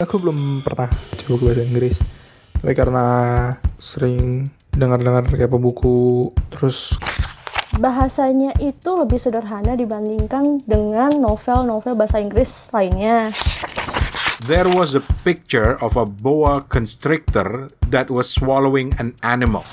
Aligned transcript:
Aku 0.00 0.16
belum 0.16 0.64
pernah 0.64 0.88
buku 1.28 1.44
bahasa 1.44 1.60
Inggris, 1.60 2.00
tapi 2.56 2.72
karena 2.72 3.04
sering 3.76 4.48
dengar-dengar 4.72 5.28
kayak 5.28 5.52
buku 5.52 6.32
terus 6.48 6.96
bahasanya 7.76 8.56
itu 8.64 8.96
lebih 8.96 9.20
sederhana 9.20 9.76
dibandingkan 9.76 10.64
dengan 10.64 11.12
novel-novel 11.20 12.00
bahasa 12.00 12.16
Inggris 12.16 12.72
lainnya. 12.72 13.28
There 14.48 14.72
was 14.72 14.96
a 14.96 15.04
picture 15.20 15.76
of 15.84 16.00
a 16.00 16.08
boa 16.08 16.64
constrictor 16.64 17.68
that 17.92 18.08
was 18.08 18.32
swallowing 18.32 18.96
an 18.96 19.12
animal. 19.20 19.68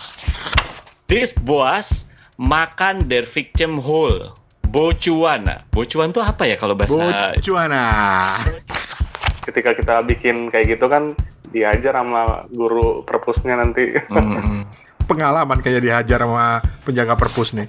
This 1.07 1.39
boas 1.39 2.11
makan 2.35 3.07
their 3.07 3.23
victim 3.23 3.79
whole. 3.79 4.35
Bocuana. 4.67 5.63
Bocuan 5.71 6.11
tuh 6.11 6.19
apa 6.19 6.51
ya 6.51 6.59
kalau 6.59 6.75
bahasa 6.75 7.31
Bocuana. 7.39 7.83
Ketika 9.47 9.71
kita 9.71 10.03
bikin 10.03 10.51
kayak 10.51 10.75
gitu 10.75 10.85
kan 10.85 11.15
diajar 11.47 11.95
sama 11.95 12.43
guru 12.51 13.07
perpusnya 13.07 13.55
nanti. 13.55 13.95
Hmm, 14.11 14.67
Pengalaman 15.09 15.63
kayak 15.63 15.79
dihajar 15.79 16.19
sama 16.19 16.59
penjaga 16.83 17.15
perpus 17.15 17.55
nih. 17.55 17.67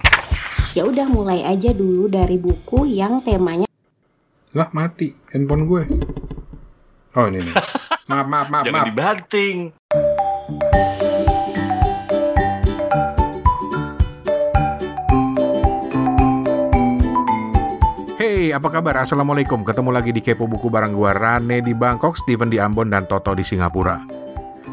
Ya 0.75 0.83
udah 0.83 1.07
mulai 1.07 1.47
aja 1.47 1.71
dulu 1.71 2.11
dari 2.11 2.37
buku 2.37 2.85
yang 2.85 3.23
temanya 3.23 3.67
Lah 4.53 4.69
mati 4.71 5.15
handphone 5.31 5.65
gue. 5.65 5.83
Oh 7.15 7.27
ini 7.27 7.41
nih. 7.41 7.55
Maaf 8.11 8.27
maaf 8.27 8.49
maaf 8.49 8.65
Jangan 8.65 8.75
maaf. 8.75 8.89
dibanting. 8.91 9.57
Apa 18.55 18.73
kabar? 18.73 19.05
Assalamualaikum. 19.05 19.61
Ketemu 19.61 19.91
lagi 19.93 20.11
di 20.15 20.25
Kepo 20.25 20.49
Buku 20.49 20.73
bareng 20.73 20.97
gua 20.97 21.13
Rane 21.13 21.61
di 21.61 21.77
Bangkok, 21.77 22.17
Steven 22.17 22.49
di 22.49 22.57
Ambon, 22.57 22.89
dan 22.89 23.05
Toto 23.05 23.37
di 23.37 23.45
Singapura. 23.45 24.01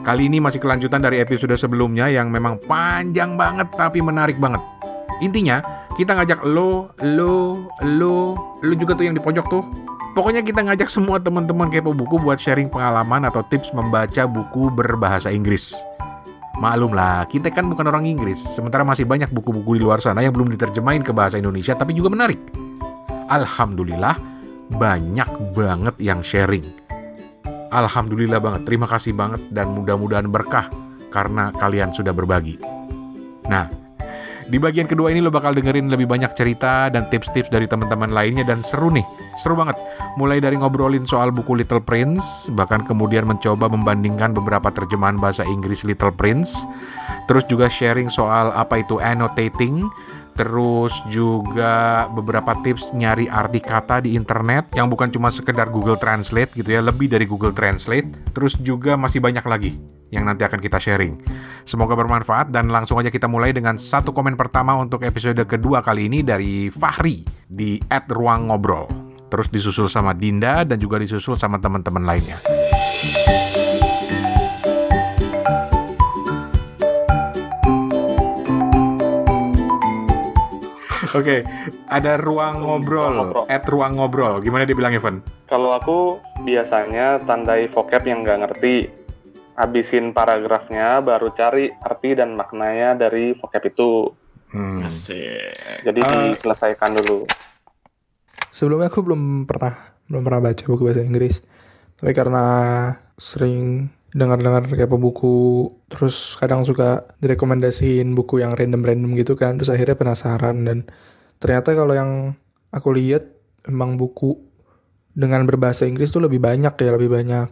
Kali 0.05 0.31
ini 0.31 0.39
masih 0.39 0.63
kelanjutan 0.63 1.03
dari 1.03 1.19
episode 1.19 1.51
sebelumnya 1.59 2.07
yang 2.07 2.31
memang 2.31 2.61
panjang 2.63 3.35
banget 3.35 3.67
tapi 3.75 3.99
menarik 3.99 4.39
banget. 4.39 4.63
Intinya, 5.19 5.59
kita 5.99 6.15
ngajak 6.15 6.47
lo, 6.47 6.93
lo, 7.03 7.67
lo, 7.83 8.37
lo 8.63 8.73
juga 8.79 8.95
tuh 8.95 9.11
yang 9.11 9.15
di 9.17 9.23
pojok 9.23 9.45
tuh. 9.51 9.63
Pokoknya 10.15 10.45
kita 10.45 10.63
ngajak 10.63 10.87
semua 10.87 11.19
teman-teman 11.19 11.67
Kepo 11.67 11.91
Buku 11.91 12.21
buat 12.23 12.39
sharing 12.39 12.71
pengalaman 12.71 13.27
atau 13.27 13.43
tips 13.43 13.75
membaca 13.75 14.23
buku 14.23 14.71
berbahasa 14.71 15.27
Inggris. 15.33 15.75
Maklum 16.55 16.95
lah, 16.95 17.27
kita 17.27 17.51
kan 17.51 17.67
bukan 17.67 17.91
orang 17.91 18.07
Inggris, 18.07 18.39
sementara 18.39 18.87
masih 18.87 19.03
banyak 19.03 19.27
buku-buku 19.27 19.75
di 19.75 19.83
luar 19.83 19.99
sana 19.99 20.23
yang 20.23 20.31
belum 20.31 20.47
diterjemahin 20.55 21.03
ke 21.03 21.11
bahasa 21.11 21.35
Indonesia 21.35 21.75
tapi 21.75 21.91
juga 21.91 22.07
menarik. 22.07 22.39
Alhamdulillah 23.25 24.15
banyak 24.77 25.29
banget 25.57 25.95
yang 25.97 26.21
sharing. 26.21 26.65
Alhamdulillah 27.73 28.37
banget, 28.39 28.61
terima 28.69 28.85
kasih 28.85 29.17
banget 29.17 29.41
dan 29.51 29.73
mudah-mudahan 29.73 30.29
berkah 30.29 30.69
karena 31.09 31.49
kalian 31.57 31.91
sudah 31.91 32.13
berbagi. 32.13 32.55
Nah, 33.49 33.67
di 34.45 34.61
bagian 34.61 34.85
kedua 34.85 35.09
ini 35.09 35.25
lo 35.25 35.33
bakal 35.33 35.57
dengerin 35.57 35.89
lebih 35.89 36.05
banyak 36.05 36.29
cerita 36.37 36.93
dan 36.93 37.09
tips-tips 37.09 37.49
dari 37.49 37.65
teman-teman 37.65 38.13
lainnya 38.13 38.45
dan 38.45 38.61
seru 38.61 38.93
nih, 38.93 39.03
seru 39.41 39.57
banget. 39.57 39.73
Mulai 40.21 40.37
dari 40.39 40.55
ngobrolin 40.55 41.03
soal 41.03 41.33
buku 41.33 41.57
Little 41.57 41.81
Prince, 41.81 42.47
bahkan 42.53 42.85
kemudian 42.85 43.25
mencoba 43.25 43.67
membandingkan 43.67 44.31
beberapa 44.37 44.69
terjemahan 44.69 45.17
bahasa 45.17 45.41
Inggris 45.43 45.81
Little 45.81 46.13
Prince, 46.13 46.61
terus 47.25 47.43
juga 47.49 47.67
sharing 47.67 48.07
soal 48.07 48.53
apa 48.53 48.85
itu 48.85 49.01
annotating, 49.01 49.83
terus 50.35 50.91
juga 51.07 52.05
beberapa 52.11 52.53
tips 52.59 52.91
nyari 52.91 53.31
arti 53.31 53.63
kata 53.63 54.03
di 54.03 54.19
internet 54.19 54.75
yang 54.75 54.91
bukan 54.91 55.07
cuma 55.07 55.31
sekedar 55.31 55.71
Google 55.71 55.95
Translate 55.95 56.51
gitu 56.53 56.75
ya, 56.75 56.83
lebih 56.83 57.07
dari 57.07 57.23
Google 57.23 57.55
Translate, 57.55 58.35
terus 58.35 58.59
juga 58.59 58.99
masih 58.99 59.23
banyak 59.23 59.45
lagi 59.47 59.71
yang 60.13 60.27
nanti 60.27 60.45
akan 60.45 60.61
kita 60.61 60.77
sharing. 60.77 61.17
Semoga 61.65 61.97
bermanfaat 61.97 62.53
dan 62.53 62.69
langsung 62.69 63.01
aja 63.01 63.09
kita 63.09 63.25
mulai 63.25 63.55
dengan 63.55 63.79
satu 63.79 64.13
komen 64.13 64.37
pertama 64.37 64.77
untuk 64.77 65.01
episode 65.01 65.39
kedua 65.47 65.81
kali 65.81 66.11
ini 66.11 66.21
dari 66.21 66.69
Fahri 66.69 67.25
di 67.47 67.81
@ruangobrol. 67.89 68.85
Terus 69.25 69.49
disusul 69.49 69.89
sama 69.89 70.13
Dinda 70.13 70.61
dan 70.63 70.77
juga 70.77 71.01
disusul 71.01 71.35
sama 71.35 71.57
teman-teman 71.57 72.05
lainnya. 72.05 72.37
Oke, 81.15 81.47
ada 81.87 82.19
ruang 82.19 82.59
ngobrol, 82.59 83.15
ngobrol. 83.31 83.45
at 83.47 83.63
ruang 83.65 83.95
ngobrol. 83.95 84.43
Gimana 84.43 84.67
dia 84.67 84.75
bilang 84.75 84.91
Evan? 84.91 85.23
Kalau 85.47 85.71
aku 85.71 86.19
biasanya 86.43 87.23
tandai 87.23 87.71
vocab 87.71 88.03
yang 88.03 88.27
nggak 88.27 88.43
ngerti, 88.43 88.91
habisin 89.55 90.11
paragrafnya, 90.11 90.99
baru 90.99 91.31
cari 91.31 91.71
arti 91.71 92.19
dan 92.19 92.35
maknanya 92.35 92.99
dari 92.99 93.31
vocab 93.31 93.63
itu. 93.63 94.11
Hmm. 94.51 94.83
Asik. 94.83 95.55
Jadi 95.83 95.99
Ah. 96.03 96.35
diselesaikan 96.35 96.93
dulu. 96.93 97.23
sebelumnya 98.51 98.87
aku 98.87 99.03
belum 99.03 99.43
pernah 99.43 99.75
belum 100.07 100.23
pernah 100.23 100.39
baca 100.39 100.63
buku 100.63 100.87
bahasa 100.87 101.03
Inggris, 101.03 101.43
tapi 101.95 102.15
karena 102.15 102.43
sering 103.15 103.91
dengar-dengar 104.15 104.71
kayak 104.71 104.87
buku 104.95 105.67
terus 105.91 106.39
kadang 106.39 106.63
suka 106.63 107.03
direkomendasiin 107.19 108.15
buku 108.15 108.39
yang 108.39 108.55
random-random 108.55 109.11
gitu 109.19 109.35
kan 109.35 109.59
terus 109.59 109.67
akhirnya 109.67 109.99
penasaran 109.99 110.63
dan 110.63 110.87
ternyata 111.43 111.75
kalau 111.75 111.91
yang 111.91 112.11
aku 112.71 112.95
lihat 112.95 113.27
emang 113.67 113.99
buku 113.99 114.39
dengan 115.11 115.43
berbahasa 115.43 115.83
Inggris 115.83 116.15
tuh 116.15 116.23
lebih 116.23 116.39
banyak 116.39 116.71
ya 116.79 116.89
lebih 116.95 117.11
banyak 117.11 117.49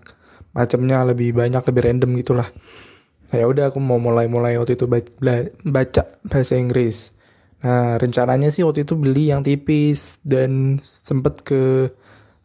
macamnya 0.56 1.04
lebih 1.04 1.34
banyak 1.36 1.66
lebih 1.66 1.82
random 1.84 2.12
gitulah. 2.22 2.48
Nah, 3.34 3.36
ya 3.42 3.50
udah 3.50 3.74
aku 3.74 3.82
mau 3.82 3.98
mulai-mulai 3.98 4.62
waktu 4.62 4.78
itu 4.78 4.86
baca 5.66 6.04
bahasa 6.22 6.54
Inggris. 6.56 7.18
Nah 7.66 7.98
rencananya 7.98 8.54
sih 8.54 8.62
waktu 8.62 8.86
itu 8.86 8.94
beli 8.94 9.34
yang 9.34 9.42
tipis 9.42 10.22
dan 10.22 10.78
sempet 10.80 11.42
ke 11.42 11.90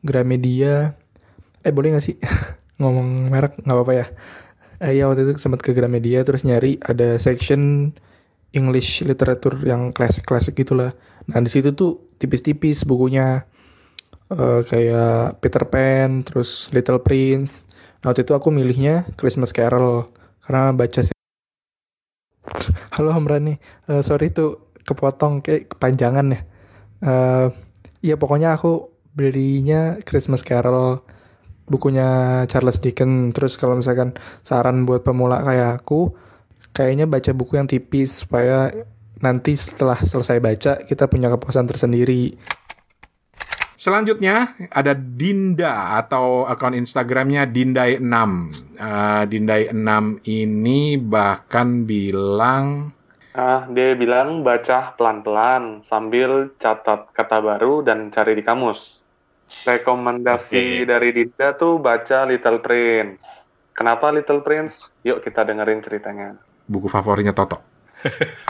Gramedia. 0.01 0.97
Eh 1.61 1.75
boleh 1.75 1.99
gak 1.99 2.07
sih 2.07 2.17
ngomong 2.79 3.31
merek 3.33 3.59
nggak 3.63 3.77
apa-apa 3.77 3.95
ya. 3.95 4.07
Eh, 4.79 4.93
ya 4.99 5.11
waktu 5.11 5.27
itu 5.27 5.33
sempat 5.43 5.61
ke 5.63 5.75
Gramedia 5.75 6.23
terus 6.23 6.47
nyari 6.47 6.79
ada 6.83 7.19
section 7.19 7.91
English 8.55 9.03
literatur 9.05 9.59
yang 9.67 9.91
klasik-klasik 9.93 10.57
gitulah 10.57 10.95
nah 11.29 11.43
di 11.45 11.51
situ 11.53 11.75
tuh 11.77 12.15
tipis-tipis 12.19 12.87
bukunya. 12.89 13.45
Eh, 14.29 14.61
kayak 14.69 15.41
Peter 15.41 15.65
Pan 15.69 16.21
terus 16.23 16.69
Little 16.75 17.01
Prince. 17.01 17.65
Nah 18.05 18.13
waktu 18.13 18.23
itu 18.29 18.33
aku 18.37 18.49
milihnya 18.53 19.09
Christmas 19.17 19.57
Carol 19.57 20.07
karena 20.45 20.71
baca 20.77 21.01
sih 21.03 21.17
halo 22.97 23.11
Hamrani 23.13 23.57
Eh, 23.89 24.03
sorry 24.05 24.31
tuh 24.33 24.73
kepotong 24.85 25.41
kayak 25.45 25.73
kepanjangan 25.77 26.27
ya. 26.35 26.41
Eh, 27.03 27.49
Iya 27.99 28.15
pokoknya 28.15 28.55
aku 28.55 28.95
belinya 29.11 29.99
Christmas 30.07 30.47
Carol 30.47 31.03
bukunya 31.69 32.43
Charles 32.51 32.81
Dickens 32.81 33.37
terus 33.37 33.55
kalau 33.61 33.79
misalkan 33.79 34.17
saran 34.43 34.89
buat 34.89 35.05
pemula 35.05 35.45
kayak 35.45 35.85
aku 35.85 36.13
kayaknya 36.73 37.05
baca 37.05 37.31
buku 37.37 37.61
yang 37.61 37.69
tipis 37.69 38.27
supaya 38.27 38.73
nanti 39.23 39.55
setelah 39.55 40.01
selesai 40.01 40.39
baca 40.41 40.73
kita 40.85 41.07
punya 41.07 41.29
kepuasan 41.33 41.69
tersendiri 41.69 42.35
Selanjutnya 43.79 44.59
ada 44.75 44.91
Dinda 44.91 46.03
atau 46.03 46.43
akun 46.51 46.75
Instagramnya 46.75 47.47
Dindai6. 47.47 48.11
Eh, 48.75 49.23
Dindai6 49.31 50.19
ini 50.27 50.99
bahkan 50.99 51.87
bilang 51.87 52.91
Ah, 53.39 53.71
dia 53.71 53.95
bilang 53.95 54.43
baca 54.43 54.99
pelan-pelan 54.99 55.87
sambil 55.87 56.51
catat 56.59 57.07
kata 57.15 57.39
baru 57.39 57.87
dan 57.87 58.11
cari 58.11 58.35
di 58.35 58.43
kamus. 58.43 58.98
Rekomendasi 59.49 60.85
Oke. 60.85 60.89
dari 60.89 61.09
Dinda 61.17 61.57
tuh 61.57 61.81
baca 61.81 62.29
Little 62.29 62.61
Prince. 62.61 63.25
Kenapa 63.73 64.13
Little 64.13 64.45
Prince? 64.45 64.77
Yuk 65.07 65.25
kita 65.25 65.47
dengerin 65.49 65.81
ceritanya. 65.81 66.37
buku 66.69 66.85
favoritnya 66.85 67.33
Toto. 67.33 67.65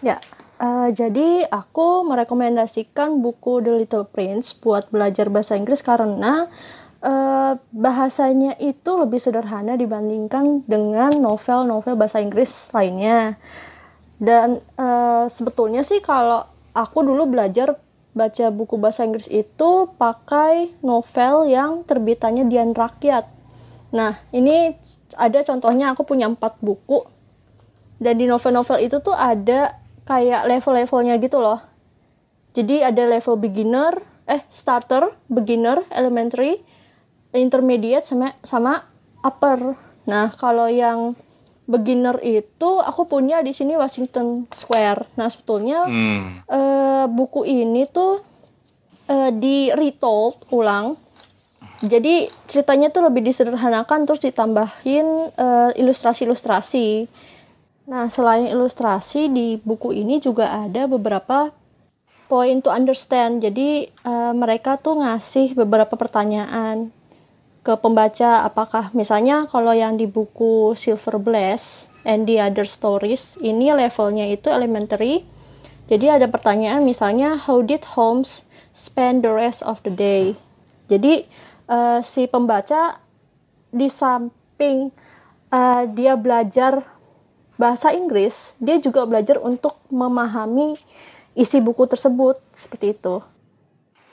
Ya, 0.00 0.16
eh, 0.56 0.88
jadi 0.96 1.44
aku 1.52 2.08
merekomendasikan 2.08 3.20
buku 3.20 3.60
The 3.60 3.84
Little 3.84 4.08
Prince 4.08 4.56
buat 4.56 4.88
belajar 4.88 5.28
bahasa 5.28 5.60
Inggris 5.60 5.84
karena 5.84 6.48
eh, 7.04 7.52
bahasanya 7.60 8.56
itu 8.56 8.90
lebih 8.96 9.20
sederhana 9.20 9.76
dibandingkan 9.76 10.64
dengan 10.64 11.12
novel-novel 11.20 12.00
bahasa 12.00 12.24
Inggris 12.24 12.72
lainnya. 12.72 13.36
Dan 14.16 14.64
eh, 14.80 15.24
sebetulnya 15.28 15.84
sih 15.84 16.00
kalau 16.00 16.48
aku 16.72 17.04
dulu 17.04 17.28
belajar 17.28 17.76
baca 18.20 18.52
buku 18.52 18.76
bahasa 18.76 19.08
Inggris 19.08 19.24
itu 19.32 19.88
pakai 19.96 20.76
novel 20.84 21.48
yang 21.48 21.88
terbitannya 21.88 22.44
Dian 22.52 22.76
Rakyat. 22.76 23.24
Nah, 23.96 24.20
ini 24.36 24.76
ada 25.16 25.40
contohnya 25.40 25.96
aku 25.96 26.04
punya 26.04 26.28
empat 26.28 26.60
buku 26.60 27.08
dan 27.96 28.20
di 28.20 28.28
novel-novel 28.28 28.76
itu 28.84 29.00
tuh 29.00 29.16
ada 29.16 29.80
kayak 30.04 30.44
level-levelnya 30.44 31.16
gitu 31.16 31.40
loh. 31.40 31.64
Jadi 32.52 32.84
ada 32.84 33.08
level 33.08 33.40
beginner, 33.40 34.04
eh 34.28 34.44
starter, 34.52 35.16
beginner, 35.32 35.80
elementary, 35.88 36.60
intermediate 37.32 38.04
sama 38.04 38.36
sama 38.44 38.84
upper. 39.24 39.78
Nah, 40.04 40.34
kalau 40.36 40.66
yang 40.66 41.16
beginner 41.70 42.18
itu 42.26 42.82
aku 42.82 43.06
punya 43.06 43.38
di 43.40 43.54
sini 43.54 43.78
Washington 43.78 44.50
Square. 44.50 45.06
Nah, 45.14 45.30
sebetulnya 45.30 45.86
Hmm. 45.86 46.42
eh, 46.44 47.06
buku 47.06 47.46
ini 47.46 47.86
tuh 47.86 48.18
eh, 49.06 49.30
di 49.30 49.70
retold 49.70 50.50
ulang. 50.50 50.98
Jadi 51.80 52.28
ceritanya 52.44 52.92
tuh 52.92 53.08
lebih 53.08 53.24
disederhanakan 53.24 54.04
terus 54.04 54.20
ditambahin 54.20 55.06
eh, 55.32 55.70
ilustrasi-ilustrasi. 55.80 57.08
Nah, 57.88 58.06
selain 58.12 58.46
ilustrasi 58.50 59.30
di 59.30 59.58
buku 59.62 59.94
ini 59.96 60.20
juga 60.20 60.66
ada 60.66 60.84
beberapa 60.90 61.50
point 62.28 62.62
to 62.62 62.70
understand. 62.70 63.40
Jadi 63.40 63.88
eh, 63.88 64.32
mereka 64.36 64.76
tuh 64.76 65.00
ngasih 65.00 65.54
beberapa 65.56 65.96
pertanyaan 65.96 66.90
ke 67.70 67.78
pembaca 67.78 68.42
apakah 68.42 68.90
misalnya 68.98 69.46
kalau 69.46 69.70
yang 69.70 69.94
di 69.94 70.10
buku 70.10 70.74
Silver 70.74 71.22
Blaze 71.22 71.86
and 72.02 72.26
the 72.26 72.42
Other 72.42 72.66
Stories 72.66 73.38
ini 73.38 73.70
levelnya 73.70 74.26
itu 74.26 74.50
elementary. 74.50 75.22
Jadi 75.86 76.10
ada 76.10 76.26
pertanyaan 76.26 76.82
misalnya 76.82 77.38
how 77.38 77.62
did 77.62 77.86
Holmes 77.94 78.42
spend 78.74 79.22
the 79.22 79.30
rest 79.30 79.62
of 79.62 79.78
the 79.86 79.94
day? 79.94 80.34
Jadi 80.90 81.30
eh, 81.70 81.98
si 82.02 82.26
pembaca 82.26 82.98
di 83.70 83.86
samping 83.86 84.90
eh, 85.54 85.82
dia 85.94 86.18
belajar 86.18 86.82
bahasa 87.54 87.94
Inggris, 87.94 88.58
dia 88.58 88.82
juga 88.82 89.06
belajar 89.06 89.38
untuk 89.38 89.78
memahami 89.94 90.74
isi 91.38 91.62
buku 91.62 91.86
tersebut 91.86 92.34
seperti 92.50 92.98
itu. 92.98 93.22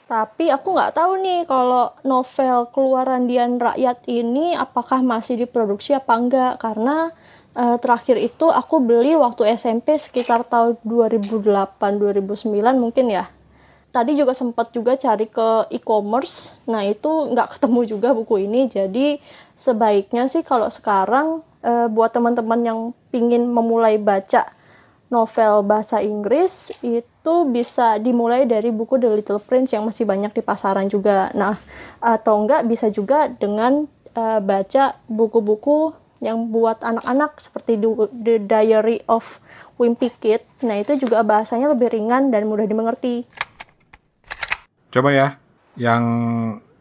Tapi 0.08 0.48
aku 0.48 0.72
nggak 0.72 0.96
tahu 0.96 1.20
nih 1.20 1.44
kalau 1.44 1.92
novel 2.00 2.72
keluaran 2.72 3.28
Dian 3.28 3.60
Rakyat 3.60 4.08
ini 4.08 4.56
apakah 4.56 5.04
masih 5.04 5.36
diproduksi 5.36 5.92
apa 5.92 6.16
enggak 6.16 6.56
karena 6.64 7.12
eh, 7.52 7.76
terakhir 7.76 8.16
itu 8.16 8.48
aku 8.48 8.80
beli 8.80 9.12
waktu 9.20 9.52
SMP 9.52 10.00
sekitar 10.00 10.48
tahun 10.48 10.80
2008-2009 10.80 12.56
mungkin 12.80 13.12
ya. 13.12 13.28
Tadi 13.92 14.16
juga 14.16 14.32
sempat 14.32 14.72
juga 14.72 14.96
cari 14.96 15.28
ke 15.28 15.68
e-commerce, 15.76 16.56
nah 16.64 16.80
itu 16.88 17.08
nggak 17.28 17.48
ketemu 17.60 17.80
juga 17.84 18.16
buku 18.16 18.48
ini. 18.48 18.64
Jadi 18.64 19.20
sebaiknya 19.60 20.24
sih 20.24 20.40
kalau 20.40 20.72
sekarang 20.72 21.44
eh, 21.60 21.84
buat 21.92 22.16
teman-teman 22.16 22.60
yang 22.64 22.80
pingin 23.12 23.44
memulai 23.44 24.00
baca 24.00 24.56
novel 25.08 25.64
bahasa 25.64 26.04
Inggris 26.04 26.72
itu 26.84 27.34
bisa 27.48 27.96
dimulai 27.96 28.44
dari 28.44 28.68
buku 28.68 29.00
The 29.00 29.08
Little 29.08 29.40
Prince 29.40 29.72
yang 29.72 29.88
masih 29.88 30.04
banyak 30.04 30.36
di 30.36 30.42
pasaran 30.44 30.88
juga. 30.88 31.32
Nah, 31.32 31.56
atau 32.00 32.44
enggak 32.44 32.68
bisa 32.68 32.92
juga 32.92 33.32
dengan 33.32 33.88
eh, 34.12 34.40
baca 34.40 35.00
buku-buku 35.08 35.96
yang 36.20 36.50
buat 36.50 36.82
anak-anak 36.82 37.40
seperti 37.40 37.78
The- 37.80 38.12
The 38.12 38.36
Diary 38.44 39.06
of 39.08 39.40
Wimpy 39.78 40.10
Kid. 40.18 40.42
Nah, 40.66 40.82
itu 40.82 40.98
juga 40.98 41.22
bahasanya 41.22 41.70
lebih 41.72 41.94
ringan 41.94 42.34
dan 42.34 42.50
mudah 42.50 42.66
dimengerti. 42.66 43.24
Coba 44.90 45.14
ya, 45.14 45.28
yang 45.78 46.02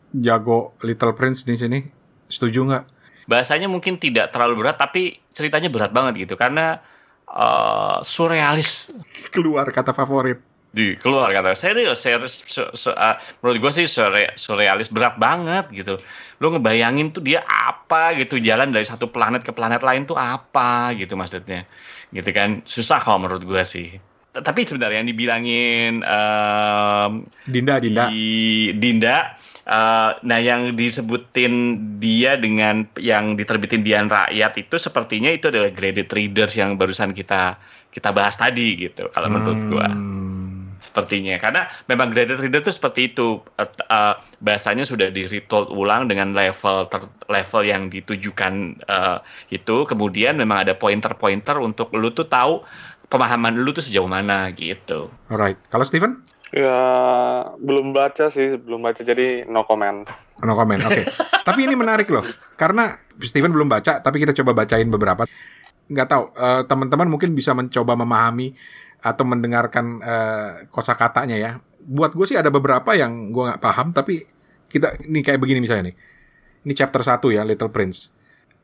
jago 0.10 0.74
Little 0.82 1.14
Prince 1.14 1.46
di 1.46 1.56
sini, 1.60 1.80
setuju 2.26 2.66
nggak? 2.66 2.86
Bahasanya 3.28 3.68
mungkin 3.70 4.00
tidak 4.00 4.32
terlalu 4.34 4.64
berat, 4.64 4.80
tapi 4.80 5.20
ceritanya 5.36 5.70
berat 5.70 5.92
banget 5.94 6.26
gitu 6.26 6.40
karena 6.40 6.82
eh, 7.30 7.98
surrealis. 8.04 8.92
Keluar 9.32 9.68
kata 9.72 9.92
favorit. 9.92 10.40
di 10.68 10.94
keluar 11.00 11.34
kata. 11.34 11.58
Serius 11.58 12.06
serius 12.06 12.44
su- 12.46 12.70
su- 12.78 12.94
ah, 12.94 13.18
menurut 13.42 13.58
gue 13.66 13.72
sih 13.82 13.88
surre, 13.90 14.36
surrealis 14.38 14.94
berat 14.94 15.18
banget 15.18 15.66
gitu. 15.74 15.98
Lu 16.38 16.54
ngebayangin 16.54 17.18
tuh 17.18 17.24
dia 17.26 17.42
apa 17.48 18.14
gitu 18.14 18.38
jalan 18.38 18.70
dari 18.70 18.86
satu 18.86 19.10
planet 19.10 19.42
ke 19.42 19.50
planet 19.50 19.82
lain 19.82 20.06
tuh 20.06 20.20
apa 20.20 20.94
gitu 20.94 21.18
maksudnya. 21.18 21.66
Gitu 22.14 22.30
kan 22.30 22.62
susah 22.68 23.02
kalau 23.02 23.26
menurut 23.26 23.42
gue 23.42 23.64
sih 23.66 23.98
tapi 24.40 24.64
sebenarnya 24.64 25.02
yang 25.02 25.10
dibilangin 25.10 25.94
em, 26.02 27.12
Dinda, 27.46 27.80
Dinda. 27.80 28.06
di 28.10 28.28
Dinda. 28.74 29.38
eh, 29.68 30.12
nah, 30.24 30.40
yang 30.40 30.74
disebutin 30.74 31.54
dia 32.00 32.40
dengan 32.40 32.88
yang 32.96 33.36
diterbitin 33.36 33.84
Dian 33.84 34.08
Rakyat 34.08 34.56
itu 34.58 34.76
sepertinya 34.80 35.28
itu 35.28 35.52
adalah 35.52 35.68
graded 35.70 36.08
readers 36.10 36.56
yang 36.56 36.80
barusan 36.80 37.12
kita 37.12 37.60
kita 37.92 38.10
bahas 38.16 38.40
tadi 38.40 38.80
gitu. 38.80 39.12
Kalau 39.12 39.28
menurut 39.28 39.60
gua 39.66 39.92
Hmm. 39.92 40.78
sepertinya 40.78 41.36
karena 41.36 41.62
memang 41.86 42.14
graded 42.14 42.38
reader 42.38 42.62
itu 42.62 42.72
seperti 42.72 43.12
itu 43.12 43.44
Eh, 43.58 43.68
eh, 43.90 44.14
bahasanya 44.40 44.86
sudah 44.86 45.10
di 45.10 45.26
retold 45.26 45.68
ulang 45.68 46.06
dengan 46.08 46.32
level 46.32 46.86
ter- 46.88 47.10
level 47.28 47.62
yang 47.66 47.90
ditujukan 47.90 48.54
eh, 48.88 49.18
itu 49.50 49.84
kemudian 49.84 50.38
memang 50.38 50.64
ada 50.64 50.78
pointer-pointer 50.78 51.58
untuk 51.60 51.92
lu 51.92 52.14
tuh 52.14 52.30
tahu 52.30 52.62
pemahaman 53.08 53.56
lu 53.56 53.72
tuh 53.72 53.84
sejauh 53.84 54.08
mana 54.08 54.52
gitu. 54.56 55.12
Alright. 55.32 55.60
Kalau 55.72 55.88
Steven? 55.88 56.24
Ya 56.56 56.80
belum 57.60 57.92
baca 57.92 58.32
sih, 58.32 58.56
belum 58.56 58.80
baca 58.80 59.04
jadi 59.04 59.44
no 59.52 59.68
comment. 59.68 60.08
No 60.44 60.56
comment. 60.56 60.80
Oke. 60.88 61.04
tapi 61.48 61.68
ini 61.68 61.76
menarik 61.76 62.08
loh. 62.08 62.24
Karena 62.56 62.96
Steven 63.20 63.52
belum 63.52 63.68
baca, 63.68 64.00
tapi 64.00 64.24
kita 64.24 64.32
coba 64.32 64.64
bacain 64.64 64.88
beberapa. 64.88 65.28
Nggak 65.92 66.08
tahu, 66.08 66.24
eh, 66.36 66.62
teman-teman 66.68 67.08
mungkin 67.12 67.36
bisa 67.36 67.52
mencoba 67.52 68.00
memahami 68.00 68.56
atau 69.04 69.24
mendengarkan 69.28 69.86
eh, 70.00 70.52
kosakatanya 70.72 71.36
ya. 71.36 71.52
Buat 71.88 72.16
gue 72.16 72.28
sih 72.28 72.40
ada 72.40 72.52
beberapa 72.52 72.96
yang 72.96 73.32
gue 73.32 73.44
nggak 73.44 73.64
paham, 73.64 73.92
tapi 73.92 74.24
kita 74.68 75.00
ini 75.08 75.24
kayak 75.24 75.40
begini 75.40 75.64
misalnya 75.64 75.92
nih. 75.92 75.96
Ini 76.68 76.74
chapter 76.76 77.00
1 77.04 77.24
ya, 77.32 77.48
Little 77.48 77.72
Prince. 77.72 78.12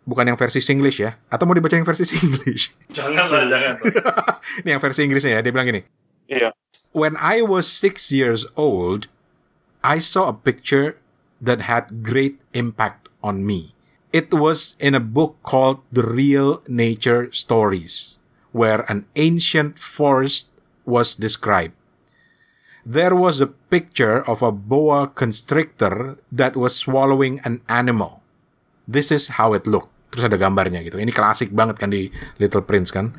Bukan 0.03 0.27
yang 0.27 0.35
versi 0.35 0.59
Singlish 0.59 1.00
ya. 1.00 1.15
Atau 1.31 1.47
mau 1.47 1.55
dibaca 1.55 1.79
yang 1.79 1.88
versi 1.88 2.03
Singlish? 2.03 2.75
Janganlah, 2.91 3.47
jangan. 3.51 3.73
ini 4.63 4.69
yang 4.75 4.83
versi 4.83 5.07
Inggrisnya 5.07 5.39
ya. 5.39 5.41
Dia 5.41 5.51
bilang 5.55 5.67
gini. 5.71 5.81
Iya. 6.27 6.51
When 6.91 7.15
I 7.17 7.41
was 7.41 7.65
six 7.65 8.11
years 8.11 8.44
old, 8.59 9.07
I 9.83 10.00
saw 10.00 10.31
a 10.31 10.35
picture 10.35 11.00
that 11.39 11.67
had 11.67 12.03
great 12.03 12.39
impact 12.55 13.07
on 13.23 13.47
me. 13.47 13.75
It 14.13 14.29
was 14.29 14.75
in 14.77 14.94
a 14.94 15.01
book 15.01 15.41
called 15.41 15.81
The 15.89 16.05
Real 16.05 16.61
Nature 16.69 17.33
Stories, 17.33 18.21
where 18.53 18.85
an 18.85 19.09
ancient 19.15 19.79
forest 19.79 20.53
was 20.85 21.15
described. 21.15 21.73
There 22.85 23.15
was 23.15 23.39
a 23.39 23.47
picture 23.47 24.21
of 24.27 24.44
a 24.44 24.51
boa 24.51 25.07
constrictor 25.07 26.19
that 26.31 26.59
was 26.59 26.75
swallowing 26.75 27.39
an 27.47 27.63
animal. 27.71 28.21
This 28.86 29.10
is 29.10 29.39
how 29.39 29.55
it 29.55 29.65
looked. 29.65 29.92
Terus 30.13 30.29
ada 30.29 30.38
gambarnya 30.38 30.86
gitu. 30.86 31.01
Ini 31.01 31.10
klasik 31.10 31.50
banget 31.50 31.82
kan 31.82 31.89
di 31.89 32.13
Little 32.38 32.62
Prince 32.62 32.93
kan. 32.93 33.10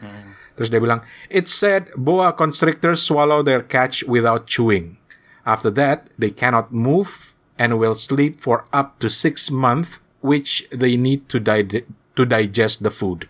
Terus 0.55 0.71
dia 0.71 0.79
bilang, 0.79 1.03
it 1.27 1.51
said 1.51 1.91
boa 1.99 2.31
constrictors 2.31 3.03
swallow 3.03 3.43
their 3.43 3.67
catch 3.67 4.07
without 4.07 4.47
chewing. 4.47 4.95
After 5.43 5.75
that, 5.75 6.07
they 6.15 6.31
cannot 6.31 6.71
move 6.71 7.35
and 7.59 7.83
will 7.83 7.99
sleep 7.99 8.39
for 8.39 8.63
up 8.71 9.03
to 9.03 9.11
six 9.11 9.51
months, 9.51 9.99
which 10.23 10.63
they 10.71 10.95
need 10.95 11.27
to, 11.29 11.43
di- 11.43 11.83
to 12.15 12.23
digest 12.23 12.87
the 12.87 12.95
food. 12.95 13.27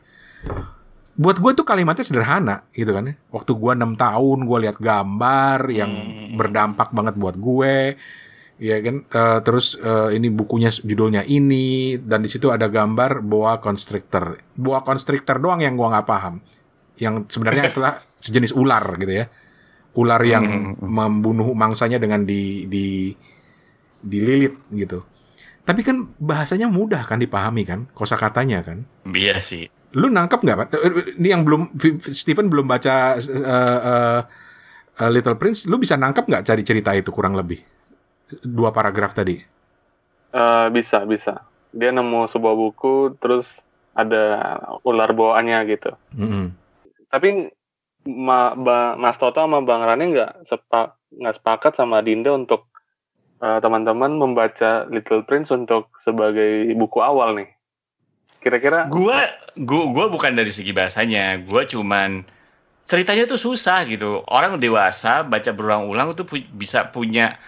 Buat 1.14 1.38
gue 1.38 1.52
tuh 1.54 1.64
kalimatnya 1.64 2.04
sederhana 2.04 2.66
gitu 2.74 2.90
kan 2.92 3.08
ya. 3.08 3.14
Waktu 3.30 3.54
gue 3.54 3.72
6 3.72 3.94
tahun, 3.96 4.38
gue 4.44 4.58
lihat 4.66 4.76
gambar 4.82 5.58
yang 5.70 5.92
berdampak 6.34 6.90
banget 6.90 7.14
buat 7.16 7.38
gue. 7.38 7.94
Ya 8.58 8.78
kan, 8.78 9.02
Eh, 9.10 9.38
terus 9.42 9.74
eh, 9.78 10.14
ini 10.14 10.30
bukunya 10.30 10.70
judulnya 10.70 11.26
ini 11.26 11.98
dan 11.98 12.22
di 12.22 12.30
situ 12.30 12.54
ada 12.54 12.70
gambar 12.70 13.22
boa 13.22 13.58
constrictor. 13.58 14.38
Boa 14.54 14.86
constrictor 14.86 15.42
doang 15.42 15.62
yang 15.62 15.74
gua 15.74 15.98
nggak 15.98 16.06
paham. 16.06 16.38
Yang 16.94 17.34
sebenarnya 17.34 17.74
itulah 17.74 17.98
sejenis 18.24 18.54
ular 18.54 18.84
gitu 19.02 19.10
ya. 19.10 19.26
Ular 19.94 20.22
yang 20.26 20.74
membunuh 20.82 21.54
mangsanya 21.54 22.02
dengan 22.02 22.26
di 22.26 22.66
di 22.66 23.14
dililit 24.02 24.58
gitu. 24.74 25.06
Tapi 25.64 25.80
kan 25.80 26.12
bahasanya 26.20 26.68
mudah 26.68 27.08
kan 27.08 27.16
dipahami 27.16 27.64
kan, 27.64 27.88
kosakatanya 27.96 28.60
kan. 28.60 28.84
Iya 29.08 29.40
sih. 29.40 29.64
Lu 29.96 30.12
nangkep 30.12 30.44
nggak, 30.44 30.56
Pak? 30.60 30.68
Ini 31.16 31.28
yang 31.32 31.46
belum 31.46 31.72
Steven 32.04 32.52
belum 32.52 32.66
baca 32.68 33.16
eh, 33.16 33.22
eh, 33.24 34.20
eh, 35.00 35.10
Little 35.10 35.40
Prince, 35.40 35.64
lu 35.70 35.80
bisa 35.80 35.96
nangkep 35.96 36.28
nggak 36.28 36.44
cari 36.44 36.62
cerita 36.66 36.92
itu 36.92 37.08
kurang 37.14 37.32
lebih? 37.38 37.73
Dua 38.42 38.74
paragraf 38.74 39.14
tadi. 39.14 39.38
Eh, 40.34 40.66
bisa, 40.74 41.06
bisa. 41.06 41.46
Dia 41.70 41.94
nemu 41.94 42.26
sebuah 42.26 42.54
buku, 42.58 43.14
terus 43.22 43.54
ada 43.94 44.58
ular 44.82 45.14
bawaannya 45.14 45.58
gitu. 45.70 45.94
Mm-mm. 46.18 46.50
Tapi 47.10 47.50
Ma- 48.04 48.52
Ba- 48.52 48.98
Mas 49.00 49.16
Toto 49.16 49.40
sama 49.40 49.64
Bang 49.64 49.80
Rani 49.80 50.12
nggak 50.12 50.44
sepa 50.44 50.92
nggak 51.08 51.34
sepakat 51.40 51.72
sama 51.78 52.04
Dinda 52.04 52.36
untuk 52.36 52.68
eh, 53.40 53.58
teman-teman 53.64 54.18
membaca 54.18 54.84
Little 54.90 55.24
Prince 55.24 55.54
untuk 55.54 55.88
sebagai 56.02 56.68
buku 56.76 57.00
awal 57.00 57.38
nih. 57.38 57.48
Kira-kira 58.44 58.90
Gua, 58.92 59.24
gua, 59.56 59.84
gua 59.88 60.06
bukan 60.12 60.36
dari 60.36 60.52
segi 60.52 60.76
bahasanya. 60.76 61.40
Gua 61.48 61.64
cuman 61.64 62.28
ceritanya 62.84 63.24
tuh 63.24 63.40
susah 63.40 63.88
gitu. 63.88 64.20
Orang 64.28 64.60
dewasa 64.60 65.24
baca 65.24 65.48
berulang-ulang 65.56 66.12
tuh 66.12 66.28
pu- 66.28 66.50
bisa 66.52 66.92
punya 66.92 67.40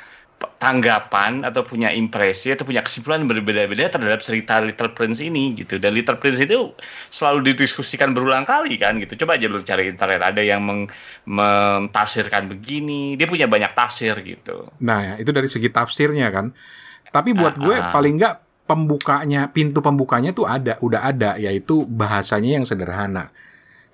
tanggapan 0.61 1.49
atau 1.49 1.65
punya 1.65 1.89
impresi 1.93 2.53
atau 2.53 2.69
punya 2.69 2.85
kesimpulan 2.85 3.25
berbeda-beda 3.25 3.89
terhadap 3.89 4.21
cerita 4.21 4.61
Little 4.61 4.93
Prince 4.93 5.25
ini 5.25 5.57
gitu 5.57 5.81
dan 5.81 5.97
Little 5.97 6.21
Prince 6.21 6.45
itu 6.45 6.77
selalu 7.09 7.53
didiskusikan 7.53 8.13
berulang 8.13 8.45
kali 8.45 8.77
kan 8.77 9.01
gitu 9.01 9.17
coba 9.25 9.41
aja 9.41 9.49
lu 9.49 9.65
cari 9.65 9.89
internet 9.89 10.21
ada 10.21 10.45
yang 10.45 10.61
meng, 10.61 10.93
mentafsirkan 11.25 12.53
begini 12.53 13.17
dia 13.17 13.25
punya 13.25 13.49
banyak 13.49 13.73
tafsir 13.73 14.13
gitu 14.21 14.69
Nah, 14.81 15.01
ya, 15.03 15.15
itu 15.19 15.31
dari 15.33 15.49
segi 15.49 15.69
tafsirnya 15.73 16.29
kan. 16.31 16.53
Tapi 17.11 17.33
buat 17.33 17.57
Ah, 17.57 17.61
gue 17.61 17.77
ah. 17.81 17.91
paling 17.91 18.15
nggak 18.21 18.35
pembukanya, 18.69 19.49
pintu 19.51 19.81
pembukanya 19.81 20.31
tuh 20.35 20.45
ada, 20.45 20.77
udah 20.83 21.01
ada, 21.07 21.31
yaitu 21.41 21.87
bahasanya 21.87 22.61
yang 22.61 22.67
sederhana. 22.69 23.31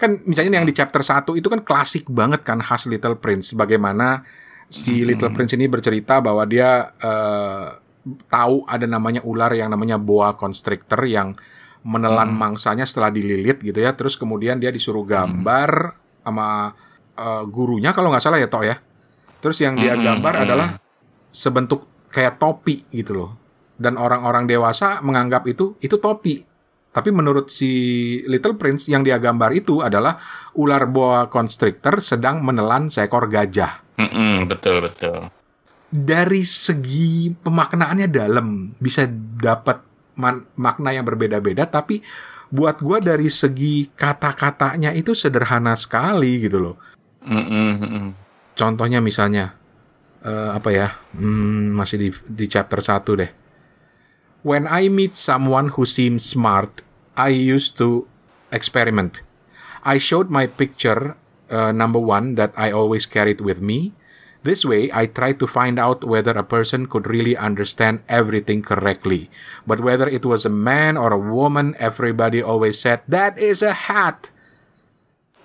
Kan 0.01 0.19
misalnya 0.27 0.59
yang 0.59 0.67
di 0.67 0.75
chapter 0.75 1.01
1 1.05 1.39
itu 1.39 1.47
kan 1.47 1.63
klasik 1.63 2.11
banget 2.11 2.43
kan 2.43 2.59
khas 2.59 2.89
Little 2.91 3.21
Prince. 3.23 3.55
Bagaimana 3.55 4.27
si 4.69 5.03
Little 5.03 5.33
Prince 5.33 5.55
ini 5.57 5.67
bercerita 5.67 6.21
bahwa 6.21 6.45
dia 6.47 6.93
eh, 6.99 7.67
tahu 8.27 8.67
ada 8.67 8.87
namanya 8.87 9.23
ular 9.23 9.51
yang 9.55 9.71
namanya 9.71 9.97
boa 9.99 10.35
constrictor 10.35 11.03
yang 11.07 11.35
menelan 11.83 12.31
mangsanya 12.31 12.87
setelah 12.87 13.11
dililit 13.11 13.63
gitu 13.63 13.79
ya. 13.79 13.95
Terus 13.95 14.15
kemudian 14.15 14.59
dia 14.63 14.71
disuruh 14.71 15.03
gambar 15.07 15.99
sama 16.23 16.73
eh, 17.19 17.45
gurunya 17.51 17.91
kalau 17.95 18.11
nggak 18.11 18.23
salah 18.23 18.39
ya 18.39 18.49
Tok 18.51 18.65
ya. 18.67 18.77
Terus 19.43 19.59
yang 19.59 19.75
dia 19.75 19.99
Mm-mm, 19.99 20.07
gambar 20.07 20.35
mm. 20.39 20.43
adalah 20.47 20.69
sebentuk 21.35 22.09
kayak 22.13 22.39
topi 22.39 22.87
gitu 22.95 23.19
loh. 23.19 23.31
Dan 23.75 23.99
orang-orang 23.99 24.47
dewasa 24.47 25.03
menganggap 25.03 25.43
itu 25.51 25.75
itu 25.83 25.99
topi. 25.99 26.52
Tapi 26.93 27.09
menurut 27.09 27.49
si 27.49 27.73
Little 28.29 28.61
Prince 28.61 28.93
yang 28.93 29.01
dia 29.01 29.17
gambar 29.17 29.51
itu 29.57 29.81
adalah 29.81 30.21
ular 30.61 30.85
boa 30.93 31.25
constrictor 31.33 32.05
sedang 32.05 32.45
menelan 32.45 32.93
seekor 32.93 33.33
gajah. 33.33 33.81
Mm-mm, 33.97 34.49
betul 34.49 34.85
betul 34.85 35.29
Dari 35.93 36.45
segi 36.45 37.33
pemaknaannya 37.33 38.09
dalam, 38.09 38.73
bisa 38.77 39.09
dapat 39.41 39.85
makna 40.57 40.93
yang 40.93 41.09
berbeda-beda 41.09 41.65
tapi 41.65 42.05
buat 42.53 42.85
gua 42.85 43.01
dari 43.01 43.33
segi 43.33 43.89
kata-katanya 43.97 44.93
itu 44.93 45.17
sederhana 45.17 45.73
sekali 45.73 46.45
gitu 46.45 46.61
loh. 46.61 46.77
Mm-mm. 47.25 48.13
Contohnya 48.53 49.01
misalnya 49.01 49.57
eh, 50.21 50.51
apa 50.53 50.69
ya? 50.69 50.93
Hmm, 51.17 51.73
masih 51.73 51.97
di 51.97 52.09
di 52.29 52.45
chapter 52.53 52.85
1 52.85 53.21
deh. 53.21 53.42
When 54.43 54.67
I 54.67 54.91
meet 54.91 55.15
someone 55.15 55.79
who 55.79 55.87
seems 55.87 56.27
smart, 56.27 56.83
I 57.15 57.31
used 57.31 57.79
to 57.79 58.11
experiment. 58.51 59.23
I 59.87 60.03
showed 60.03 60.35
my 60.35 60.51
picture 60.51 61.15
uh, 61.47 61.71
number 61.71 62.03
one 62.03 62.35
that 62.35 62.51
I 62.59 62.75
always 62.75 63.07
carried 63.07 63.41
with 63.41 63.63
me. 63.63 63.95
This 64.43 64.67
way, 64.67 64.91
I 64.91 65.07
tried 65.07 65.39
to 65.39 65.47
find 65.47 65.79
out 65.79 66.03
whether 66.03 66.35
a 66.35 66.43
person 66.43 66.91
could 66.91 67.07
really 67.07 67.39
understand 67.39 68.03
everything 68.11 68.67
correctly. 68.67 69.31
But 69.63 69.79
whether 69.79 70.11
it 70.11 70.27
was 70.27 70.43
a 70.43 70.51
man 70.51 70.99
or 70.99 71.15
a 71.15 71.23
woman, 71.23 71.79
everybody 71.79 72.43
always 72.43 72.83
said, 72.83 73.07
That 73.07 73.39
is 73.39 73.63
a 73.63 73.87
hat! 73.87 74.35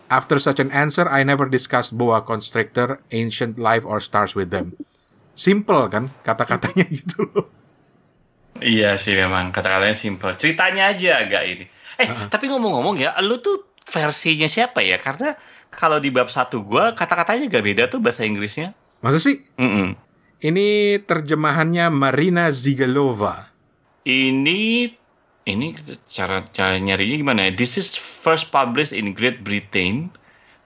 After 0.09 0.39
such 0.39 0.57
an 0.57 0.71
answer, 0.71 1.05
I 1.05 1.21
never 1.21 1.45
discussed 1.45 1.93
boa 1.93 2.25
constrictor, 2.25 2.97
ancient 3.11 3.59
life, 3.59 3.85
or 3.85 4.01
stars 4.01 4.33
with 4.33 4.49
them. 4.49 4.73
Simple 5.37 5.85
kan 5.93 6.09
kata-katanya 6.25 6.89
gitu 6.97 7.29
loh. 7.29 7.56
Iya 8.61 8.97
sih 8.97 9.13
memang 9.17 9.53
kata-katanya 9.53 9.97
simple. 9.97 10.33
Ceritanya 10.37 10.93
aja 10.93 11.21
agak 11.23 11.43
ini. 11.45 11.65
Eh, 11.97 12.09
tapi 12.29 12.45
ngomong-ngomong 12.49 13.01
ya, 13.01 13.17
lu 13.25 13.41
tuh 13.41 13.65
versinya 13.89 14.45
siapa 14.45 14.85
ya? 14.85 15.01
Karena 15.01 15.33
kalau 15.73 15.97
di 15.97 16.13
bab 16.13 16.29
satu 16.29 16.61
gua 16.61 16.93
kata-katanya 16.93 17.49
gak 17.49 17.65
beda 17.65 17.83
tuh 17.89 17.99
bahasa 18.01 18.25
Inggrisnya. 18.25 18.73
Masa 19.01 19.21
sih? 19.21 19.41
Mm-mm. 19.57 19.97
Ini 20.37 21.01
terjemahannya 21.01 21.89
Marina 21.89 22.53
Zigalova. 22.53 23.49
Ini 24.05 24.93
ini 25.47 25.67
cara 26.05 26.45
cara 26.53 26.77
nyarinya 26.77 27.17
gimana 27.17 27.39
ya? 27.49 27.51
This 27.57 27.79
is 27.81 27.97
first 27.97 28.53
published 28.53 28.93
in 28.93 29.17
Great 29.17 29.41
Britain 29.41 30.13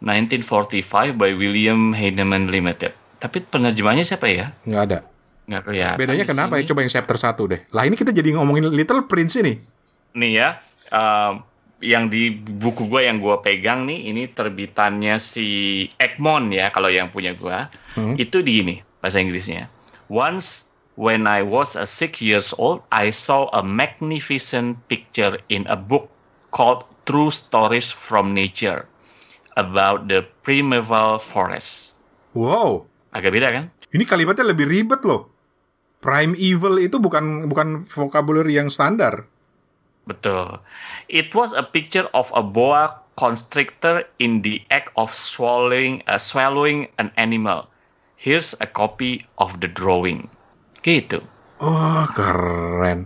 1945 0.03 1.15
by 1.15 1.31
William 1.31 1.93
Heinemann 1.95 2.49
Limited. 2.49 2.91
Tapi 3.21 3.45
penerjemahnya 3.47 4.01
siapa 4.01 4.27
ya? 4.27 4.49
Nggak 4.65 4.83
ada. 4.89 4.99
Nggak 5.51 5.63
kelihatan. 5.67 5.99
Bedanya 5.99 6.23
kenapa 6.23 6.53
sini. 6.55 6.63
ya? 6.63 6.67
Coba 6.71 6.79
yang 6.81 6.91
chapter 6.91 7.17
1 7.19 7.51
deh. 7.51 7.59
Lah 7.69 7.83
ini 7.83 7.95
kita 7.95 8.09
jadi 8.09 8.29
ngomongin 8.33 8.71
Little 8.71 9.03
Prince 9.03 9.35
ini. 9.37 9.53
nih 10.11 10.31
ya 10.33 10.49
um, 10.89 11.39
yang 11.79 12.07
di 12.07 12.29
buku 12.35 12.83
gue 12.85 13.01
yang 13.01 13.17
gue 13.17 13.31
pegang 13.39 13.87
nih 13.87 14.11
ini 14.11 14.27
terbitannya 14.27 15.15
si 15.15 15.47
Egmont 15.95 16.51
ya 16.51 16.67
kalau 16.67 16.87
yang 16.87 17.07
punya 17.07 17.31
gue 17.31 17.57
Hmm. 17.95 18.15
itu 18.15 18.39
di 18.39 18.59
ini 18.59 18.75
bahasa 18.99 19.17
Inggrisnya 19.17 19.71
once 20.07 20.67
when 20.93 21.23
I 21.25 21.39
was 21.39 21.73
a 21.73 21.87
six 21.87 22.19
years 22.19 22.51
old 22.53 22.83
I 22.91 23.07
saw 23.07 23.47
a 23.51 23.63
magnificent 23.63 24.75
picture 24.85 25.39
in 25.47 25.63
a 25.65 25.79
book 25.79 26.11
called 26.49 26.83
True 27.03 27.31
Stories 27.31 27.87
from 27.87 28.35
Nature 28.35 28.83
about 29.55 30.05
the 30.05 30.27
primeval 30.43 31.17
forest 31.17 32.03
Wow. 32.35 32.83
agak 33.11 33.31
beda 33.31 33.47
kan 33.47 33.65
Ini 33.91 34.03
kalimatnya 34.03 34.43
lebih 34.43 34.67
ribet 34.67 35.03
loh. 35.03 35.30
Prime 36.01 36.33
evil 36.33 36.81
itu 36.81 36.97
bukan 36.97 37.45
bukan 37.45 37.85
vocabulary 37.85 38.57
yang 38.57 38.73
standar. 38.73 39.29
Betul. 40.09 40.57
It 41.07 41.37
was 41.37 41.53
a 41.53 41.61
picture 41.61 42.09
of 42.17 42.33
a 42.33 42.41
boa 42.41 42.97
constrictor 43.21 44.01
in 44.17 44.41
the 44.41 44.65
act 44.73 44.89
of 44.97 45.13
swallowing 45.13 46.01
uh, 46.09 46.17
swallowing 46.17 46.89
an 46.97 47.13
animal. 47.21 47.69
Here's 48.17 48.57
a 48.57 48.65
copy 48.65 49.29
of 49.37 49.61
the 49.61 49.69
drawing. 49.69 50.29
Gitu. 50.81 51.21
Oh, 51.61 52.05
keren. 52.17 53.05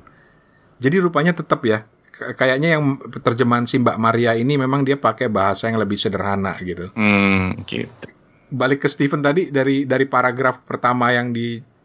Jadi 0.79 0.95
rupanya 1.03 1.35
tetap 1.35 1.63
ya. 1.67 1.83
Kayaknya 2.15 2.79
yang 2.79 2.95
terjemahan 3.19 3.67
si 3.67 3.75
Mbak 3.75 3.99
Maria 3.99 4.39
ini 4.39 4.55
memang 4.55 4.87
dia 4.87 4.95
pakai 4.95 5.27
bahasa 5.27 5.67
yang 5.67 5.75
lebih 5.83 5.99
sederhana 5.99 6.55
gitu. 6.63 6.95
Hmm, 6.95 7.59
gitu. 7.67 8.07
Balik 8.47 8.83
ke 8.83 8.89
Steven 8.91 9.19
tadi 9.19 9.51
dari 9.51 9.83
dari 9.83 10.07
paragraf 10.07 10.63
pertama 10.63 11.11
yang 11.11 11.35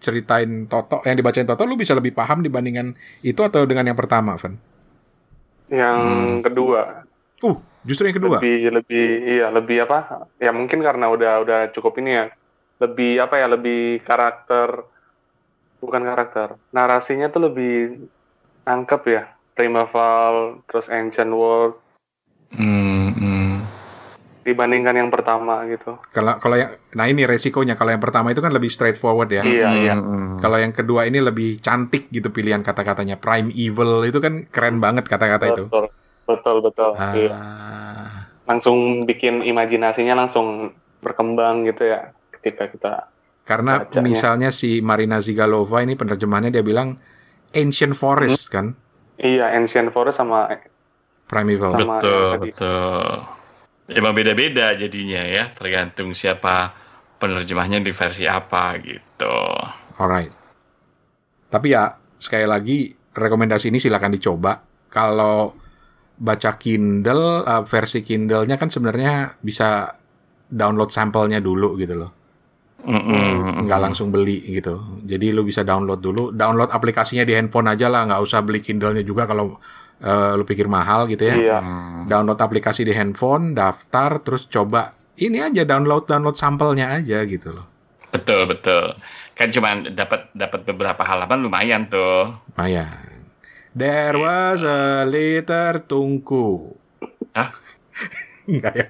diceritain 0.00 0.64
Toto, 0.64 1.04
yang 1.04 1.20
dibacain 1.20 1.44
Toto, 1.44 1.68
lu 1.68 1.76
bisa 1.76 1.92
lebih 1.92 2.16
paham 2.16 2.40
dibandingkan 2.40 2.96
itu 3.20 3.40
atau 3.44 3.68
dengan 3.68 3.92
yang 3.92 3.98
pertama, 4.00 4.40
Van? 4.40 4.56
Yang 5.68 6.00
Hmm. 6.00 6.42
kedua 6.42 7.04
Uh, 7.40 7.56
justru 7.88 8.08
yang 8.08 8.16
kedua. 8.20 8.36
lebih 8.36 8.68
lebih 8.68 9.04
iya 9.24 9.48
lebih 9.48 9.88
apa? 9.88 10.28
Ya 10.36 10.52
mungkin 10.52 10.84
karena 10.84 11.08
udah 11.08 11.40
udah 11.40 11.60
cukup 11.72 11.96
ini 12.00 12.20
ya. 12.20 12.26
Lebih 12.80 13.24
apa 13.24 13.40
ya? 13.40 13.46
Lebih 13.48 14.04
karakter 14.04 14.84
bukan 15.80 16.02
karakter. 16.04 16.60
Narasinya 16.76 17.32
tuh 17.32 17.48
lebih 17.48 18.04
angkep 18.68 19.02
ya. 19.08 19.24
Primeval 19.56 20.64
terus 20.68 20.88
Ancient 20.88 21.32
World 21.32 21.80
Hmm, 22.50 22.60
hmm. 22.60 22.99
Dibandingkan 24.40 24.96
yang 24.96 25.10
pertama 25.12 25.62
gitu. 25.68 26.00
Kalau 26.10 26.40
kalau 26.40 26.56
yang 26.56 26.72
nah 26.96 27.06
ini 27.06 27.28
resikonya 27.28 27.76
kalau 27.76 27.92
yang 27.92 28.02
pertama 28.02 28.32
itu 28.32 28.40
kan 28.40 28.50
lebih 28.50 28.72
straightforward 28.72 29.30
ya. 29.30 29.42
Iya 29.44 29.68
iya. 29.76 29.94
Hmm, 29.94 30.40
Kalau 30.40 30.56
yang 30.56 30.72
kedua 30.72 31.04
ini 31.04 31.20
lebih 31.20 31.60
cantik 31.60 32.08
gitu 32.08 32.32
pilihan 32.32 32.64
kata-katanya. 32.64 33.20
Prime 33.20 33.52
evil 33.52 34.04
itu 34.08 34.18
kan 34.18 34.48
keren 34.48 34.80
banget 34.80 35.06
kata-kata 35.06 35.52
itu. 35.52 35.64
Betul 35.68 35.86
betul 36.24 36.56
betul. 36.64 36.90
Iya. 36.96 37.32
Ah, 37.36 38.08
Langsung 38.48 39.06
bikin 39.06 39.44
imajinasinya 39.46 40.16
langsung 40.26 40.74
berkembang 41.00 41.64
gitu 41.64 41.86
ya 41.88 42.12
ketika 42.36 42.68
kita 42.68 42.92
karena 43.50 43.82
Bacanya. 43.82 44.04
misalnya 44.04 44.48
si 44.54 44.78
Marina 44.78 45.18
Zigalova 45.18 45.82
ini 45.82 45.98
penerjemahannya 45.98 46.54
dia 46.54 46.62
bilang 46.62 47.02
ancient 47.50 47.98
forest 47.98 48.46
kan, 48.46 48.78
iya 49.18 49.50
Ancient 49.58 49.90
Forest 49.90 50.22
sama 50.22 50.46
primeval. 51.26 51.74
Sama 51.74 51.98
betul, 51.98 52.30
betul. 52.46 53.10
Emang 53.90 54.14
beda-beda 54.14 54.74
jadinya 54.78 55.22
ya, 55.26 55.50
tergantung 55.50 56.14
siapa 56.14 56.70
penerjemahnya 57.18 57.82
di 57.82 57.90
versi 57.90 58.24
apa 58.24 58.78
gitu. 58.80 59.36
Alright. 59.98 60.32
Tapi 61.50 61.66
ya 61.74 61.90
sekali 62.16 62.46
lagi 62.46 62.94
rekomendasi 62.94 63.68
ini 63.68 63.82
silakan 63.82 64.14
dicoba. 64.14 64.62
Kalau 64.90 65.54
baca 66.20 66.50
Kindle 66.56 67.42
eh, 67.42 67.62
versi 67.66 68.00
Kindle-nya 68.00 68.56
kan 68.56 68.70
sebenarnya 68.70 69.40
bisa 69.42 69.90
download 70.50 70.90
sampelnya 70.94 71.42
dulu 71.42 71.74
gitu 71.78 71.94
loh. 71.98 72.12
Mm-mm. 72.80 73.68
nggak 73.68 73.80
langsung 73.80 74.08
beli 74.08 74.40
gitu. 74.56 75.04
Jadi 75.04 75.36
lu 75.36 75.44
bisa 75.44 75.60
download 75.60 76.00
dulu, 76.00 76.32
download 76.32 76.72
aplikasinya 76.72 77.28
di 77.28 77.36
handphone 77.36 77.68
aja 77.68 77.92
lah, 77.92 78.08
nggak 78.08 78.20
usah 78.24 78.40
beli 78.40 78.64
Kindle-nya 78.64 79.04
juga 79.04 79.28
kalau 79.28 79.60
eh, 80.00 80.32
lu 80.34 80.44
pikir 80.48 80.66
mahal 80.66 81.06
gitu 81.06 81.28
ya. 81.28 81.34
iya 81.36 81.58
Hmm. 81.60 82.08
Download 82.08 82.40
aplikasi 82.40 82.82
di 82.82 82.96
handphone, 82.96 83.52
daftar, 83.52 84.24
terus 84.24 84.48
coba 84.48 84.96
ini 85.20 85.38
aja 85.38 85.68
download 85.68 86.08
download 86.08 86.34
sampelnya 86.34 86.96
aja 86.96 87.22
gitu 87.28 87.52
loh. 87.52 87.66
Betul 88.10 88.48
betul. 88.50 88.96
Kan 89.36 89.52
cuma 89.52 89.76
dapat 89.84 90.32
dapat 90.34 90.66
beberapa 90.66 91.04
halaman 91.04 91.44
lumayan 91.46 91.86
tuh. 91.86 92.34
Lumayan. 92.56 93.28
There 93.70 94.18
was 94.18 94.66
a 94.66 95.06
little 95.06 95.78
tungku. 95.86 96.74
Hah? 97.36 97.54
Enggak 98.50 98.74
ya, 98.74 98.86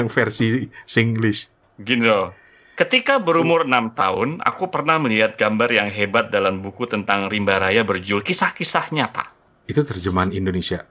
yang 0.00 0.08
versi 0.08 0.72
Singlish. 0.88 1.52
Gini 1.76 2.08
loh. 2.08 2.32
Ketika 2.72 3.20
berumur 3.20 3.68
enam 3.68 3.92
tahun, 3.92 4.40
aku 4.40 4.72
pernah 4.72 4.96
melihat 4.96 5.36
gambar 5.36 5.68
yang 5.68 5.88
hebat 5.92 6.32
dalam 6.32 6.64
buku 6.64 6.88
tentang 6.88 7.28
rimba 7.28 7.60
raya 7.60 7.84
berjudul 7.84 8.24
Kisah-Kisah 8.24 8.88
Nyata. 8.96 9.28
Itu 9.66 9.80
terjemahan 9.86 10.34
Indonesia. 10.34 10.84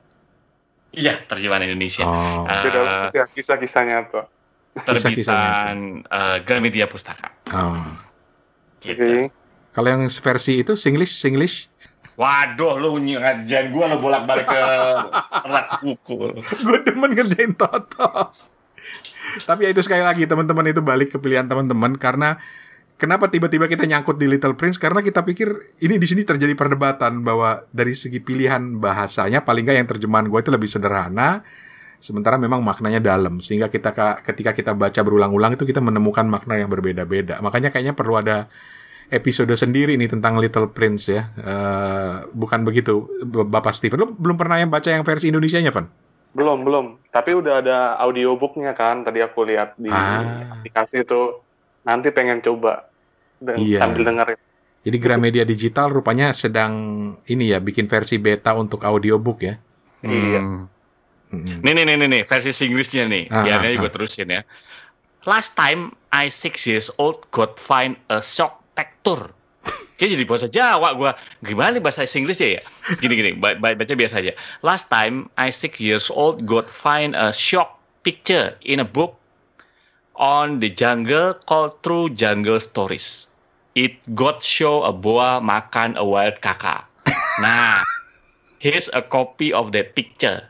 Iya, 0.91 1.23
terjemahan 1.23 1.71
Indonesia. 1.71 2.03
Oh. 2.03 2.43
Ya 3.15 3.27
kisah-kisahnya 3.31 4.11
tuh. 4.11 4.25
Kisah-kisah 4.71 5.35
terbitan 5.35 5.77
eh, 6.07 6.37
Gramedia 6.43 6.87
Pustaka. 6.87 7.31
oh. 7.51 7.79
Gitu. 8.81 9.03
Oke. 9.03 9.41
Kalau 9.71 9.87
yang 9.87 10.03
versi 10.11 10.59
itu 10.59 10.75
Singlish, 10.75 11.15
Singlish. 11.15 11.71
Waduh, 12.19 12.75
lu 12.75 12.99
ngajarin 12.99 13.71
gua 13.71 13.87
lu 13.87 13.97
bolak-balik 14.03 14.45
ke 14.45 14.61
rak 15.47 15.79
buku. 15.79 16.35
gue 16.67 16.77
demen 16.83 17.15
ngerjain 17.15 17.55
Toto. 17.55 18.29
Tapi 19.47 19.59
ya 19.63 19.69
itu 19.71 19.79
sekali 19.79 20.03
lagi 20.03 20.27
teman-teman 20.27 20.67
itu 20.67 20.83
balik 20.83 21.15
ke 21.15 21.17
pilihan 21.17 21.47
teman-teman 21.47 21.95
karena 21.95 22.35
kenapa 23.01 23.25
tiba-tiba 23.25 23.65
kita 23.65 23.83
nyangkut 23.83 24.15
di 24.15 24.29
Little 24.29 24.53
Prince 24.53 24.77
karena 24.77 25.01
kita 25.01 25.25
pikir 25.25 25.49
ini 25.79 25.97
di 25.97 26.05
sini 26.05 26.21
terjadi 26.21 26.53
perdebatan 26.53 27.25
bahwa 27.25 27.65
dari 27.73 27.97
segi 27.97 28.21
pilihan 28.21 28.77
bahasanya 28.77 29.41
paling 29.41 29.65
nggak 29.65 29.77
yang 29.81 29.89
terjemahan 29.89 30.29
gue 30.29 30.37
itu 30.37 30.53
lebih 30.53 30.69
sederhana 30.69 31.41
sementara 31.97 32.37
memang 32.37 32.61
maknanya 32.61 33.01
dalam 33.01 33.41
sehingga 33.41 33.65
kita 33.67 33.89
ka- 33.89 34.21
ketika 34.21 34.53
kita 34.53 34.71
baca 34.71 35.01
berulang-ulang 35.01 35.53
itu 35.53 35.65
kita 35.65 35.81
menemukan 35.81 36.25
makna 36.25 36.55
yang 36.55 36.69
berbeda-beda 36.69 37.41
makanya 37.41 37.73
kayaknya 37.73 37.97
perlu 37.97 38.15
ada 38.15 38.45
episode 39.09 39.51
sendiri 39.51 39.97
nih 39.97 40.07
tentang 40.07 40.37
Little 40.37 40.69
Prince 40.69 41.09
ya 41.09 41.27
Eh, 41.35 42.13
bukan 42.31 42.61
begitu 42.61 43.09
Bapak 43.25 43.73
Steven 43.73 43.97
lu 43.97 44.07
belum 44.13 44.37
pernah 44.37 44.55
yang 44.55 44.69
baca 44.69 44.87
yang 44.87 45.01
versi 45.01 45.33
Indonesianya 45.33 45.73
Van? 45.73 45.89
Belum, 46.31 46.63
belum. 46.63 46.95
Tapi 47.11 47.35
udah 47.35 47.59
ada 47.59 47.77
audiobooknya 47.99 48.71
kan. 48.71 49.03
Tadi 49.03 49.19
aku 49.19 49.43
lihat 49.43 49.75
di 49.75 49.91
Ah. 49.91 50.47
aplikasi 50.55 51.03
itu. 51.03 51.43
Nanti 51.83 52.07
pengen 52.07 52.39
coba. 52.39 52.87
Dan 53.41 53.57
Iya. 53.57 53.79
sambil 53.81 54.05
dengerin. 54.05 54.39
Jadi 54.81 54.97
Gramedia 54.97 55.43
Digital 55.45 55.89
rupanya 55.89 56.33
sedang 56.33 56.73
ini 57.25 57.53
ya 57.53 57.61
bikin 57.61 57.85
versi 57.85 58.17
beta 58.17 58.53
untuk 58.53 58.81
audiobook 58.81 59.41
ya. 59.41 59.57
Iya. 60.01 60.39
Hmm. 60.41 60.65
Mm-mm. 61.31 61.63
Nih 61.63 61.73
nih 61.73 61.83
nih 61.87 61.95
nih, 61.95 62.07
nih 62.11 62.21
versi 62.27 62.51
Inggrisnya 62.67 63.07
nih. 63.07 63.23
Ah, 63.31 63.45
Biarnya 63.47 63.77
ah, 63.77 63.81
gue 63.81 63.91
terusin 63.93 64.27
ya. 64.29 64.41
Last 65.23 65.53
time 65.55 65.93
I 66.11 66.27
six 66.27 66.65
years 66.65 66.91
old 66.99 67.23
got 67.31 67.55
find 67.55 67.95
a 68.11 68.19
shock 68.19 68.59
factor. 68.75 69.31
Kayak 70.01 70.17
jadi 70.17 70.25
bahasa 70.25 70.47
Jawa 70.49 70.89
gua. 70.97 71.11
Gimana 71.45 71.77
nih 71.77 71.83
bahasa 71.85 72.03
Inggris 72.03 72.41
ya? 72.41 72.59
Gini 72.99 73.13
gini, 73.15 73.31
ba- 73.37 73.55
baca 73.55 73.93
biasa 73.95 74.19
aja. 74.19 74.33
Last 74.59 74.89
time 74.89 75.29
I 75.39 75.53
six 75.53 75.77
years 75.79 76.09
old 76.11 76.43
got 76.43 76.67
find 76.67 77.13
a 77.15 77.31
shock 77.31 77.79
picture 78.03 78.57
in 78.65 78.81
a 78.81 78.87
book 78.87 79.15
on 80.17 80.59
the 80.59 80.67
jungle 80.67 81.37
called 81.47 81.79
True 81.79 82.11
Jungle 82.11 82.59
Stories. 82.59 83.30
It 83.71 84.03
got 84.15 84.43
show 84.43 84.83
a 84.83 84.91
boa 84.91 85.39
makan 85.39 85.95
a 85.95 86.03
wild 86.03 86.43
kakak. 86.43 86.83
Nah, 87.39 87.87
here's 88.63 88.91
a 88.91 88.99
copy 88.99 89.55
of 89.55 89.71
that 89.71 89.95
picture. 89.95 90.43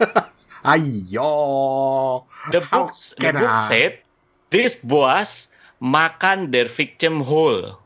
Ayo. 0.64 2.24
The 2.50 2.64
book, 2.64 2.90
the 3.20 3.30
book 3.36 3.52
I? 3.52 3.68
said 3.68 3.92
these 4.50 4.80
boas 4.80 5.52
makan 5.78 6.50
their 6.50 6.66
victim 6.66 7.20
whole. 7.20 7.76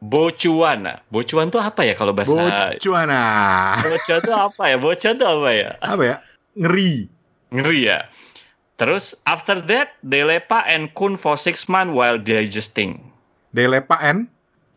Bocuan. 0.00 0.88
Bocuan 1.12 1.52
itu 1.52 1.60
apa 1.60 1.84
ya 1.84 1.92
kalau 1.92 2.16
bahasa 2.16 2.32
Bocuana. 2.32 3.24
Bocuan 3.84 4.18
itu 4.24 4.32
apa 4.32 4.62
ya? 4.64 4.76
Bocuan 4.80 5.14
itu 5.20 5.26
apa 5.28 5.50
ya? 5.52 5.70
Apa 5.92 6.02
ya? 6.06 6.16
Ngeri. 6.56 6.92
Ngeri 7.52 7.80
ya. 7.84 8.08
Terus 8.80 9.12
after 9.28 9.60
that 9.68 9.92
they 10.00 10.24
lepa 10.24 10.64
and 10.64 10.88
kun 10.96 11.20
for 11.20 11.36
six 11.36 11.68
months 11.68 11.92
while 11.92 12.16
digesting. 12.16 13.09
Delepa 13.50 13.98
N. 14.02 14.30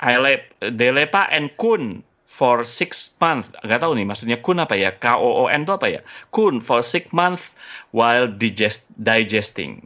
I 0.03 0.19
lep, 0.19 0.41
they 0.59 0.91
lepa 0.91 1.31
and 1.31 1.47
kun 1.55 2.03
for 2.27 2.65
six 2.65 3.13
months. 3.21 3.53
Gak 3.63 3.79
tahu 3.79 3.95
nih 3.95 4.03
maksudnya 4.03 4.41
kun 4.41 4.59
apa 4.59 4.75
ya? 4.75 4.91
K 4.91 5.15
O 5.15 5.45
O 5.45 5.47
N 5.47 5.63
itu 5.63 5.73
apa 5.77 5.87
ya? 5.87 6.01
Kun 6.33 6.59
for 6.59 6.83
six 6.83 7.07
months 7.15 7.53
while 7.95 8.27
digest, 8.27 8.89
digesting. 8.99 9.85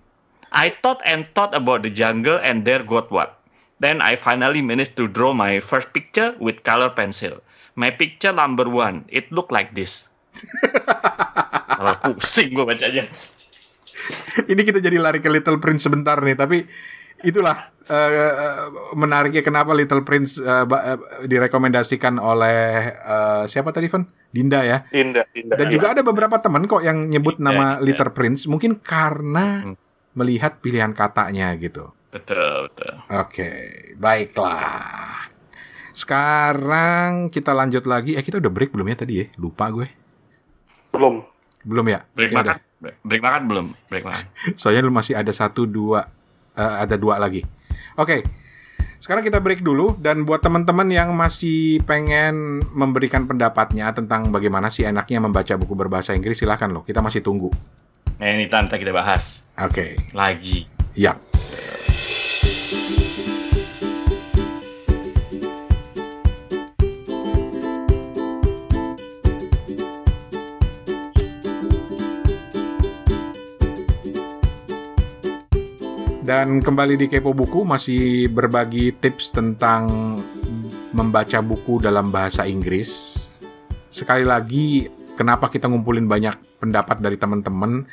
I 0.56 0.72
thought 0.72 1.04
and 1.04 1.28
thought 1.36 1.52
about 1.52 1.84
the 1.84 1.92
jungle 1.92 2.40
and 2.40 2.64
there 2.64 2.82
got 2.82 3.12
what. 3.12 3.38
Then 3.78 4.02
I 4.02 4.18
finally 4.18 4.66
managed 4.66 4.98
to 4.98 5.06
draw 5.06 5.38
my 5.38 5.62
first 5.62 5.94
picture 5.94 6.34
with 6.42 6.66
color 6.66 6.90
pencil. 6.90 7.44
My 7.78 7.94
picture 7.94 8.34
number 8.34 8.66
one. 8.66 9.06
It 9.12 9.30
looked 9.30 9.54
like 9.54 9.78
this. 9.78 10.10
Kalau 11.78 11.94
pusing 12.02 12.58
gue 12.58 12.66
bacanya. 12.66 13.06
Ini 14.50 14.62
kita 14.66 14.82
jadi 14.82 14.98
lari 14.98 15.22
ke 15.22 15.30
Little 15.30 15.62
Prince 15.62 15.86
sebentar 15.86 16.18
nih, 16.26 16.34
tapi 16.34 16.66
itulah 17.22 17.70
eh, 17.90 18.66
menariknya 18.94 19.40
kenapa 19.40 19.72
Little 19.72 20.02
Prince 20.02 20.38
eh, 20.38 20.64
ba- 20.64 20.84
eh, 20.88 21.00
direkomendasikan 21.26 22.18
oleh 22.18 22.60
eh, 22.92 23.44
siapa 23.46 23.70
tadi 23.70 23.88
Van? 23.88 24.04
Dinda 24.28 24.62
ya. 24.62 24.84
Indah, 24.90 25.24
indah. 25.32 25.56
Dan 25.56 25.68
juga 25.70 25.92
ada 25.92 26.02
beberapa 26.02 26.36
teman 26.38 26.64
kok 26.64 26.82
yang 26.82 27.08
nyebut 27.08 27.36
Iya, 27.36 27.44
nama 27.44 27.66
iya. 27.76 27.84
Little 27.84 28.12
Prince 28.12 28.46
mungkin 28.46 28.78
karena 28.78 29.64
Hmm. 29.64 29.76
melihat 30.14 30.60
pilihan 30.60 30.92
katanya 30.92 31.56
gitu. 31.56 31.96
Betul, 32.08 32.68
betul. 32.68 32.94
Oke, 33.14 33.50
baiklah. 33.96 35.32
Sekarang 35.92 37.28
kita 37.28 37.52
lanjut 37.52 37.84
lagi. 37.84 38.14
Eh 38.14 38.22
kita 38.22 38.38
udah 38.38 38.48
break 38.48 38.70
belum 38.70 38.86
ya 38.86 38.98
tadi 38.98 39.14
ya? 39.18 39.26
Lupa 39.36 39.68
gue. 39.70 39.88
Belum. 40.92 41.26
Belum 41.64 41.86
ya? 41.86 42.06
Break 42.14 42.30
Ya 42.30 42.38
makan. 42.38 42.46
udah. 42.54 42.58
Break 43.02 43.22
makan 43.22 43.42
belum? 43.46 43.66
Break 43.88 44.04
makan. 44.04 44.26
Soalnya 44.54 44.82
lu 44.82 44.94
masih 44.94 45.18
ada 45.18 45.32
satu 45.32 45.66
dua, 45.66 46.06
eh, 46.54 46.76
ada 46.86 46.96
dua 46.96 47.18
lagi. 47.18 47.42
Oke, 47.98 48.22
sekarang 48.98 49.24
kita 49.24 49.40
break 49.40 49.64
dulu 49.64 49.96
dan 50.04 50.28
buat 50.28 50.44
teman-teman 50.44 50.90
yang 50.92 51.16
masih 51.16 51.80
pengen 51.88 52.60
memberikan 52.76 53.24
pendapatnya 53.24 53.90
tentang 53.96 54.30
bagaimana 54.36 54.68
sih 54.68 54.84
enaknya 54.84 55.24
membaca 55.24 55.54
buku 55.56 55.74
berbahasa 55.74 56.12
Inggris 56.12 56.38
silahkan 56.38 56.68
loh. 56.68 56.84
Kita 56.84 57.00
masih 57.00 57.24
tunggu. 57.24 57.48
Nah, 58.18 58.28
ini 58.34 58.50
tante 58.50 58.76
kita 58.82 58.92
bahas 58.92 59.46
Oke, 59.62 59.96
lagi. 60.12 60.66
ya. 60.98 61.14
Dan 76.28 76.60
kembali 76.60 77.00
di 77.00 77.08
Kepo 77.08 77.32
Buku 77.32 77.64
masih 77.64 78.28
berbagi 78.28 78.92
tips 78.92 79.32
tentang 79.32 79.88
membaca 80.92 81.40
buku 81.40 81.80
dalam 81.80 82.12
bahasa 82.12 82.44
Inggris. 82.44 83.24
Sekali 83.88 84.28
lagi, 84.28 84.92
kenapa 85.16 85.48
kita 85.48 85.72
ngumpulin 85.72 86.04
banyak 86.04 86.36
pendapat 86.60 87.00
dari 87.00 87.16
teman-teman? 87.16 87.88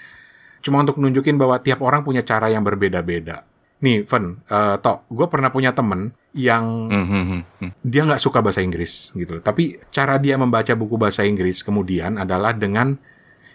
Cuma 0.67 0.83
untuk 0.83 0.99
nunjukin 0.99 1.39
bahwa 1.39 1.63
tiap 1.63 1.79
orang 1.87 2.03
punya 2.03 2.27
cara 2.27 2.51
yang 2.51 2.67
berbeda-beda. 2.67 3.47
Nih, 3.87 4.03
Ven, 4.03 4.43
eh, 4.51 4.83
Tok, 4.83 5.07
gue 5.15 5.27
pernah 5.31 5.55
punya 5.55 5.71
temen 5.71 6.11
yang 6.35 6.91
Hmm, 6.91 7.07
hmm, 7.07 7.25
hmm, 7.31 7.43
hmm. 7.63 7.71
dia 7.87 8.03
nggak 8.03 8.19
suka 8.19 8.43
bahasa 8.43 8.67
Inggris 8.67 9.15
gitu 9.15 9.39
loh. 9.39 9.47
Tapi 9.47 9.79
cara 9.95 10.19
dia 10.19 10.35
membaca 10.35 10.75
buku 10.75 10.99
bahasa 10.99 11.23
Inggris 11.23 11.63
kemudian 11.63 12.19
adalah 12.19 12.51
dengan 12.51 12.99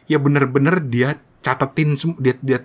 ya 0.08 0.24
bener-bener 0.24 0.80
dia 0.88 1.20
catetin 1.44 2.00
dia 2.16 2.40
dia 2.40 2.64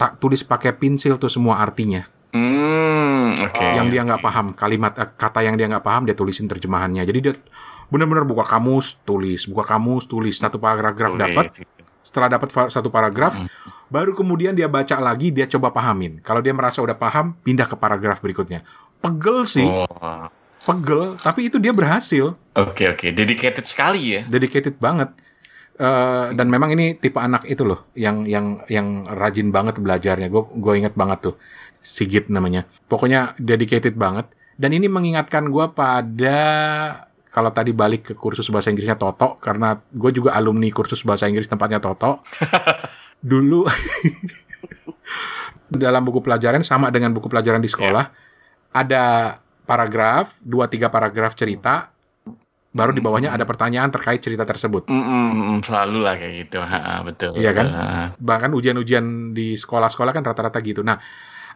tak 0.00 0.16
tulis 0.16 0.40
pakai 0.40 0.72
pensil 0.72 1.20
tuh 1.20 1.28
semua 1.28 1.60
artinya. 1.60 2.08
Hmm, 2.32 3.36
oke. 3.44 3.60
Yang 3.76 3.86
dia 3.92 4.00
nggak 4.08 4.22
paham 4.24 4.46
kalimat 4.56 4.96
eh, 4.96 5.04
kata 5.12 5.44
yang 5.44 5.60
dia 5.60 5.68
nggak 5.68 5.84
paham 5.84 6.08
dia 6.08 6.16
tulisin 6.16 6.48
terjemahannya. 6.48 7.04
Jadi 7.04 7.18
dia 7.20 7.34
bener-bener 7.92 8.24
buka 8.24 8.48
kamus 8.48 8.96
tulis, 9.04 9.44
buka 9.44 9.76
kamus 9.76 10.08
tulis 10.08 10.40
satu 10.40 10.56
paragraf 10.56 11.20
dapat. 11.20 11.52
Setelah 12.00 12.32
dapat 12.32 12.48
satu 12.72 12.88
paragraf, 12.88 13.36
baru 13.92 14.16
kemudian 14.16 14.56
dia 14.56 14.72
baca 14.72 14.96
lagi, 14.96 15.28
dia 15.28 15.44
coba 15.44 15.68
pahamin. 15.68 16.24
Kalau 16.24 16.40
dia 16.40 16.56
merasa 16.56 16.80
udah 16.80 16.96
paham, 16.96 17.36
pindah 17.44 17.68
ke 17.68 17.76
paragraf 17.76 18.24
berikutnya. 18.24 18.64
Pegel 19.04 19.44
sih, 19.44 19.68
Oh, 19.68 19.84
pegel, 20.64 21.20
tapi 21.20 21.52
itu 21.52 21.60
dia 21.60 21.76
berhasil. 21.76 22.32
Oke 22.56 22.88
oke, 22.88 23.12
dedicated 23.12 23.68
sekali 23.68 24.16
ya. 24.16 24.20
dedicated 24.24 24.80
banget 24.80 25.12
Eh, 25.80 26.26
dan 26.36 26.52
memang 26.52 26.76
ini 26.76 26.92
tipe 26.92 27.16
anak 27.16 27.48
itu 27.48 27.64
loh 27.64 27.88
yang 27.96 28.28
yang 28.28 28.60
yang 28.68 29.08
rajin 29.08 29.48
banget 29.48 29.80
belajarnya. 29.80 30.28
Gue 30.28 30.44
gue 30.60 30.74
inget 30.76 30.92
banget 30.92 31.32
tuh 31.32 31.34
Sigit 31.80 32.28
namanya. 32.28 32.68
Pokoknya 32.84 33.32
dedicated 33.40 33.96
banget. 33.96 34.28
Dan 34.60 34.76
ini 34.76 34.92
mengingatkan 34.92 35.48
gue 35.48 35.72
pada 35.72 36.36
kalau 37.32 37.48
tadi 37.48 37.72
balik 37.72 38.12
ke 38.12 38.14
kursus 38.18 38.52
bahasa 38.52 38.68
Inggrisnya 38.68 39.00
Toto 39.00 39.40
karena 39.40 39.80
gue 39.88 40.12
juga 40.12 40.36
alumni 40.36 40.68
kursus 40.68 41.00
bahasa 41.00 41.24
Inggris 41.32 41.48
tempatnya 41.48 41.80
Toto. 41.80 42.20
Dulu 43.30 43.64
dalam 45.80 46.04
buku 46.04 46.20
pelajaran 46.20 46.60
sama 46.60 46.92
dengan 46.92 47.16
buku 47.16 47.32
pelajaran 47.32 47.64
di 47.64 47.72
sekolah 47.72 48.04
ada 48.76 49.38
paragraf 49.64 50.36
dua 50.44 50.68
tiga 50.68 50.92
paragraf 50.92 51.32
cerita 51.32 51.88
baru 52.70 52.94
di 52.94 53.02
bawahnya 53.02 53.34
ada 53.34 53.42
pertanyaan 53.42 53.90
terkait 53.90 54.22
cerita 54.22 54.46
tersebut. 54.46 54.86
Mm, 54.86 55.02
mm, 55.02 55.30
mm, 55.34 55.58
selalu 55.66 55.98
lah 56.06 56.14
kayak 56.14 56.34
gitu, 56.46 56.58
Ha, 56.62 57.02
betul. 57.02 57.34
Iya 57.34 57.50
kan? 57.50 57.66
Bahkan 58.14 58.50
ujian-ujian 58.54 59.34
di 59.34 59.58
sekolah-sekolah 59.58 60.14
kan 60.14 60.22
rata-rata 60.22 60.62
gitu. 60.62 60.86
Nah, 60.86 60.98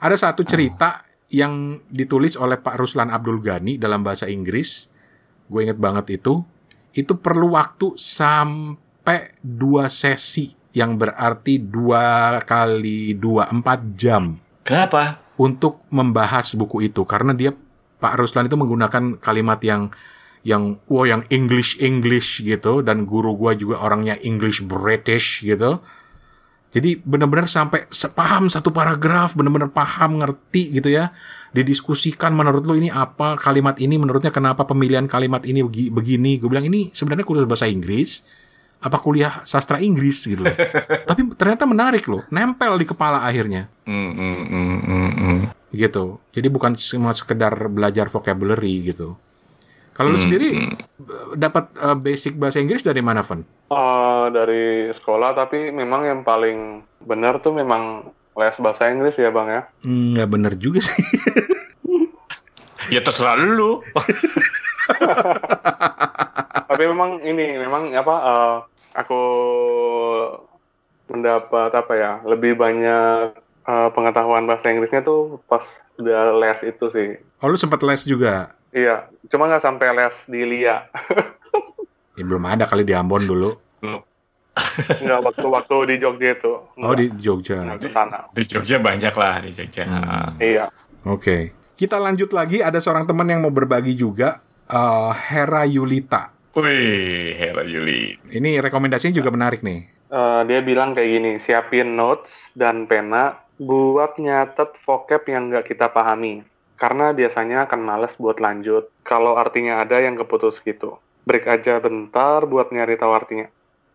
ada 0.03 0.17
satu 0.19 0.43
cerita 0.43 1.07
yang 1.31 1.83
ditulis 1.87 2.35
oleh 2.35 2.59
Pak 2.59 2.83
Ruslan 2.83 3.15
Abdul 3.15 3.39
Ghani 3.39 3.79
dalam 3.79 4.03
bahasa 4.03 4.27
Inggris, 4.27 4.91
gue 5.47 5.61
inget 5.63 5.79
banget 5.79 6.19
itu, 6.19 6.43
itu 6.95 7.13
perlu 7.19 7.55
waktu 7.55 7.95
sampai 7.99 9.39
dua 9.43 9.87
sesi 9.87 10.55
yang 10.75 10.99
berarti 10.99 11.63
dua 11.63 12.39
kali 12.43 13.15
dua 13.15 13.47
empat 13.47 13.95
jam 13.95 14.35
Kenapa? 14.67 15.23
untuk 15.39 15.87
membahas 15.87 16.59
buku 16.59 16.91
itu 16.91 17.07
karena 17.07 17.31
dia 17.31 17.55
Pak 18.03 18.19
Ruslan 18.19 18.51
itu 18.51 18.59
menggunakan 18.59 19.23
kalimat 19.23 19.63
yang 19.63 19.95
yang 20.45 20.79
wow 20.87 21.09
yang 21.09 21.25
English 21.33 21.81
English 21.81 22.45
gitu 22.45 22.85
dan 22.85 23.09
guru 23.09 23.33
gua 23.35 23.57
juga 23.57 23.81
orangnya 23.81 24.21
English 24.21 24.61
British 24.63 25.41
gitu. 25.41 25.81
Jadi 26.75 26.99
benar-benar 27.01 27.47
sampai 27.47 27.87
se- 27.89 28.11
paham 28.11 28.51
satu 28.51 28.75
paragraf, 28.75 29.39
benar-benar 29.39 29.71
paham 29.71 30.21
ngerti 30.21 30.75
gitu 30.75 30.91
ya. 30.91 31.15
Didiskusikan 31.55 32.35
menurut 32.35 32.67
lu 32.67 32.75
ini 32.75 32.91
apa 32.91 33.39
kalimat 33.39 33.79
ini 33.79 33.95
menurutnya 33.95 34.35
kenapa 34.35 34.67
pemilihan 34.67 35.07
kalimat 35.07 35.47
ini 35.47 35.63
begi- 35.63 35.91
begini. 35.95 36.37
Gue 36.43 36.51
bilang 36.51 36.67
ini 36.67 36.91
sebenarnya 36.91 37.23
kursus 37.25 37.47
bahasa 37.47 37.71
Inggris 37.71 38.27
apa 38.85 39.01
kuliah 39.01 39.41
sastra 39.49 39.81
Inggris 39.81 40.29
gitu 40.29 40.45
loh. 40.45 40.53
Tapi 41.09 41.25
ternyata 41.39 41.65
menarik 41.65 42.05
loh, 42.05 42.27
nempel 42.29 42.77
di 42.77 42.85
kepala 42.85 43.25
akhirnya 43.25 43.71
hmm, 43.89 44.11
hmm, 44.13 44.43
hmm, 44.45 45.11
hmm. 45.15 45.39
gitu. 45.73 46.21
Jadi 46.37 46.47
bukan 46.53 46.77
cuma 46.77 47.17
sekedar 47.17 47.55
belajar 47.73 48.13
vocabulary 48.13 48.93
gitu. 48.93 49.17
Kalau 49.95 50.11
lu 50.11 50.13
Hmm, 50.13 50.19
sendiri 50.19 50.75
b- 50.99 51.37
dapat 51.37 51.71
uh, 51.79 51.97
basic 51.97 52.35
bahasa 52.35 52.59
Inggris 52.59 52.83
dari 52.83 53.01
mana, 53.01 53.23
Van? 53.23 53.47
Eh, 53.67 54.25
dari 54.31 54.91
sekolah, 54.91 55.33
tapi 55.33 55.71
memang 55.71 56.05
yang 56.05 56.21
paling 56.23 56.83
benar 57.01 57.39
tuh 57.39 57.51
memang 57.51 58.03
les 58.35 58.55
bahasa 58.59 58.87
Inggris 58.87 59.15
ya 59.15 59.31
bang 59.31 59.49
ya. 59.49 59.61
Nggak 59.83 60.29
bener 60.29 60.53
juga 60.57 60.81
sih. 60.81 60.99
Ya 62.87 63.01
terserah 63.01 63.41
lu. 63.41 63.81
tapi 66.69 66.83
memang 66.85 67.17
ini, 67.23 67.57
memang 67.57 67.89
apa? 67.95 68.15
eh, 68.21 68.57
aku 68.95 69.21
mendapat 71.07 71.71
apa 71.73 71.93
ya? 71.95 72.13
Lebih 72.25 72.57
banyak 72.57 73.33
eh, 73.65 73.89
pengetahuan 73.93 74.45
bahasa 74.45 74.69
Inggrisnya 74.69 75.01
tuh 75.01 75.41
pas 75.47 75.63
udah 75.97 76.35
les 76.37 76.61
itu 76.65 76.85
sih. 76.91 77.09
Oh, 77.41 77.49
lu 77.49 77.57
sempat 77.57 77.81
les 77.81 78.05
juga? 78.05 78.53
Iya, 78.75 79.07
cuma 79.31 79.47
nggak 79.47 79.63
sampai 79.63 79.87
les 79.95 80.17
di 80.27 80.41
LIA. 80.43 80.77
Ya, 82.15 82.23
belum 82.23 82.43
ada 82.47 82.67
kali 82.67 82.83
di 82.83 82.95
Ambon 82.95 83.27
dulu. 83.27 83.55
Nggak 85.03 85.21
waktu-waktu 85.31 85.95
di 85.95 85.95
Jogja 85.99 86.31
itu. 86.35 86.55
Oh, 86.79 86.95
di 86.95 87.11
Jogja. 87.19 87.75
ke 87.79 87.91
sana. 87.91 88.31
Di 88.31 88.43
Jogja 88.47 88.79
banyak 88.79 89.15
lah 89.15 89.43
di 89.43 89.51
Jogja. 89.51 89.83
Hmm. 89.87 90.39
Iya. 90.39 90.71
Oke. 91.07 91.55
Kita 91.75 91.99
lanjut 91.99 92.31
lagi. 92.31 92.63
Ada 92.63 92.79
seorang 92.79 93.03
teman 93.03 93.27
yang 93.27 93.43
mau 93.43 93.51
berbagi 93.51 93.99
juga. 93.99 94.39
uh, 94.71 95.11
Hera 95.11 95.67
Yulita. 95.67 96.31
Wih, 96.55 97.35
Hera 97.35 97.67
Yuli. 97.67 98.15
Ini 98.31 98.63
rekomendasinya 98.63 99.11
juga 99.11 99.35
menarik 99.35 99.67
nih. 99.67 99.95
Eh, 100.15 100.41
dia 100.47 100.63
bilang 100.63 100.95
kayak 100.95 101.11
gini, 101.11 101.33
siapin 101.43 101.99
notes 101.99 102.31
dan 102.55 102.87
pena 102.87 103.35
buat 103.59 104.15
nyatet 104.15 104.79
vocab 104.87 105.27
yang 105.27 105.51
nggak 105.51 105.75
kita 105.75 105.91
pahami. 105.91 106.47
Karena 106.75 107.15
biasanya 107.15 107.71
akan 107.71 107.81
males 107.81 108.19
buat 108.19 108.43
lanjut 108.43 108.91
kalau 109.07 109.39
artinya 109.39 109.79
ada 109.81 110.03
yang 110.03 110.19
keputus 110.19 110.59
gitu. 110.63 110.99
Break 111.25 111.47
aja 111.49 111.79
bentar 111.81 112.45
buat 112.45 112.75
nyari 112.75 112.99
tahu 112.99 113.13
artinya. 113.15 113.49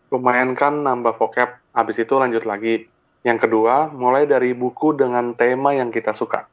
Lumayan 0.10 0.58
kan 0.58 0.82
nambah 0.82 1.20
vocab, 1.22 1.62
habis 1.76 2.02
itu 2.02 2.18
lanjut 2.18 2.42
lagi. 2.48 2.90
Yang 3.22 3.46
kedua, 3.46 3.92
mulai 3.94 4.26
dari 4.26 4.56
buku 4.58 4.96
dengan 4.98 5.36
tema 5.38 5.76
yang 5.76 5.94
kita 5.94 6.16
suka. 6.18 6.50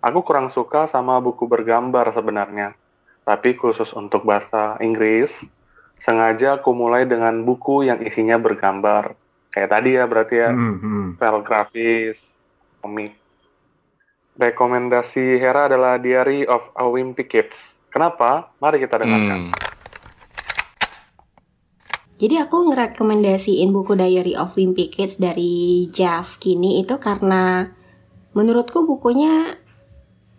Aku 0.00 0.24
kurang 0.24 0.48
suka 0.48 0.88
sama 0.88 1.20
buku 1.20 1.44
bergambar 1.44 2.12
sebenarnya. 2.14 2.72
Tapi 3.24 3.56
khusus 3.56 3.92
untuk 3.96 4.24
bahasa 4.24 4.76
Inggris, 4.80 5.32
sengaja 6.00 6.60
aku 6.60 6.76
mulai 6.76 7.08
dengan 7.08 7.40
buku 7.44 7.88
yang 7.88 8.00
isinya 8.04 8.36
bergambar. 8.36 9.16
Kayak 9.48 9.70
tadi 9.72 9.90
ya 9.96 10.04
berarti 10.04 10.36
ya, 10.44 10.50
Hmm, 10.52 10.76
hmm. 10.80 11.06
file 11.16 11.40
grafis, 11.40 12.18
komik. 12.84 13.16
Rekomendasi 14.34 15.38
Hera 15.38 15.70
adalah 15.70 15.94
Diary 15.98 16.42
of 16.42 16.74
a 16.74 16.86
Wimpy 16.90 17.30
Kids. 17.30 17.78
Kenapa? 17.86 18.50
Mari 18.58 18.82
kita 18.82 18.98
dengarkan. 18.98 19.54
Hmm. 19.54 19.74
Jadi 22.14 22.34
aku 22.38 22.70
ngerekomendasiin 22.70 23.74
buku 23.74 23.98
Diary 23.98 24.34
of 24.38 24.54
Wimpy 24.54 24.90
Kids 24.90 25.18
dari 25.18 25.86
Jeff 25.90 26.38
Kinney 26.38 26.82
itu 26.82 26.98
karena 27.02 27.70
menurutku 28.34 28.86
bukunya 28.86 29.58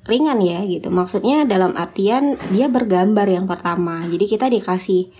ringan 0.07 0.39
ya 0.39 0.63
gitu. 0.63 0.87
Maksudnya 0.87 1.43
dalam 1.43 1.75
artian 1.75 2.39
dia 2.53 2.71
bergambar 2.71 3.27
yang 3.27 3.43
pertama. 3.49 4.07
Jadi 4.07 4.25
kita 4.27 4.47
dikasih 4.47 5.11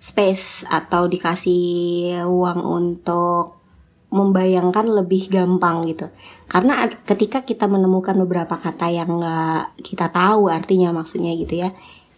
space 0.00 0.64
atau 0.66 1.06
dikasih 1.06 2.24
ruang 2.24 2.64
untuk 2.64 3.59
membayangkan 4.10 4.86
lebih 4.90 5.30
gampang 5.30 5.86
gitu. 5.86 6.10
Karena 6.50 6.86
ketika 7.06 7.46
kita 7.46 7.70
menemukan 7.70 8.18
beberapa 8.18 8.58
kata 8.58 8.90
yang 8.90 9.22
nggak 9.22 9.80
kita 9.86 10.10
tahu 10.10 10.50
artinya 10.50 10.90
maksudnya 10.90 11.30
gitu 11.38 11.62
ya, 11.62 11.70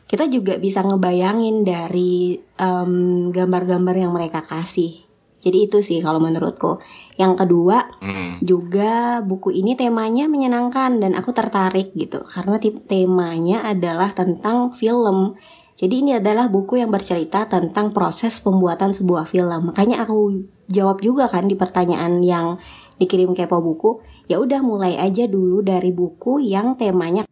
kita 0.09 0.29
juga 0.29 0.57
bisa 0.57 0.81
ngebayangin 0.85 1.65
dari 1.65 2.37
em, 2.57 2.93
gambar-gambar 3.33 3.97
yang 3.97 4.13
mereka 4.13 4.45
kasih. 4.45 5.05
Jadi 5.43 5.67
itu 5.67 5.83
sih 5.83 5.99
kalau 5.99 6.23
menurutku. 6.23 6.79
Yang 7.19 7.45
kedua 7.45 7.91
Hmm. 7.99 8.39
juga 8.41 9.21
buku 9.27 9.51
ini 9.51 9.75
temanya 9.75 10.31
menyenangkan 10.31 11.03
dan 11.03 11.13
aku 11.19 11.35
tertarik 11.35 11.91
gitu 11.99 12.23
karena 12.25 12.57
temanya 12.87 13.67
adalah 13.67 14.15
tentang 14.15 14.71
film. 14.73 15.35
Jadi 15.83 15.95
ini 15.99 16.15
adalah 16.15 16.47
buku 16.47 16.79
yang 16.79 16.95
bercerita 16.95 17.51
tentang 17.51 17.91
proses 17.91 18.39
pembuatan 18.39 18.95
sebuah 18.95 19.27
film. 19.27 19.75
Makanya 19.75 20.07
aku 20.07 20.47
jawab 20.71 21.03
juga 21.03 21.27
kan 21.27 21.51
di 21.51 21.59
pertanyaan 21.59 22.23
yang 22.23 22.63
dikirim 22.97 23.35
kepo 23.35 23.59
buku. 23.59 23.99
Ya 24.31 24.39
udah 24.39 24.63
mulai 24.63 24.95
aja 24.95 25.27
dulu 25.27 25.59
dari 25.61 25.91
buku 25.91 26.39
yang 26.39 26.79
temanya 26.79 27.27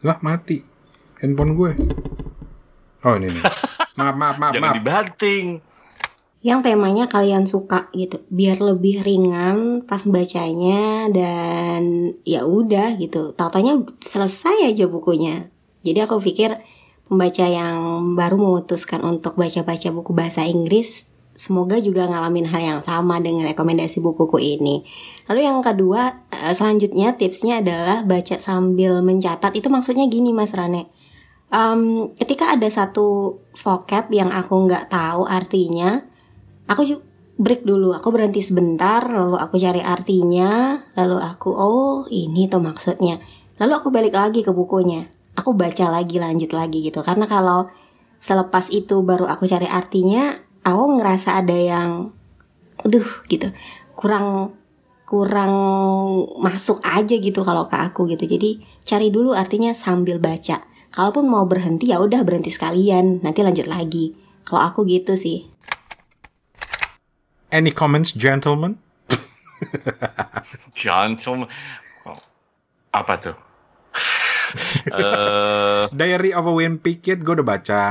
Lah, 0.00 0.16
mati. 0.24 0.64
Handphone 1.20 1.52
gue. 1.52 1.72
Oh, 3.04 3.14
ini 3.20 3.28
nih. 3.28 3.44
Maaf, 4.00 4.16
maaf, 4.16 4.36
maaf, 4.40 4.52
Jangan 4.56 4.64
maaf. 4.64 4.76
dibanting. 4.80 5.46
yang 6.40 6.64
temanya 6.64 7.04
kalian 7.04 7.44
suka 7.44 7.92
gitu 7.92 8.24
biar 8.32 8.64
lebih 8.64 9.04
ringan 9.04 9.84
pas 9.84 10.00
bacanya 10.08 11.04
dan 11.12 12.16
ya 12.24 12.48
udah 12.48 12.96
gitu 12.96 13.36
tautanya 13.36 13.76
selesai 14.00 14.72
aja 14.72 14.88
bukunya 14.88 15.52
jadi 15.84 16.08
aku 16.08 16.16
pikir 16.24 16.56
pembaca 17.10 17.42
yang 17.42 18.14
baru 18.14 18.38
memutuskan 18.38 19.02
untuk 19.02 19.34
baca-baca 19.34 19.90
buku 19.90 20.14
bahasa 20.14 20.46
Inggris 20.46 21.10
semoga 21.40 21.80
juga 21.82 22.04
ngalamin 22.04 22.46
hal 22.52 22.60
yang 22.60 22.80
sama 22.84 23.16
dengan 23.18 23.50
rekomendasi 23.50 23.98
bukuku 23.98 24.38
ini. 24.38 24.86
Lalu 25.26 25.40
yang 25.48 25.64
kedua 25.64 26.28
eh, 26.30 26.54
selanjutnya 26.54 27.18
tipsnya 27.18 27.64
adalah 27.64 28.06
baca 28.06 28.36
sambil 28.36 29.00
mencatat. 29.00 29.56
Itu 29.56 29.72
maksudnya 29.72 30.04
gini 30.06 30.30
mas 30.36 30.52
Rane. 30.52 30.92
Em, 31.50 32.12
ketika 32.14 32.54
ada 32.54 32.68
satu 32.70 33.40
vocab 33.58 34.06
yang 34.14 34.30
aku 34.30 34.70
nggak 34.70 34.92
tahu 34.92 35.26
artinya 35.26 36.04
aku 36.68 37.00
break 37.40 37.64
dulu. 37.64 37.96
Aku 37.96 38.12
berhenti 38.12 38.44
sebentar 38.44 39.02
lalu 39.08 39.40
aku 39.40 39.56
cari 39.56 39.80
artinya 39.80 40.78
lalu 40.94 41.18
aku 41.18 41.50
oh 41.50 42.04
ini 42.12 42.52
tuh 42.52 42.60
maksudnya. 42.60 43.16
Lalu 43.56 43.72
aku 43.74 43.88
balik 43.88 44.12
lagi 44.12 44.44
ke 44.44 44.52
bukunya 44.52 45.19
aku 45.40 45.56
baca 45.56 45.88
lagi 45.88 46.20
lanjut 46.20 46.52
lagi 46.52 46.84
gitu. 46.84 47.00
Karena 47.00 47.24
kalau 47.24 47.72
selepas 48.20 48.68
itu 48.68 49.00
baru 49.00 49.24
aku 49.26 49.48
cari 49.48 49.64
artinya 49.64 50.36
aku 50.60 51.00
ngerasa 51.00 51.40
ada 51.40 51.56
yang 51.56 52.12
aduh 52.84 53.08
gitu. 53.32 53.48
Kurang 53.96 54.54
kurang 55.08 55.52
masuk 56.38 56.78
aja 56.86 57.16
gitu 57.18 57.42
kalau 57.42 57.66
ke 57.66 57.74
aku 57.74 58.06
gitu. 58.06 58.28
Jadi 58.28 58.62
cari 58.84 59.08
dulu 59.10 59.34
artinya 59.34 59.74
sambil 59.74 60.22
baca. 60.22 60.62
Kalaupun 60.90 61.26
mau 61.26 61.46
berhenti 61.48 61.90
ya 61.90 61.98
udah 61.98 62.22
berhenti 62.22 62.52
sekalian. 62.52 63.24
Nanti 63.24 63.42
lanjut 63.42 63.66
lagi. 63.66 64.14
Kalau 64.46 64.62
aku 64.62 64.86
gitu 64.86 65.18
sih. 65.18 65.50
Any 67.50 67.74
comments, 67.74 68.14
gentlemen? 68.14 68.78
Oh, 72.06 72.16
apa 72.94 73.14
tuh? 73.20 73.49
Eh, 74.90 75.82
Diary 75.94 76.34
of 76.34 76.46
a 76.46 76.52
Wimpy 76.52 76.98
Kid, 76.98 77.22
gue 77.22 77.34
udah 77.38 77.46
baca. 77.46 77.82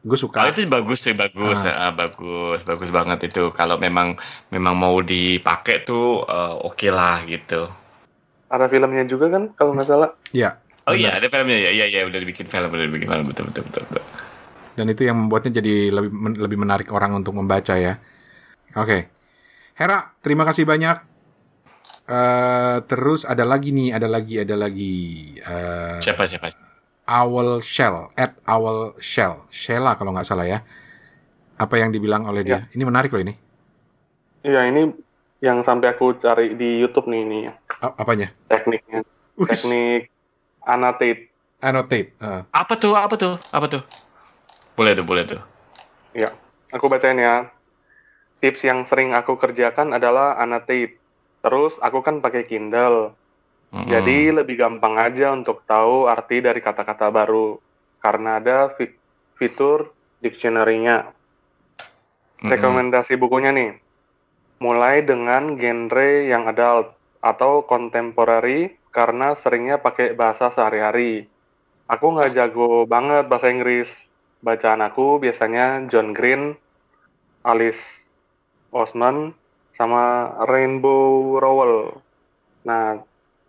Gue 0.00 0.16
suka. 0.16 0.48
itu 0.48 0.64
bagus 0.64 1.04
sih 1.04 1.12
bagus, 1.12 1.62
Ah. 1.68 1.88
Ah, 1.88 1.92
bagus, 1.92 2.64
bagus 2.64 2.88
banget 2.88 3.30
itu. 3.30 3.52
Kalau 3.52 3.76
memang 3.76 4.16
memang 4.48 4.74
mau 4.74 4.98
dipakai 5.04 5.84
tuh 5.84 6.24
eh, 6.24 6.54
oke 6.66 6.88
lah 6.88 7.22
gitu. 7.28 7.68
Ada 8.50 8.66
filmnya 8.66 9.06
juga 9.06 9.30
kan 9.30 9.52
kalau 9.54 9.76
nggak 9.76 9.88
salah. 9.88 10.10
Ya. 10.34 10.58
Oh 10.88 10.96
iya 10.96 11.14
ada 11.14 11.30
filmnya 11.30 11.60
ya, 11.60 11.70
iya 11.70 11.86
iya 11.86 12.02
udah 12.08 12.18
dibikin 12.18 12.50
film, 12.50 12.72
udah 12.72 12.86
dibikin 12.88 13.06
film 13.06 13.24
betul 13.28 13.46
betul 13.52 13.62
betul. 13.70 13.82
betul. 13.86 14.04
Dan 14.74 14.86
itu 14.90 15.02
yang 15.04 15.16
membuatnya 15.20 15.60
jadi 15.60 15.92
lebih 15.92 16.10
lebih 16.40 16.58
menarik 16.58 16.88
orang 16.90 17.14
untuk 17.14 17.36
membaca 17.36 17.76
ya. 17.76 18.00
Oke. 18.74 19.12
Hera, 19.76 20.12
terima 20.24 20.42
kasih 20.48 20.64
banyak 20.66 21.09
Eh, 22.10 22.76
terus 22.90 23.22
ada 23.22 23.46
lagi 23.46 23.70
nih, 23.70 23.94
ada 23.94 24.10
lagi, 24.10 24.34
ada 24.42 24.56
lagi. 24.58 24.96
Eh, 25.38 25.98
Siapa 26.02 26.26
siapa? 26.26 26.50
Owl 27.06 27.62
Shell, 27.62 28.10
at 28.18 28.34
Owl 28.46 28.98
Shell, 28.98 29.46
Shella 29.50 29.94
kalau 29.94 30.10
nggak 30.10 30.26
salah 30.26 30.46
ya. 30.46 30.58
Apa 31.54 31.78
yang 31.78 31.94
dibilang 31.94 32.26
oleh 32.26 32.42
dia? 32.42 32.66
Ini 32.74 32.82
menarik 32.82 33.14
loh 33.14 33.22
ini. 33.22 33.34
Iya 34.42 34.66
ini 34.66 34.90
yang 35.44 35.60
sampai 35.62 35.92
aku 35.92 36.16
cari 36.16 36.56
di 36.56 36.80
YouTube 36.80 37.08
nih 37.12 37.20
ini 37.24 37.38
A- 37.80 37.94
apanya? 37.96 38.32
tekniknya. 38.48 39.04
Teknik 39.36 40.08
annotate. 40.64 41.32
annotate. 41.60 42.16
Heeh. 42.20 42.42
Apa 42.52 42.74
tuh? 42.76 42.92
Apa 42.96 43.14
tuh? 43.16 43.34
Apa 43.52 43.66
tuh? 43.68 43.82
Boleh 44.76 44.92
tuh, 44.96 45.04
boleh 45.04 45.24
tuh. 45.28 45.40
Ya, 46.12 46.32
aku 46.72 46.88
bacain 46.88 47.16
ya. 47.20 47.48
Tips 48.40 48.64
yang 48.64 48.84
sering 48.88 49.12
aku 49.12 49.36
kerjakan 49.36 49.92
adalah 49.92 50.36
annotate. 50.40 50.99
Terus 51.40 51.72
aku 51.80 52.04
kan 52.04 52.20
pakai 52.20 52.44
Kindle. 52.44 53.16
Mm-mm. 53.70 53.86
Jadi 53.86 54.34
lebih 54.34 54.58
gampang 54.58 54.98
aja 54.98 55.30
untuk 55.32 55.62
tahu 55.64 56.10
arti 56.10 56.42
dari 56.42 56.58
kata-kata 56.58 57.08
baru 57.08 57.56
karena 58.02 58.42
ada 58.42 58.74
fi- 58.74 58.98
fitur 59.38 59.94
dictionary-nya. 60.20 61.10
Mm-mm. 62.44 62.50
Rekomendasi 62.50 63.16
bukunya 63.16 63.54
nih. 63.54 63.78
Mulai 64.60 65.00
dengan 65.06 65.56
genre 65.56 66.10
yang 66.28 66.44
adult 66.44 66.92
atau 67.24 67.64
contemporary 67.64 68.76
karena 68.92 69.32
seringnya 69.38 69.80
pakai 69.80 70.12
bahasa 70.12 70.52
sehari-hari. 70.52 71.30
Aku 71.88 72.12
nggak 72.12 72.36
jago 72.36 72.84
banget 72.84 73.26
bahasa 73.30 73.48
Inggris. 73.48 73.88
Bacaan 74.40 74.80
aku 74.80 75.20
biasanya 75.20 75.84
John 75.92 76.16
Green, 76.16 76.56
Alice 77.44 78.08
Osman, 78.72 79.36
sama 79.80 80.36
Rainbow 80.44 81.40
Rowell. 81.40 81.96
Nah, 82.68 83.00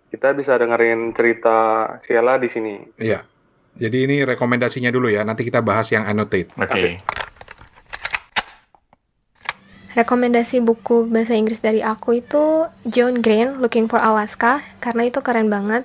kita 0.07 0.31
bisa 0.31 0.55
dengerin 0.55 1.11
cerita 1.11 1.87
Sheila 2.07 2.39
di 2.39 2.47
sini. 2.47 2.75
Iya. 2.95 3.27
Jadi 3.75 4.07
ini 4.07 4.23
rekomendasinya 4.23 4.87
dulu 4.87 5.11
ya. 5.11 5.27
Nanti 5.27 5.43
kita 5.43 5.59
bahas 5.59 5.91
yang 5.91 6.07
annotate. 6.07 6.47
Oke. 6.55 7.03
Rekomendasi 9.91 10.63
buku 10.63 11.11
bahasa 11.11 11.35
Inggris 11.35 11.59
dari 11.59 11.83
aku 11.83 12.23
itu 12.23 12.63
John 12.87 13.19
Green, 13.19 13.59
Looking 13.59 13.91
for 13.91 13.99
Alaska, 13.99 14.63
karena 14.79 15.11
itu 15.11 15.19
keren 15.19 15.51
banget. 15.51 15.83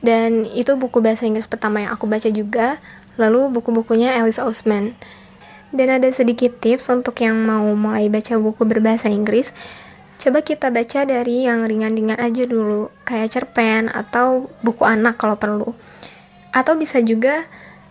Dan 0.00 0.48
itu 0.48 0.80
buku 0.80 1.04
bahasa 1.04 1.28
Inggris 1.28 1.44
pertama 1.44 1.84
yang 1.84 1.92
aku 1.92 2.08
baca 2.08 2.32
juga. 2.32 2.80
Lalu 3.20 3.52
buku-bukunya 3.52 4.16
Alice 4.16 4.40
Oseman. 4.40 4.96
Dan 5.76 6.00
ada 6.00 6.08
sedikit 6.08 6.56
tips 6.56 6.88
untuk 6.88 7.20
yang 7.20 7.36
mau 7.36 7.68
mulai 7.76 8.08
baca 8.08 8.40
buku 8.40 8.64
berbahasa 8.64 9.12
Inggris. 9.12 9.52
Coba 10.16 10.40
kita 10.40 10.72
baca 10.72 11.04
dari 11.04 11.44
yang 11.44 11.68
ringan-ringan 11.68 12.16
aja 12.16 12.48
dulu, 12.48 12.88
kayak 13.04 13.28
cerpen 13.28 13.92
atau 13.92 14.48
buku 14.64 14.88
anak 14.88 15.20
kalau 15.20 15.36
perlu. 15.36 15.76
Atau 16.56 16.80
bisa 16.80 17.04
juga 17.04 17.44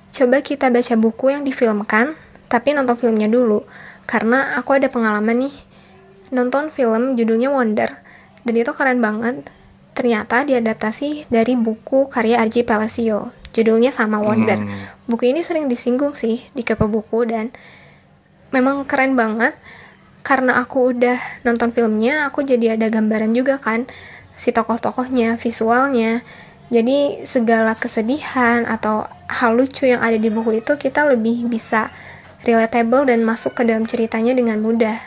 coba 0.10 0.42
kita 0.42 0.74
baca 0.74 0.98
buku 0.98 1.30
yang 1.30 1.46
difilmkan, 1.46 2.18
tapi 2.50 2.74
nonton 2.74 2.98
filmnya 2.98 3.30
dulu. 3.30 3.62
Karena 4.10 4.58
aku 4.58 4.82
ada 4.82 4.90
pengalaman 4.90 5.46
nih, 5.46 5.56
nonton 6.34 6.74
film 6.74 7.14
judulnya 7.14 7.54
Wonder, 7.54 7.94
dan 8.42 8.54
itu 8.58 8.74
keren 8.74 8.98
banget. 8.98 9.46
Ternyata 9.96 10.44
diadaptasi 10.44 11.30
dari 11.30 11.54
buku 11.56 12.10
karya 12.10 12.42
R.J. 12.44 12.68
Palacio, 12.68 13.32
judulnya 13.56 13.94
sama 13.94 14.20
Wonder. 14.20 14.60
Hmm. 14.60 14.76
Buku 15.08 15.32
ini 15.32 15.40
sering 15.40 15.72
disinggung 15.72 16.18
sih 16.18 16.44
di 16.52 16.66
kepo 16.68 16.92
buku 16.92 17.24
dan 17.30 17.54
memang 18.52 18.86
keren 18.86 19.18
banget. 19.18 19.56
Karena 20.26 20.58
aku 20.58 20.90
udah 20.90 21.46
nonton 21.46 21.70
filmnya, 21.70 22.26
aku 22.26 22.42
jadi 22.42 22.74
ada 22.74 22.90
gambaran 22.90 23.38
juga 23.38 23.62
kan 23.62 23.86
si 24.34 24.50
tokoh-tokohnya, 24.50 25.38
visualnya. 25.38 26.26
Jadi 26.74 27.22
segala 27.30 27.78
kesedihan 27.78 28.66
atau 28.66 29.06
hal 29.30 29.54
lucu 29.54 29.86
yang 29.86 30.02
ada 30.02 30.18
di 30.18 30.34
buku 30.34 30.66
itu 30.66 30.74
kita 30.82 31.06
lebih 31.06 31.46
bisa 31.46 31.94
relatable 32.42 33.06
dan 33.06 33.22
masuk 33.22 33.54
ke 33.54 33.62
dalam 33.70 33.86
ceritanya 33.86 34.34
dengan 34.34 34.58
mudah. 34.66 34.98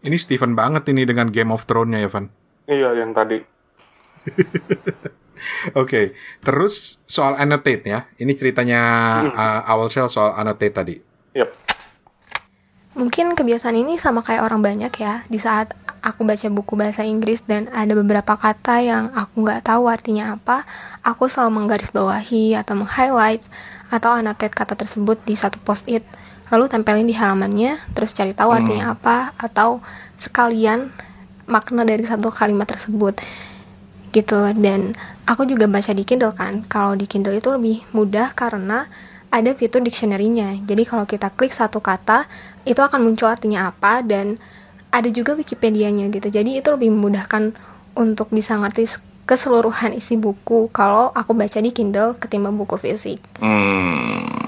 Ini 0.00 0.16
Stephen 0.16 0.56
banget 0.56 0.88
ini 0.88 1.04
dengan 1.04 1.28
Game 1.28 1.52
of 1.52 1.68
Thrones-nya 1.68 2.00
ya, 2.00 2.08
Van. 2.08 2.26
Iya, 2.64 2.88
yang 2.96 3.12
tadi. 3.12 3.44
Oke, 5.80 6.16
terus 6.40 7.00
soal 7.04 7.36
annotate 7.36 7.84
ya. 7.84 8.08
Ini 8.16 8.32
ceritanya 8.32 8.80
uh, 9.32 9.72
Owl 9.76 9.92
Shell 9.92 10.08
soal 10.08 10.32
annotate 10.36 10.72
tadi. 10.72 10.96
Yap. 11.36 11.52
Mungkin 13.00 13.32
kebiasaan 13.32 13.80
ini 13.80 13.96
sama 13.96 14.20
kayak 14.20 14.44
orang 14.44 14.60
banyak 14.60 14.92
ya. 15.00 15.24
Di 15.24 15.40
saat 15.40 15.72
aku 16.04 16.20
baca 16.28 16.48
buku 16.52 16.76
bahasa 16.76 17.00
Inggris 17.00 17.40
dan 17.48 17.72
ada 17.72 17.96
beberapa 17.96 18.36
kata 18.36 18.84
yang 18.84 19.08
aku 19.16 19.40
nggak 19.40 19.64
tahu 19.64 19.88
artinya 19.88 20.36
apa, 20.36 20.68
aku 21.00 21.24
selalu 21.24 21.64
menggarisbawahi 21.64 22.60
atau 22.60 22.76
meng-highlight 22.76 23.40
atau 23.88 24.20
annotate 24.20 24.52
kata 24.52 24.76
tersebut 24.76 25.16
di 25.24 25.32
satu 25.32 25.56
post-it, 25.64 26.04
lalu 26.52 26.68
tempelin 26.68 27.08
di 27.08 27.16
halamannya, 27.16 27.80
terus 27.96 28.12
cari 28.12 28.36
tahu 28.36 28.52
artinya 28.52 28.92
apa, 28.92 29.32
atau 29.40 29.80
sekalian 30.20 30.92
makna 31.48 31.88
dari 31.88 32.04
satu 32.04 32.28
kalimat 32.28 32.68
tersebut. 32.68 33.16
Gitu. 34.12 34.40
Dan 34.60 34.92
aku 35.24 35.48
juga 35.48 35.64
baca 35.70 35.96
di 35.96 36.04
Kindle 36.04 36.36
kan. 36.36 36.68
Kalau 36.68 36.92
di 36.98 37.08
Kindle 37.08 37.38
itu 37.38 37.48
lebih 37.48 37.80
mudah 37.96 38.36
karena 38.36 38.84
ada 39.30 39.50
fitur 39.54 39.82
dictionary-nya 39.82 40.62
jadi 40.66 40.82
kalau 40.86 41.06
kita 41.06 41.30
klik 41.34 41.54
satu 41.54 41.78
kata 41.78 42.26
itu 42.66 42.78
akan 42.82 43.02
muncul 43.02 43.30
artinya 43.30 43.70
apa 43.70 44.02
dan 44.02 44.38
ada 44.90 45.06
juga 45.10 45.38
Wikipedia-nya 45.38 46.10
gitu 46.10 46.28
jadi 46.30 46.60
itu 46.60 46.68
lebih 46.70 46.90
memudahkan 46.90 47.54
untuk 47.94 48.30
bisa 48.34 48.58
ngerti 48.58 48.90
keseluruhan 49.24 49.94
isi 49.94 50.18
buku 50.18 50.66
kalau 50.74 51.14
aku 51.14 51.34
baca 51.34 51.62
di 51.62 51.70
Kindle 51.70 52.18
ketimbang 52.18 52.58
buku 52.58 52.74
fisik 52.74 53.22
Hmm. 53.38 54.40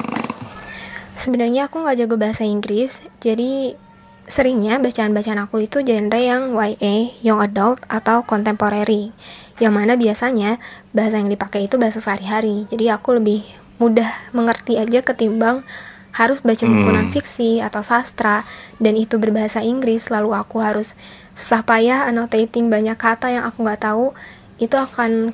Sebenarnya 1.22 1.70
aku 1.70 1.86
nggak 1.86 2.02
jago 2.02 2.18
bahasa 2.18 2.42
Inggris, 2.42 3.06
jadi 3.22 3.78
seringnya 4.26 4.82
bacaan-bacaan 4.82 5.38
aku 5.46 5.62
itu 5.70 5.78
genre 5.86 6.18
yang 6.18 6.50
YA, 6.58 7.14
Young 7.22 7.38
Adult, 7.38 7.78
atau 7.86 8.26
Contemporary. 8.26 9.14
Yang 9.62 9.72
mana 9.76 9.94
biasanya 9.94 10.58
bahasa 10.90 11.22
yang 11.22 11.30
dipakai 11.30 11.70
itu 11.70 11.78
bahasa 11.78 12.02
sehari-hari. 12.02 12.66
Jadi 12.66 12.90
aku 12.90 13.22
lebih 13.22 13.46
mudah 13.82 14.06
mengerti 14.30 14.78
aja 14.78 15.02
ketimbang 15.02 15.66
harus 16.12 16.38
baca 16.38 16.62
buku 16.62 16.86
Hmm. 16.86 16.96
non-fiksi 17.02 17.58
atau 17.58 17.82
sastra 17.82 18.44
dan 18.78 18.94
itu 18.94 19.16
berbahasa 19.16 19.64
Inggris 19.64 20.06
lalu 20.06 20.36
aku 20.36 20.62
harus 20.62 20.94
susah 21.32 21.64
payah 21.64 22.06
annotating 22.06 22.68
banyak 22.68 22.94
kata 22.94 23.32
yang 23.32 23.42
aku 23.42 23.64
nggak 23.64 23.82
tahu 23.82 24.12
itu 24.60 24.76
akan 24.76 25.32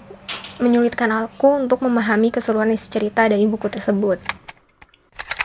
menyulitkan 0.57 1.11
aku 1.11 1.61
untuk 1.61 1.83
memahami 1.83 2.31
keseluruhan 2.31 2.73
isi 2.73 2.89
cerita 2.89 3.27
dari 3.27 3.45
buku 3.45 3.69
tersebut. 3.69 4.17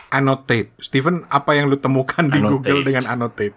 Annotate. 0.08 0.70
Stephen, 0.78 1.26
apa 1.26 1.58
yang 1.58 1.66
lu 1.66 1.76
temukan 1.76 2.22
di 2.24 2.38
Annotate. 2.38 2.50
Google 2.54 2.80
dengan 2.82 3.04
annotate? 3.04 3.56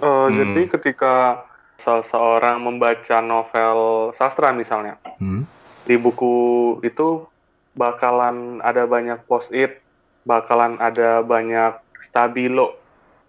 Eh, 0.00 0.26
Jadi 0.32 0.62
ketika 0.72 1.44
seseorang 1.76 2.58
membaca 2.58 3.20
novel 3.20 3.76
sastra 4.16 4.50
misalnya, 4.50 4.96
Hmm? 5.20 5.44
di 5.84 5.94
buku 5.94 6.32
itu 6.80 7.26
bakalan 7.72 8.60
ada 8.60 8.84
banyak 8.84 9.24
post-it, 9.24 9.80
bakalan 10.22 10.76
ada 10.78 11.24
banyak 11.24 11.76
stabilo. 12.04 12.76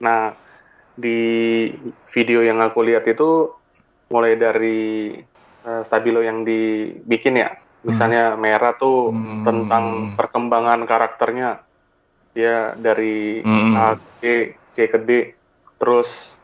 Nah, 0.04 0.36
di 0.94 1.70
video 2.14 2.46
yang 2.46 2.62
aku 2.62 2.86
lihat 2.86 3.08
itu 3.08 3.50
mulai 4.12 4.38
dari 4.38 5.16
eh, 5.64 5.82
stabilo 5.88 6.20
yang 6.20 6.44
dibikin 6.44 7.40
ya. 7.40 7.56
Misalnya 7.88 8.36
merah 8.36 8.76
tuh 8.76 9.12
Hmm. 9.12 9.44
tentang 9.48 9.86
perkembangan 10.16 10.84
karakternya. 10.84 11.64
Dia 12.36 12.76
dari 12.76 13.40
Hmm. 13.40 13.76
A 13.76 13.96
ke 14.20 14.60
C 14.76 14.92
ke 14.92 15.00
D. 15.00 15.10
Terus 15.80 16.36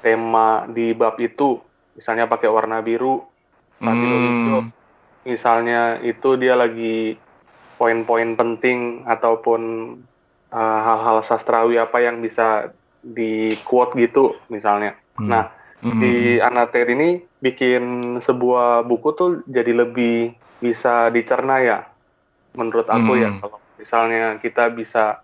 tema 0.00 0.64
di 0.66 0.96
bab 0.96 1.20
itu 1.20 1.60
misalnya 1.92 2.24
pakai 2.24 2.48
warna 2.48 2.80
biru, 2.80 3.20
stabilo 3.76 4.16
Hmm. 4.16 4.24
hijau 4.24 4.60
misalnya 5.22 6.02
itu 6.02 6.34
dia 6.38 6.58
lagi 6.58 7.18
poin-poin 7.78 8.38
penting 8.38 9.02
ataupun 9.06 9.60
uh, 10.54 10.80
hal-hal 10.86 11.22
sastrawi 11.26 11.78
apa 11.78 11.98
yang 12.02 12.22
bisa 12.22 12.70
di 13.02 13.50
quote 13.66 13.98
gitu 13.98 14.38
misalnya. 14.46 14.94
Hmm. 15.18 15.28
Nah, 15.28 15.44
Hmm. 15.82 15.98
di 15.98 16.38
annotate 16.38 16.94
ini 16.94 17.18
bikin 17.42 17.82
sebuah 18.22 18.86
buku 18.86 19.08
tuh 19.18 19.30
jadi 19.50 19.82
lebih 19.82 20.30
bisa 20.62 21.10
dicerna 21.10 21.58
ya. 21.58 21.78
Menurut 22.54 22.86
aku 22.86 23.18
ya 23.18 23.34
Hmm. 23.34 23.42
kalau 23.42 23.58
misalnya 23.74 24.38
kita 24.38 24.70
bisa 24.70 25.18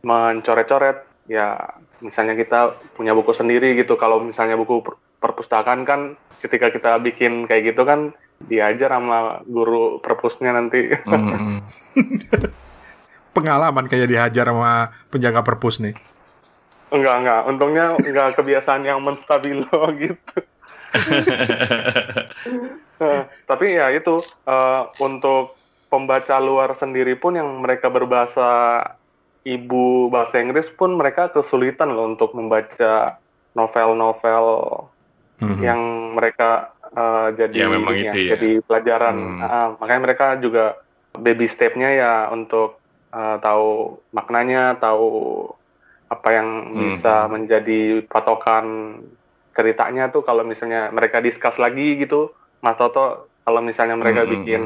mencoret-coret 0.00 1.04
ya 1.28 1.76
misalnya 2.00 2.32
kita 2.32 2.80
punya 2.96 3.12
buku 3.12 3.36
sendiri 3.36 3.76
gitu 3.76 4.00
kalau 4.00 4.24
misalnya 4.24 4.56
buku 4.56 4.80
per- 4.80 4.96
perpustakaan 5.20 5.84
kan 5.84 6.16
ketika 6.40 6.72
kita 6.72 6.96
bikin 7.04 7.44
kayak 7.44 7.76
gitu 7.76 7.84
kan 7.84 8.16
diajar 8.40 8.90
sama 8.90 9.44
guru 9.44 10.00
perpusnya 10.00 10.50
nanti. 10.50 10.90
Hmm. 11.04 11.60
Pengalaman 13.36 13.86
kayak 13.86 14.10
dihajar 14.10 14.50
sama 14.50 14.72
penjaga 15.08 15.40
perpus 15.40 15.78
nih. 15.78 15.94
enggak, 16.90 17.22
enggak. 17.22 17.40
Untungnya 17.46 17.84
enggak 17.96 18.34
kebiasaan 18.34 18.82
yang 18.82 18.98
menstabilo 19.00 19.70
gitu. 20.02 20.36
Eh, 23.00 23.22
tapi 23.48 23.80
ya 23.80 23.88
itu 23.88 24.20
eh, 24.44 24.82
untuk 25.00 25.56
pembaca 25.88 26.36
luar 26.36 26.76
sendiri 26.76 27.16
pun 27.16 27.32
yang 27.32 27.64
mereka 27.64 27.88
berbahasa 27.88 28.76
ibu 29.40 30.12
bahasa 30.12 30.36
Inggris 30.36 30.68
pun 30.68 31.00
mereka 31.00 31.32
kesulitan 31.32 31.96
loh 31.96 32.12
untuk 32.12 32.36
membaca 32.36 33.16
novel-novel 33.56 34.46
Mhm. 35.40 35.60
yang 35.64 35.80
mereka 36.12 36.76
eh, 36.96 37.28
jadi 37.38 37.58
Ya, 37.58 37.66
memang 37.70 37.94
ini 37.96 38.06
itu 38.06 38.18
ya. 38.30 38.34
jadi 38.36 38.50
pelajaran. 38.66 39.16
Hmm. 39.16 39.42
Ah, 39.42 39.66
makanya 39.80 40.02
mereka 40.06 40.26
juga 40.42 40.78
baby 41.18 41.46
step-nya 41.50 41.88
ya 41.94 42.12
untuk 42.30 42.78
eh, 43.14 43.36
tahu 43.42 43.98
maknanya, 44.14 44.78
tahu 44.78 45.06
apa 46.10 46.28
yang 46.34 46.48
Hmm. 46.74 46.90
bisa 46.90 47.30
menjadi 47.30 48.02
patokan 48.10 48.98
ceritanya 49.54 50.10
tuh 50.14 50.22
kalau 50.26 50.42
misalnya 50.46 50.90
mereka 50.94 51.22
discuss 51.22 51.58
lagi 51.58 51.98
gitu, 51.98 52.34
Mas 52.62 52.78
Toto 52.78 53.30
kalau 53.46 53.60
misalnya 53.62 53.98
mereka 53.98 54.26
Hmm, 54.26 54.30
hmm, 54.30 54.34
bikin 54.34 54.62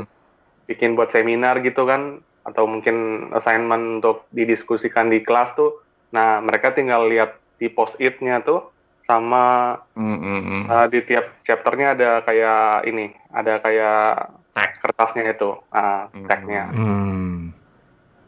bikin 0.68 0.96
buat 0.96 1.12
seminar 1.12 1.60
gitu 1.64 1.84
kan 1.88 2.20
atau 2.44 2.64
mungkin 2.68 3.28
assignment 3.32 4.00
untuk 4.04 4.28
didiskusikan 4.32 5.08
di 5.12 5.24
kelas 5.24 5.56
tuh, 5.56 5.80
nah 6.12 6.40
mereka 6.44 6.76
tinggal 6.76 7.08
lihat 7.08 7.40
di 7.56 7.72
post 7.72 7.96
it-nya 8.00 8.44
tuh 8.44 8.73
sama 9.04 9.76
Hmm, 9.94 10.18
hmm, 10.18 10.40
hmm. 10.42 10.62
Uh, 10.64 10.86
di 10.88 11.00
tiap 11.04 11.44
chapternya 11.44 11.92
ada 11.94 12.10
kayak 12.24 12.88
ini, 12.88 13.12
ada 13.30 13.60
kayak 13.60 14.32
Tag. 14.56 14.70
kertasnya 14.80 15.34
itu, 15.34 15.50
uh, 15.70 16.08
Hmm. 16.08 16.26
tagnya. 16.26 16.64
Hmm. 16.72 17.52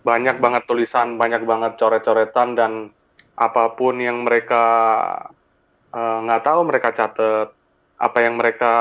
Banyak 0.05 0.39
banget 0.39 0.62
tulisan, 0.71 1.17
banyak 1.19 1.43
banget 1.43 1.81
coret-coretan 1.81 2.55
dan 2.55 2.73
apa 3.37 3.73
pun 3.75 3.99
yang 4.01 4.23
mereka 4.23 4.65
uh, 5.93 6.19
nggak 6.25 6.43
tahu 6.45 6.61
mereka 6.69 6.89
catat, 6.93 7.51
apa 7.97 8.19
yang 8.21 8.37
mereka 8.37 8.73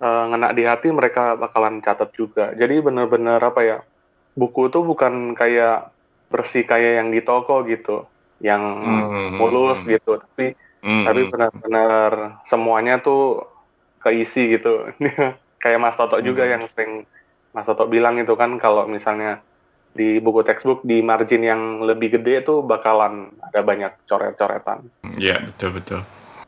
uh, 0.00 0.24
ngena 0.32 0.56
di 0.56 0.64
hati 0.64 0.88
mereka 0.90 1.36
bakalan 1.36 1.84
catat 1.84 2.10
juga. 2.16 2.56
Jadi 2.56 2.80
bener-bener 2.80 3.38
apa 3.38 3.60
ya, 3.62 3.78
buku 4.34 4.72
tuh 4.72 4.82
bukan 4.82 5.36
kayak 5.36 5.92
bersih 6.30 6.64
kayak 6.64 7.04
yang 7.04 7.08
di 7.12 7.20
toko 7.20 7.62
gitu, 7.68 8.08
yang 8.40 8.62
Hmm. 8.80 9.36
mulus 9.36 9.84
gitu, 9.84 10.18
tapi 10.18 10.56
Hmm, 10.80 11.04
tapi 11.04 11.28
benar-benar 11.28 12.40
semuanya 12.48 13.04
tuh 13.04 13.44
keisi 14.00 14.56
gitu 14.56 14.88
kayak 15.62 15.80
Mas 15.80 15.96
Toto 15.96 16.16
juga 16.24 16.48
yang 16.48 16.64
sering 16.72 17.04
Mas 17.52 17.68
Toto 17.68 17.84
bilang 17.84 18.16
itu 18.16 18.32
kan 18.32 18.56
kalau 18.56 18.88
misalnya 18.88 19.44
di 19.90 20.22
buku 20.22 20.46
textbook 20.46 20.86
di 20.86 21.02
margin 21.02 21.42
yang 21.42 21.82
lebih 21.82 22.16
gede 22.16 22.46
tuh 22.46 22.62
bakalan 22.62 23.34
ada 23.42 23.60
banyak 23.60 23.92
coret-coretan 24.06 24.88
Iya, 25.18 25.42
betul 25.42 25.80
betul. 25.80 26.00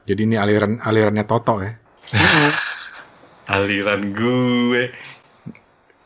Jadi 0.06 0.20
ini 0.28 0.36
aliran 0.38 0.78
alirannya 0.82 1.24
Toto 1.26 1.62
ya. 1.62 1.72
Aliran 3.54 4.14
gue. 4.14 4.92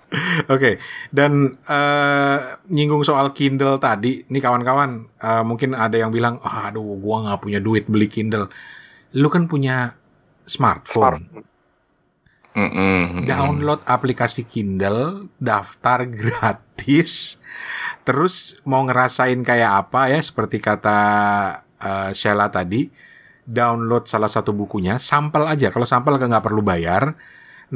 Oke, 0.54 0.78
dan 1.10 1.58
eh, 1.66 2.38
nyinggung 2.70 3.02
soal 3.02 3.34
Kindle 3.34 3.82
tadi, 3.82 4.22
nih 4.30 4.42
kawan-kawan, 4.42 4.90
eh, 5.18 5.42
mungkin 5.42 5.74
ada 5.74 5.98
yang 5.98 6.14
bilang, 6.14 6.38
"Ah, 6.46 6.70
aduh, 6.70 6.96
gua 7.02 7.26
nggak 7.26 7.40
punya 7.42 7.58
duit 7.58 7.90
beli 7.90 8.06
Kindle. 8.06 8.46
Lu 9.18 9.26
kan 9.26 9.50
punya 9.50 9.98
smartphone, 10.46 11.26
Hmm, 12.56 12.72
hmm, 12.72 13.02
hmm. 13.12 13.22
download 13.28 13.84
aplikasi 13.84 14.48
Kindle, 14.48 15.28
daftar 15.36 16.08
gratis, 16.22 17.36
terus 18.06 18.56
mau 18.64 18.80
ngerasain 18.86 19.36
kayak 19.44 19.72
apa 19.86 20.08
ya, 20.08 20.20
seperti 20.24 20.56
kata 20.62 20.98
eh, 21.82 22.10
Sheila 22.16 22.48
tadi, 22.48 22.88
download 23.44 24.08
salah 24.08 24.32
satu 24.32 24.56
bukunya, 24.56 24.96
sampel 24.96 25.44
aja. 25.44 25.68
Kalau 25.68 25.84
sampel 25.84 26.16
nggak 26.16 26.44
perlu 26.46 26.64
bayar. 26.64 27.12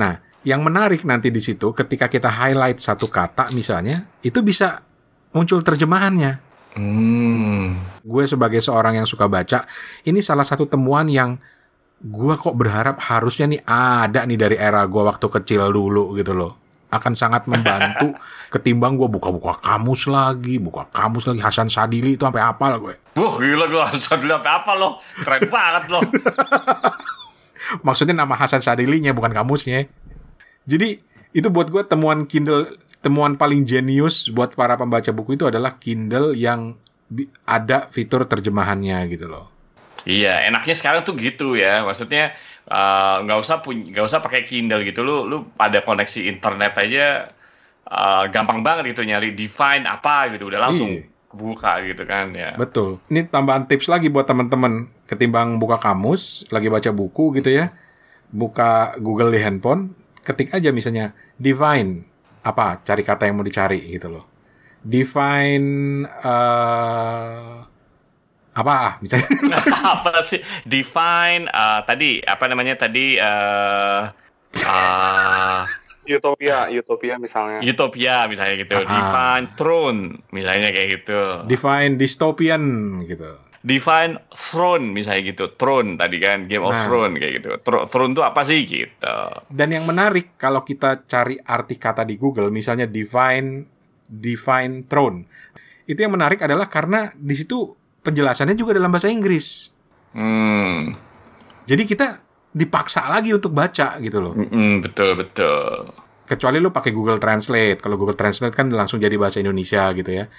Nah, 0.01 0.30
yang 0.41 0.65
menarik 0.65 1.05
nanti 1.05 1.29
di 1.29 1.41
situ, 1.45 1.73
ketika 1.77 2.09
kita 2.09 2.33
highlight 2.33 2.81
satu 2.81 3.13
kata 3.13 3.53
misalnya, 3.53 4.09
itu 4.25 4.41
bisa 4.41 4.81
muncul 5.37 5.61
terjemahannya. 5.61 6.41
Hmm. 6.77 7.77
Gue 8.01 8.25
sebagai 8.25 8.63
seorang 8.65 8.97
yang 8.97 9.07
suka 9.09 9.29
baca, 9.29 9.69
ini 10.07 10.25
salah 10.25 10.47
satu 10.47 10.65
temuan 10.65 11.11
yang 11.11 11.37
gue 12.01 12.35
kok 12.41 12.57
berharap 12.57 12.97
harusnya 12.97 13.45
nih 13.45 13.61
ada 13.69 14.25
nih 14.25 14.39
dari 14.41 14.57
era 14.57 14.81
gue 14.89 15.03
waktu 15.05 15.27
kecil 15.29 15.69
dulu 15.69 16.17
gitu 16.17 16.33
loh. 16.33 16.57
Akan 16.91 17.15
sangat 17.15 17.47
membantu 17.47 18.17
ketimbang 18.55 18.97
gue 18.97 19.07
buka-buka 19.07 19.61
kamus 19.61 20.09
lagi, 20.09 20.57
buka 20.57 20.89
kamus 20.89 21.29
lagi 21.29 21.45
Hasan 21.45 21.69
Sadili 21.69 22.17
itu 22.17 22.25
sampai 22.25 22.43
apal 22.43 22.81
gue. 22.81 22.95
Wah 23.21 23.35
gila 23.37 23.69
gue 23.69 23.83
harus 23.83 24.09
dulu 24.09 24.35
apa 24.41 24.51
apa 24.65 24.73
lo 24.73 24.89
keren 25.21 25.43
banget 25.53 25.85
lo. 25.93 26.01
Maksudnya 27.87 28.17
nama 28.25 28.35
Hasan 28.35 28.65
Sadilinya 28.65 29.13
bukan 29.13 29.37
kamusnya. 29.37 29.87
Jadi 30.67 31.01
itu 31.31 31.49
buat 31.49 31.71
gue 31.71 31.83
temuan 31.87 32.27
Kindle 32.27 32.77
temuan 33.01 33.39
paling 33.41 33.65
jenius 33.65 34.29
buat 34.29 34.53
para 34.53 34.77
pembaca 34.77 35.09
buku 35.09 35.41
itu 35.41 35.49
adalah 35.49 35.81
Kindle 35.81 36.37
yang 36.37 36.77
ada 37.49 37.89
fitur 37.89 38.29
terjemahannya 38.29 39.09
gitu 39.09 39.27
loh. 39.27 39.49
Iya 40.05 40.49
enaknya 40.49 40.75
sekarang 40.77 41.03
tuh 41.05 41.17
gitu 41.17 41.57
ya 41.57 41.85
maksudnya 41.85 42.33
eh, 42.69 43.17
nggak 43.25 43.39
usah 43.41 43.61
punya 43.61 43.93
nggak 43.97 44.07
usah 44.09 44.21
pakai 44.21 44.45
Kindle 44.45 44.85
gitu 44.85 45.05
lu 45.05 45.29
lu 45.29 45.49
pada 45.57 45.81
koneksi 45.85 46.29
internet 46.29 46.73
aja 46.77 47.07
eh, 47.85 48.25
gampang 48.33 48.61
banget 48.65 48.93
gitu 48.97 49.05
nyari 49.05 49.33
define 49.37 49.85
apa 49.85 50.33
gitu 50.37 50.49
udah 50.49 50.61
langsung 50.71 50.91
Iya. 50.93 51.05
kebuka 51.31 51.73
gitu 51.87 52.03
kan 52.11 52.35
ya. 52.35 52.59
Betul. 52.59 52.99
Ini 53.07 53.31
tambahan 53.31 53.63
tips 53.71 53.87
lagi 53.87 54.11
buat 54.11 54.27
teman-teman 54.27 54.91
ketimbang 55.07 55.63
buka 55.63 55.79
kamus, 55.79 56.43
lagi 56.51 56.67
baca 56.67 56.91
buku 56.91 57.39
gitu 57.39 57.55
ya. 57.55 57.71
Buka 58.31 58.99
Google 58.99 59.31
di 59.31 59.39
handphone, 59.39 59.95
ketik 60.21 60.53
aja 60.53 60.71
misalnya 60.71 61.13
divine 61.35 62.05
apa 62.41 62.81
cari 62.81 63.03
kata 63.03 63.29
yang 63.29 63.37
mau 63.37 63.45
dicari 63.45 63.81
gitu 63.91 64.09
loh. 64.09 64.25
Define 64.81 65.69
eh 66.05 67.53
apa 68.51 68.99
misalnya 68.99 69.29
apa 69.95 70.21
sih 70.27 70.41
define 70.65 71.47
eh, 71.47 71.81
tadi 71.87 72.19
apa 72.19 72.45
namanya 72.47 72.75
tadi 72.77 73.15
eh 73.15 74.03
eh, 74.59 75.61
Utopia 76.11 76.67
Utopia 76.67 77.15
misalnya 77.17 77.63
utopia 77.63 78.27
misalnya 78.27 78.57
gitu 78.59 78.75
Ah. 78.75 78.89
define 78.91 79.45
throne 79.55 80.01
misalnya 80.35 80.75
kayak 80.75 80.89
gitu 80.99 81.21
define 81.47 81.95
dystopian 81.95 82.63
gitu. 83.07 83.31
Define 83.61 84.17
throne 84.31 84.89
misalnya 84.89 85.21
gitu 85.27 85.53
throne 85.53 85.95
tadi 85.95 86.17
kan 86.17 86.49
game 86.49 86.61
of 86.61 86.73
Nah. 86.73 86.85
throne 86.85 87.13
kayak 87.15 87.33
gitu 87.37 87.49
Thro- 87.61 87.85
throne 87.85 88.13
tuh 88.13 88.25
apa 88.25 88.41
sih 88.41 88.65
gitu 88.65 89.17
Dan 89.47 89.69
yang 89.71 89.85
menarik 89.85 90.35
kalau 90.35 90.63
kita 90.63 91.05
cari 91.05 91.37
arti 91.39 91.77
kata 91.77 92.03
di 92.03 92.17
Google, 92.17 92.49
misalnya 92.49 92.85
divine, 92.85 93.69
divine 94.07 94.85
throne, 94.85 95.29
itu 95.85 95.99
yang 95.99 96.11
menarik 96.11 96.41
adalah 96.41 96.67
karena 96.67 97.13
di 97.13 97.35
situ 97.35 97.69
penjelasannya 98.01 98.55
juga 98.55 98.73
dalam 98.73 98.89
bahasa 98.89 99.07
Inggris. 99.07 99.69
hmm 100.11 100.79
Jadi 101.63 101.83
kita 101.85 102.19
dipaksa 102.51 103.07
lagi 103.07 103.31
untuk 103.31 103.53
baca 103.53 104.01
gitu 104.01 104.19
loh. 104.19 104.35
Mm-mm, 104.35 104.83
betul 104.83 105.15
betul 105.15 105.87
Kecuali 106.25 106.59
lu 106.59 106.71
pakai 106.71 106.91
Google 106.91 107.19
Translate. 107.19 107.77
Kalau 107.77 107.95
Google 107.95 108.15
Translate 108.15 108.55
kan 108.55 108.71
langsung 108.71 108.99
jadi 108.99 109.15
bahasa 109.15 109.39
Indonesia 109.39 109.91
gitu 109.93 110.11
ya. 110.11 110.31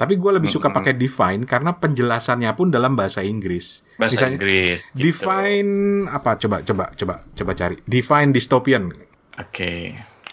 Tapi 0.00 0.16
gue 0.16 0.30
lebih 0.32 0.48
suka 0.48 0.72
pakai 0.72 0.96
define 0.96 1.44
karena 1.44 1.76
penjelasannya 1.76 2.48
pun 2.56 2.72
dalam 2.72 2.96
bahasa 2.96 3.20
Inggris. 3.20 3.84
bahasa 4.00 4.16
Misalnya, 4.16 4.40
Inggris 4.40 4.80
gitu. 4.96 5.12
Define 5.12 5.72
apa? 6.08 6.40
Coba 6.40 6.64
coba 6.64 6.88
coba 6.96 7.14
coba 7.36 7.52
cari. 7.52 7.76
Define 7.84 8.32
dystopian. 8.32 8.88
oke 9.40 9.72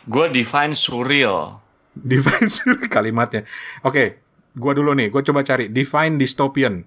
gue 0.07 0.25
define 0.31 0.71
surreal 0.71 1.67
Define 2.03 2.49
kalimatnya. 2.95 3.41
Oke, 3.81 4.21
gua 4.53 4.77
dulu 4.77 4.93
nih. 4.93 5.09
Gua 5.09 5.25
coba 5.25 5.41
cari 5.41 5.69
define 5.71 6.21
dystopian. 6.21 6.85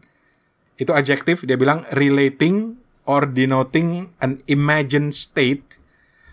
Itu 0.78 0.94
adjektif 0.94 1.44
dia 1.44 1.58
bilang 1.58 1.84
relating 1.92 2.78
or 3.04 3.26
denoting 3.26 4.14
an 4.22 4.40
imagined 4.46 5.12
state 5.12 5.76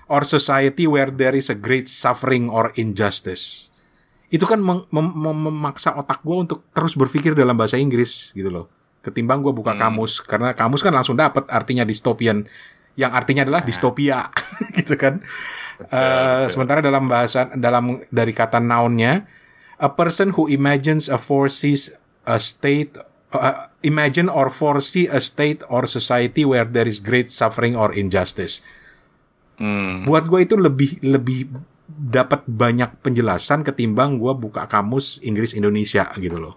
or 0.08 0.24
society 0.24 0.88
where 0.88 1.12
there 1.12 1.36
is 1.36 1.52
a 1.52 1.58
great 1.58 1.90
suffering 1.90 2.48
or 2.48 2.72
injustice. 2.80 3.74
Itu 4.28 4.44
kan 4.44 4.60
mem- 4.60 4.84
mem- 4.90 5.16
mem- 5.16 5.44
memaksa 5.48 5.96
otak 5.96 6.20
gua 6.22 6.44
untuk 6.44 6.68
terus 6.72 6.94
berpikir 6.94 7.32
dalam 7.32 7.56
bahasa 7.56 7.76
Inggris 7.76 8.32
gitu 8.32 8.52
loh. 8.52 8.66
Ketimbang 9.00 9.40
gua 9.40 9.52
buka 9.52 9.72
Hmm. 9.72 9.82
kamus 9.88 10.20
karena 10.20 10.52
kamus 10.52 10.84
kan 10.84 10.92
langsung 10.92 11.16
dapat 11.16 11.48
artinya 11.48 11.88
dystopian 11.88 12.44
yang 12.98 13.14
artinya 13.14 13.48
adalah 13.48 13.62
distopia 13.62 14.28
gitu 14.78 14.98
kan. 14.98 15.24
Betul. 15.78 16.50
sementara 16.50 16.82
dalam 16.82 17.06
bahasa 17.06 17.54
dalam 17.54 18.02
dari 18.10 18.34
kata 18.34 18.58
nounnya 18.58 19.30
a 19.78 19.86
person 19.86 20.34
who 20.34 20.50
imagines 20.50 21.06
a 21.06 21.22
foresees 21.22 21.94
a 22.26 22.42
state 22.42 22.98
uh, 23.30 23.70
imagine 23.86 24.26
or 24.26 24.50
foresee 24.50 25.06
a 25.06 25.22
state 25.22 25.62
or 25.70 25.86
society 25.86 26.42
where 26.42 26.66
there 26.66 26.90
is 26.90 26.98
great 26.98 27.30
suffering 27.30 27.78
or 27.78 27.94
injustice. 27.94 28.66
Hmm. 29.62 30.02
Buat 30.04 30.26
gue 30.26 30.40
itu 30.44 30.56
lebih 30.58 30.98
lebih 31.02 31.54
dapat 31.88 32.44
banyak 32.46 33.00
penjelasan 33.00 33.64
ketimbang 33.64 34.20
gue 34.20 34.36
buka 34.36 34.68
kamus 34.68 35.24
Inggris 35.24 35.56
Indonesia 35.56 36.12
gitu 36.20 36.36
loh. 36.36 36.56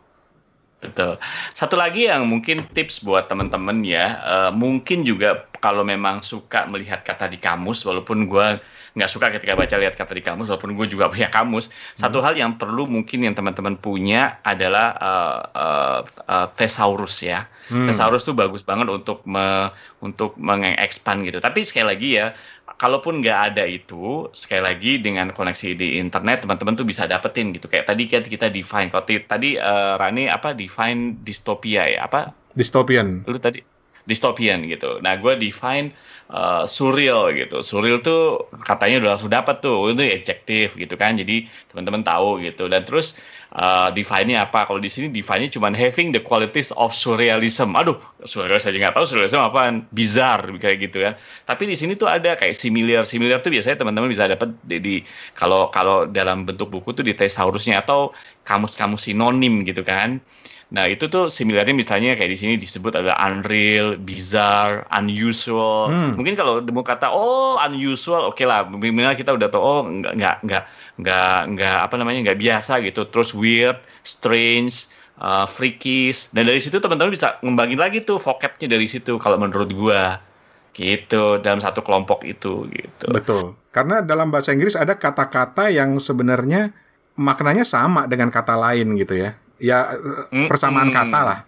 Betul. 0.81 1.21
Satu 1.53 1.77
lagi 1.77 2.09
yang 2.09 2.25
mungkin 2.25 2.65
tips 2.73 3.05
buat 3.05 3.29
teman-teman 3.29 3.85
ya, 3.85 4.17
eh, 4.25 4.51
mungkin 4.51 5.05
juga 5.05 5.45
kalau 5.61 5.85
memang 5.85 6.25
suka 6.25 6.65
melihat 6.73 7.05
kata 7.05 7.29
di 7.29 7.37
kamus, 7.37 7.85
walaupun 7.85 8.25
gue 8.25 8.57
nggak 8.97 9.11
suka 9.13 9.29
ketika 9.31 9.55
baca 9.55 9.77
lihat 9.77 9.95
kata 9.95 10.17
di 10.17 10.25
kamus, 10.25 10.49
walaupun 10.49 10.73
gue 10.73 10.87
juga 10.89 11.07
punya 11.13 11.29
kamus. 11.29 11.69
Satu 12.01 12.25
hal 12.25 12.33
yang 12.33 12.57
perlu 12.57 12.89
mungkin 12.89 13.29
yang 13.29 13.37
teman-teman 13.37 13.77
punya 13.77 14.41
adalah 14.41 14.97
uh, 14.97 15.39
uh, 15.53 16.01
uh, 16.27 16.47
thesaurus 16.57 17.21
ya. 17.21 17.45
Hmm. 17.69 17.87
Thesaurus 17.87 18.25
tuh 18.25 18.35
bagus 18.35 18.65
banget 18.65 18.89
untuk 18.89 19.23
me, 19.29 19.69
untuk 20.01 20.35
mengekspan 20.41 21.23
gitu. 21.29 21.45
Tapi 21.45 21.61
sekali 21.61 21.87
lagi 21.93 22.09
ya, 22.19 22.33
kalaupun 22.81 23.21
nggak 23.21 23.41
ada 23.53 23.69
itu, 23.69 24.33
sekali 24.33 24.65
lagi 24.65 24.93
dengan 25.05 25.37
koneksi 25.37 25.77
di 25.77 26.01
internet, 26.01 26.49
teman-teman 26.49 26.81
tuh 26.81 26.89
bisa 26.89 27.05
dapetin 27.05 27.53
gitu. 27.53 27.69
Kayak 27.69 27.93
tadi 27.93 28.09
kan 28.09 28.25
kita 28.25 28.49
define, 28.49 28.89
kalau 28.89 29.05
tadi 29.05 29.61
uh, 29.61 30.01
Rani 30.01 30.33
apa 30.33 30.57
define 30.57 31.21
dystopia 31.21 31.85
ya, 31.85 32.09
apa 32.09 32.33
Dystopian. 32.57 33.23
lu 33.29 33.39
tadi 33.39 33.61
dystopian 34.09 34.65
gitu. 34.69 35.01
Nah, 35.05 35.17
gue 35.21 35.37
define 35.37 35.93
uh, 36.33 36.65
surreal 36.65 37.33
gitu. 37.37 37.61
Surreal 37.61 38.01
tuh 38.01 38.49
katanya 38.65 39.05
udah 39.05 39.11
langsung 39.17 39.33
dapat 39.33 39.61
tuh, 39.61 39.93
itu 39.93 40.03
adjektif 40.05 40.79
gitu 40.79 40.95
kan. 40.97 41.21
Jadi 41.21 41.49
teman-teman 41.73 42.01
tahu 42.07 42.41
gitu. 42.41 42.71
Dan 42.71 42.89
terus 42.89 43.21
uh, 43.57 43.93
define-nya 43.93 44.49
apa? 44.49 44.65
Kalau 44.65 44.81
di 44.81 44.89
sini 44.89 45.13
define-nya 45.13 45.53
cuma 45.53 45.69
having 45.75 46.15
the 46.15 46.23
qualities 46.23 46.73
of 46.81 46.97
surrealism. 46.97 47.77
Aduh, 47.77 47.99
surreal 48.25 48.61
saja 48.61 48.77
nggak 48.81 48.97
tahu 48.97 49.05
surrealism 49.05 49.41
apaan. 49.43 49.85
Bizarre 49.93 50.49
kayak 50.57 50.91
gitu 50.91 51.05
kan. 51.05 51.15
Tapi 51.47 51.69
di 51.69 51.77
sini 51.77 51.93
tuh 51.99 52.09
ada 52.09 52.35
kayak 52.39 52.57
similar. 52.57 53.05
Similar 53.05 53.45
tuh 53.45 53.53
biasanya 53.53 53.83
teman-teman 53.83 54.09
bisa 54.09 54.27
dapat 54.31 54.55
di 54.67 55.03
kalau 55.37 55.69
kalau 55.71 56.09
dalam 56.09 56.49
bentuk 56.49 56.73
buku 56.73 56.97
tuh 56.97 57.05
di 57.05 57.13
thesaurusnya 57.13 57.83
atau 57.85 58.15
kamus-kamus 58.49 59.07
sinonim 59.07 59.63
gitu 59.63 59.85
kan. 59.85 60.23
Nah 60.71 60.87
itu 60.87 61.11
tuh 61.11 61.27
similarnya 61.27 61.75
misalnya 61.75 62.15
kayak 62.15 62.31
di 62.31 62.39
sini 62.39 62.55
disebut 62.55 62.95
ada 62.95 63.19
unreal, 63.19 63.99
bizarre, 63.99 64.87
unusual. 64.95 65.91
Hmm. 65.91 66.15
Mungkin 66.15 66.39
kalau 66.39 66.63
mau 66.71 66.87
kata 66.87 67.11
oh 67.11 67.59
unusual, 67.59 68.31
oke 68.31 68.43
lah. 68.47 68.63
Minimal 68.71 69.19
kita 69.19 69.35
udah 69.35 69.51
tahu 69.51 69.63
oh 69.63 69.83
nggak 69.83 70.15
nggak 70.15 70.37
nggak 70.47 70.65
nggak 71.03 71.39
nggak 71.59 71.79
apa 71.91 71.95
namanya 71.99 72.31
nggak 72.31 72.39
biasa 72.39 72.79
gitu. 72.87 73.03
Terus 73.11 73.35
weird, 73.35 73.83
strange, 74.07 74.87
uh, 75.19 75.43
freakish. 75.43 76.31
Dan 76.31 76.47
dari 76.47 76.63
situ 76.63 76.79
teman-teman 76.79 77.11
bisa 77.11 77.35
ngembangin 77.43 77.83
lagi 77.83 77.99
tuh 78.07 78.23
vocabnya 78.23 78.71
dari 78.71 78.87
situ. 78.87 79.19
Kalau 79.19 79.43
menurut 79.43 79.75
gua 79.75 80.23
gitu 80.71 81.43
dalam 81.43 81.59
satu 81.59 81.83
kelompok 81.83 82.23
itu 82.23 82.71
gitu. 82.71 83.07
Betul. 83.11 83.59
Karena 83.75 84.07
dalam 84.07 84.31
bahasa 84.31 84.55
Inggris 84.55 84.79
ada 84.79 84.95
kata-kata 84.95 85.67
yang 85.67 85.99
sebenarnya 85.99 86.71
maknanya 87.19 87.67
sama 87.67 88.07
dengan 88.07 88.31
kata 88.31 88.55
lain 88.55 88.95
gitu 88.95 89.19
ya. 89.19 89.35
Ya 89.61 89.93
eh, 89.93 90.49
persamaan 90.49 90.89
Mm-mm. 90.89 90.97
kata 90.97 91.21
lah 91.21 91.39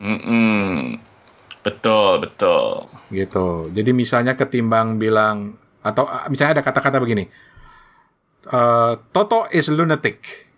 Mm-mm. 0.00 0.96
Betul 1.60 2.24
betul. 2.24 2.88
gitu. 3.12 3.68
Jadi 3.68 3.90
misalnya 3.92 4.32
ketimbang 4.32 4.96
bilang 4.96 5.60
atau 5.84 6.08
ah, 6.08 6.24
misalnya 6.32 6.60
ada 6.60 6.64
kata-kata 6.64 6.96
begini. 6.96 7.28
eh, 8.48 8.92
Toto 9.12 9.44
is 9.52 9.68
lunatic. 9.68 10.48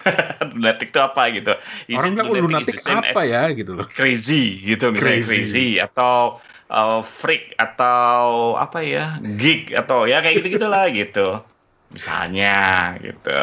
lunatic 0.56 0.88
itu 0.88 1.00
apa 1.00 1.28
gitu? 1.28 1.52
Is 1.84 2.00
Orang 2.00 2.16
bilang 2.16 2.32
"Oh, 2.32 2.40
lunatic 2.48 2.80
same 2.80 3.04
apa 3.04 3.20
ya 3.28 3.52
gitu 3.52 3.76
loh. 3.76 3.86
Crazy 3.92 4.64
gitu 4.64 4.88
misalnya 4.88 5.20
Crazy. 5.20 5.28
crazy, 5.28 5.68
atau 5.76 6.40
uh, 6.72 7.04
freak 7.04 7.52
atau 7.60 8.56
apa 8.56 8.80
ya 8.80 9.20
geek 9.20 9.76
atau 9.76 10.08
ya 10.08 10.24
kayak 10.24 10.40
gitu 10.40 10.56
gitulah 10.56 10.88
gitu. 10.88 11.44
Misalnya 11.92 12.54
gitu. 13.04 13.42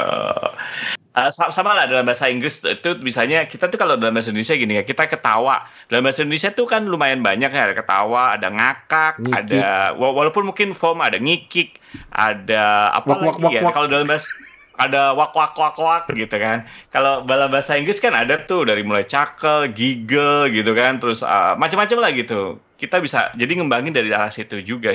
Uh, 1.17 1.33
sa- 1.33 1.49
sama 1.49 1.73
lah 1.73 1.89
dalam 1.89 2.05
bahasa 2.05 2.29
Inggris 2.29 2.61
itu 2.61 2.89
misalnya 3.01 3.49
kita 3.49 3.73
tuh 3.73 3.81
kalau 3.81 3.97
dalam 3.97 4.13
bahasa 4.13 4.29
Indonesia 4.29 4.53
gini 4.53 4.77
ya 4.77 4.85
kita 4.85 5.09
ketawa 5.09 5.65
dalam 5.89 6.05
bahasa 6.05 6.21
Indonesia 6.21 6.53
tuh 6.53 6.69
kan 6.69 6.85
lumayan 6.85 7.25
banyak 7.25 7.49
ya 7.49 7.61
ada 7.65 7.73
ketawa 7.73 8.37
ada 8.37 8.53
ngakak 8.53 9.17
Ngikik. 9.25 9.33
ada 9.33 9.97
wa- 9.97 10.13
walaupun 10.13 10.45
mungkin 10.45 10.77
form 10.77 11.01
ada 11.01 11.17
ngikik 11.17 11.81
ada 12.13 12.93
apa 12.93 13.17
Wak, 13.17 13.17
wak, 13.17 13.25
lagi 13.33 13.43
wak, 13.49 13.51
ya 13.57 13.61
wak. 13.65 13.73
kalau 13.73 13.87
dalam 13.89 14.05
bahasa 14.05 14.29
ada 14.77 15.17
wak 15.17 15.33
wak 15.33 15.57
wak 15.57 15.75
wak 15.81 16.03
gitu 16.13 16.37
kan. 16.37 16.61
Kalau 16.93 17.25
dalam 17.25 17.49
bahasa 17.49 17.73
Inggris 17.73 17.97
kan 17.97 18.13
ada 18.13 18.37
tuh 18.45 18.69
dari 18.69 18.85
mulai 18.85 19.01
cakel, 19.09 19.73
giggle 19.73 20.53
gitu 20.53 20.77
kan, 20.77 21.01
terus 21.01 21.25
uh, 21.25 21.57
macam-macam 21.57 21.97
lah 21.97 22.13
gitu. 22.13 22.61
Kita 22.77 23.01
bisa 23.01 23.33
jadi 23.33 23.57
ngembangin 23.57 23.89
dari 23.89 24.13
arah 24.13 24.29
situ 24.29 24.61
juga. 24.61 24.93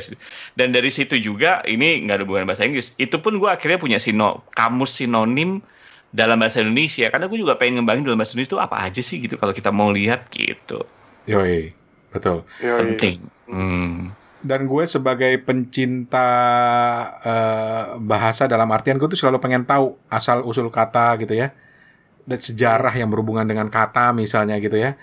Dan 0.54 0.70
dari 0.70 0.86
situ 0.86 1.18
juga 1.18 1.66
ini 1.66 1.98
nggak 2.06 2.14
ada 2.14 2.22
hubungan 2.22 2.46
bahasa 2.46 2.62
Inggris. 2.62 2.94
Itu 2.94 3.18
pun 3.18 3.42
gue 3.42 3.50
akhirnya 3.50 3.82
punya 3.82 3.98
sino 3.98 4.46
kamus 4.54 5.02
sinonim 5.02 5.58
dalam 6.12 6.36
bahasa 6.36 6.60
Indonesia 6.60 7.08
karena 7.08 7.24
gue 7.24 7.38
juga 7.40 7.56
pengen 7.56 7.80
ngembangin 7.80 8.04
dalam 8.04 8.20
bahasa 8.20 8.36
Indonesia 8.36 8.52
itu 8.52 8.60
apa 8.60 8.76
aja 8.84 9.00
sih 9.00 9.18
gitu 9.24 9.40
kalau 9.40 9.56
kita 9.56 9.72
mau 9.72 9.88
lihat 9.88 10.28
gitu. 10.28 10.84
Yoi, 11.24 11.72
betul. 12.12 12.44
Yoi. 12.60 12.78
Penting. 12.84 13.16
Hmm. 13.48 14.12
Dan 14.42 14.68
gue 14.68 14.84
sebagai 14.84 15.32
pencinta 15.40 16.28
eh, 17.24 17.84
bahasa 17.96 18.44
dalam 18.44 18.68
artian 18.68 19.00
gue 19.00 19.08
tuh 19.08 19.16
selalu 19.16 19.40
pengen 19.40 19.64
tahu 19.64 19.96
asal 20.12 20.44
usul 20.44 20.68
kata 20.68 21.16
gitu 21.24 21.32
ya. 21.32 21.56
Dan 22.28 22.38
sejarah 22.38 22.92
yang 22.92 23.08
berhubungan 23.08 23.48
dengan 23.48 23.72
kata 23.72 24.12
misalnya 24.12 24.60
gitu 24.60 24.76
ya. 24.76 25.00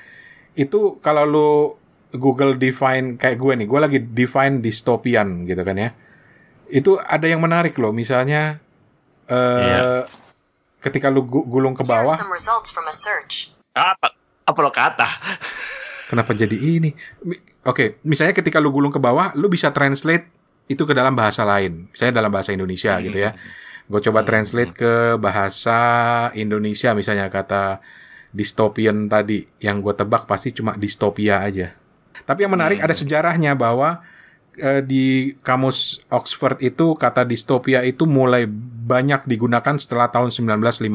Itu 0.53 1.01
kalau 1.01 1.26
lu 1.26 1.51
Google 2.14 2.57
define 2.57 3.18
kayak 3.18 3.38
gue 3.38 3.53
nih, 3.64 3.68
gue 3.70 3.80
lagi 3.82 3.99
define 4.01 4.62
dystopian 4.62 5.49
gitu 5.49 5.62
kan 5.66 5.78
ya. 5.78 5.89
Itu 6.70 7.01
ada 7.01 7.26
yang 7.26 7.41
menarik 7.41 7.74
loh, 7.82 7.89
misalnya 7.89 8.62
eh 9.26 9.66
Iya. 9.66 9.82
Ketika 10.80 11.11
lu 11.11 11.23
gu- 11.23 11.45
gulung 11.45 11.75
ke 11.75 11.84
bawah. 11.84 12.15
Apa 13.75 14.11
apa 14.43 14.59
lo 14.59 14.71
kata? 14.73 15.07
Kenapa 16.09 16.34
jadi 16.34 16.57
ini? 16.57 16.91
Oke, 17.61 18.01
misalnya 18.01 18.34
ketika 18.34 18.57
lu 18.57 18.73
gulung 18.73 18.89
ke 18.89 18.97
bawah, 18.97 19.30
lu 19.38 19.45
bisa 19.45 19.69
translate 19.69 20.25
itu 20.65 20.82
ke 20.86 20.93
dalam 20.97 21.13
bahasa 21.13 21.45
lain. 21.45 21.86
Misalnya 21.93 22.23
dalam 22.23 22.32
bahasa 22.34 22.49
Indonesia 22.49 22.97
gitu 22.97 23.17
ya. 23.19 23.38
Gue 23.89 24.01
coba 24.05 24.21
translate 24.21 24.73
ke 24.73 24.93
bahasa 25.17 25.80
Indonesia 26.34 26.93
misalnya 26.93 27.30
kata 27.30 27.82
dystopian 28.34 29.05
tadi. 29.05 29.45
Yang 29.61 29.77
gue 29.86 29.93
tebak 30.01 30.25
pasti 30.25 30.49
cuma 30.53 30.73
dystopia 30.77 31.41
aja. 31.41 31.73
Tapi 32.25 32.45
yang 32.45 32.53
menarik 32.53 32.82
ada 32.82 32.93
sejarahnya 32.93 33.57
bahwa 33.57 34.01
eh, 34.60 34.84
di 34.84 35.34
kamus 35.39 36.03
Oxford 36.12 36.60
itu 36.60 36.93
kata 36.99 37.24
dystopia 37.24 37.82
itu 37.88 38.03
mulai 38.03 38.45
banyak 38.86 39.26
digunakan 39.26 39.80
setelah 39.80 40.12
tahun 40.12 40.30
1950. 40.30 40.91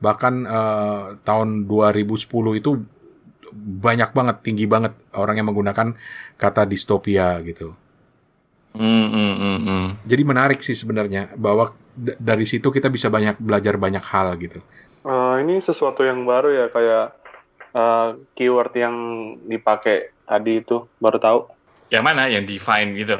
Bahkan 0.00 0.34
eh, 0.48 1.04
tahun 1.22 1.48
2010 1.70 2.60
itu 2.60 2.70
banyak 3.54 4.10
banget, 4.10 4.36
tinggi 4.42 4.66
banget 4.66 4.92
orang 5.14 5.38
yang 5.38 5.48
menggunakan 5.52 5.94
kata 6.34 6.66
dystopia 6.66 7.38
gitu. 7.46 7.76
Hmm, 8.74 9.06
hmm, 9.06 9.34
hmm, 9.38 9.58
hmm. 9.62 9.86
Jadi 10.02 10.22
menarik 10.26 10.58
sih 10.58 10.74
sebenarnya 10.74 11.30
bahwa 11.38 11.70
dari 11.96 12.42
situ 12.42 12.74
kita 12.74 12.90
bisa 12.90 13.06
banyak 13.06 13.38
belajar 13.38 13.78
banyak 13.78 14.02
hal 14.02 14.34
gitu. 14.42 14.58
Eh, 15.06 15.34
ini 15.46 15.62
sesuatu 15.62 16.02
yang 16.02 16.26
baru 16.26 16.50
ya 16.50 16.66
kayak 16.74 17.06
eh, 17.70 18.08
keyword 18.34 18.74
yang 18.74 18.96
dipakai 19.46 20.10
tadi 20.26 20.58
itu 20.58 20.90
baru 20.98 21.18
tahu. 21.22 21.40
Yang 21.94 22.04
mana? 22.04 22.22
Yang 22.26 22.44
define 22.50 22.90
gitu. 22.98 23.16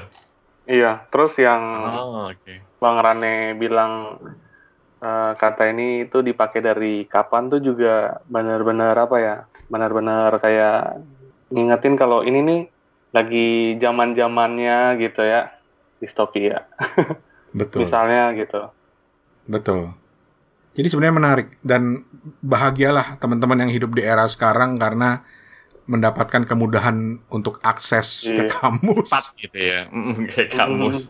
Iya, 0.67 1.07
terus 1.13 1.37
yang 1.39 1.63
Oh, 1.95 2.33
oke. 2.33 2.55
Bang 2.83 2.99
Rane 2.99 3.55
bilang 3.55 4.19
eh, 4.99 5.33
kata 5.39 5.71
ini 5.71 6.09
itu 6.09 6.25
dipakai 6.25 6.61
dari 6.65 7.07
kapan 7.07 7.53
tuh 7.53 7.61
juga 7.63 8.19
benar-benar 8.27 8.99
apa 8.99 9.17
ya? 9.23 9.37
Benar-benar 9.71 10.43
kayak 10.43 10.99
ngingetin 11.55 11.95
kalau 11.95 12.27
ini 12.27 12.41
nih 12.43 12.61
lagi 13.15 13.79
zaman-zamannya 13.79 14.99
gitu 14.99 15.23
ya 15.23 15.55
distopia. 16.03 16.67
Betul. 17.59 17.87
Misalnya 17.87 18.35
gitu. 18.35 18.75
Betul. 19.47 19.95
Jadi 20.75 20.87
sebenarnya 20.91 21.17
menarik 21.17 21.49
dan 21.63 22.03
bahagialah 22.43 23.15
teman-teman 23.23 23.63
yang 23.63 23.71
hidup 23.71 23.95
di 23.95 24.03
era 24.03 24.27
sekarang 24.27 24.75
karena 24.75 25.23
mendapatkan 25.85 26.49
kemudahan 26.49 27.21
untuk 27.29 27.61
akses 27.61 28.25
ke 28.29 28.49
Iya. 28.49 28.53
kamus. 28.53 29.09
Cepat 29.13 29.27
gitu 29.37 29.59
ya. 29.61 29.81
Kayak 30.33 30.51
kamus. 30.57 30.99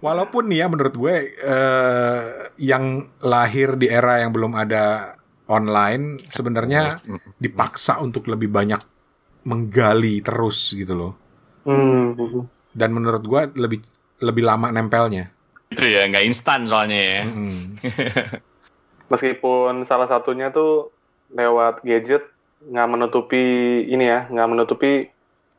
Walaupun 0.00 0.48
nih 0.48 0.64
ya 0.64 0.66
menurut 0.70 0.94
gue 0.96 1.14
eh, 1.36 2.22
yang 2.62 3.10
lahir 3.20 3.76
di 3.76 3.90
era 3.90 4.22
yang 4.22 4.32
belum 4.32 4.54
ada 4.56 5.16
online 5.50 6.24
sebenarnya 6.30 7.02
dipaksa 7.36 7.98
untuk 7.98 8.30
lebih 8.30 8.48
banyak 8.48 8.80
menggali 9.44 10.22
terus 10.22 10.72
gitu 10.72 10.94
loh. 10.94 11.12
Hmm. 11.66 12.14
Dan 12.70 12.94
menurut 12.94 13.26
gue 13.26 13.42
lebih 13.58 13.82
lebih 14.22 14.46
lama 14.46 14.70
nempelnya. 14.70 15.34
Itu 15.70 15.86
ya, 15.86 16.06
nggak 16.06 16.24
instan 16.26 16.66
soalnya 16.70 16.98
ya. 16.98 17.22
Meskipun 19.10 19.84
salah 19.84 20.06
satunya 20.06 20.54
tuh 20.54 20.94
lewat 21.34 21.82
gadget 21.86 22.26
nggak 22.60 22.88
menutupi 22.90 23.44
ini 23.88 24.04
ya, 24.04 24.28
nggak 24.28 24.48
menutupi 24.50 25.08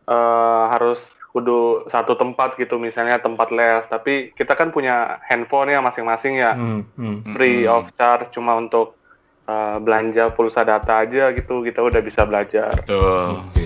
eh, 0.05 0.63
harus 0.69 1.01
kudu 1.32 1.88
satu 1.88 2.19
tempat 2.19 2.59
gitu, 2.59 2.76
misalnya 2.76 3.17
tempat 3.24 3.49
les. 3.55 3.88
Tapi 3.88 4.36
kita 4.36 4.53
kan 4.59 4.69
punya 4.76 5.17
handphone 5.26 5.72
ya 5.72 5.80
masing-masing 5.80 6.43
ya, 6.43 6.51
Mm, 6.53 6.84
mm. 6.91 7.17
free 7.34 7.63
Mm-mm. 7.63 7.72
of 7.72 7.84
charge 7.95 8.28
cuma 8.36 8.59
untuk 8.59 8.99
eh, 9.47 9.78
belanja 9.80 10.36
pulsa 10.36 10.61
data 10.67 11.01
aja 11.01 11.32
gitu, 11.32 11.63
kita 11.63 11.80
udah 11.82 12.01
bisa 12.03 12.28
belajar. 12.28 12.76
Betul. 12.84 13.61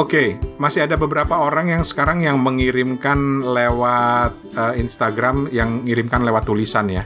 Oke. 0.00 0.10
Oke, 0.10 0.40
masih 0.56 0.88
ada 0.88 0.96
beberapa 0.96 1.38
orang 1.38 1.76
yang 1.76 1.84
sekarang 1.84 2.24
yang 2.24 2.40
mengirimkan 2.40 3.44
lewat 3.44 4.32
eh, 4.56 4.80
Instagram, 4.80 5.52
yang 5.52 5.84
ngirimkan 5.84 6.24
lewat 6.24 6.48
tulisan 6.48 6.88
ya. 6.88 7.04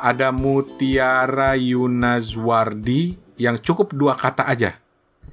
Ada 0.00 0.32
Mutiara 0.32 1.54
Yunazwardi 1.54 3.14
yang 3.36 3.60
cukup 3.60 3.92
dua 3.92 4.16
kata 4.16 4.48
aja. 4.48 4.74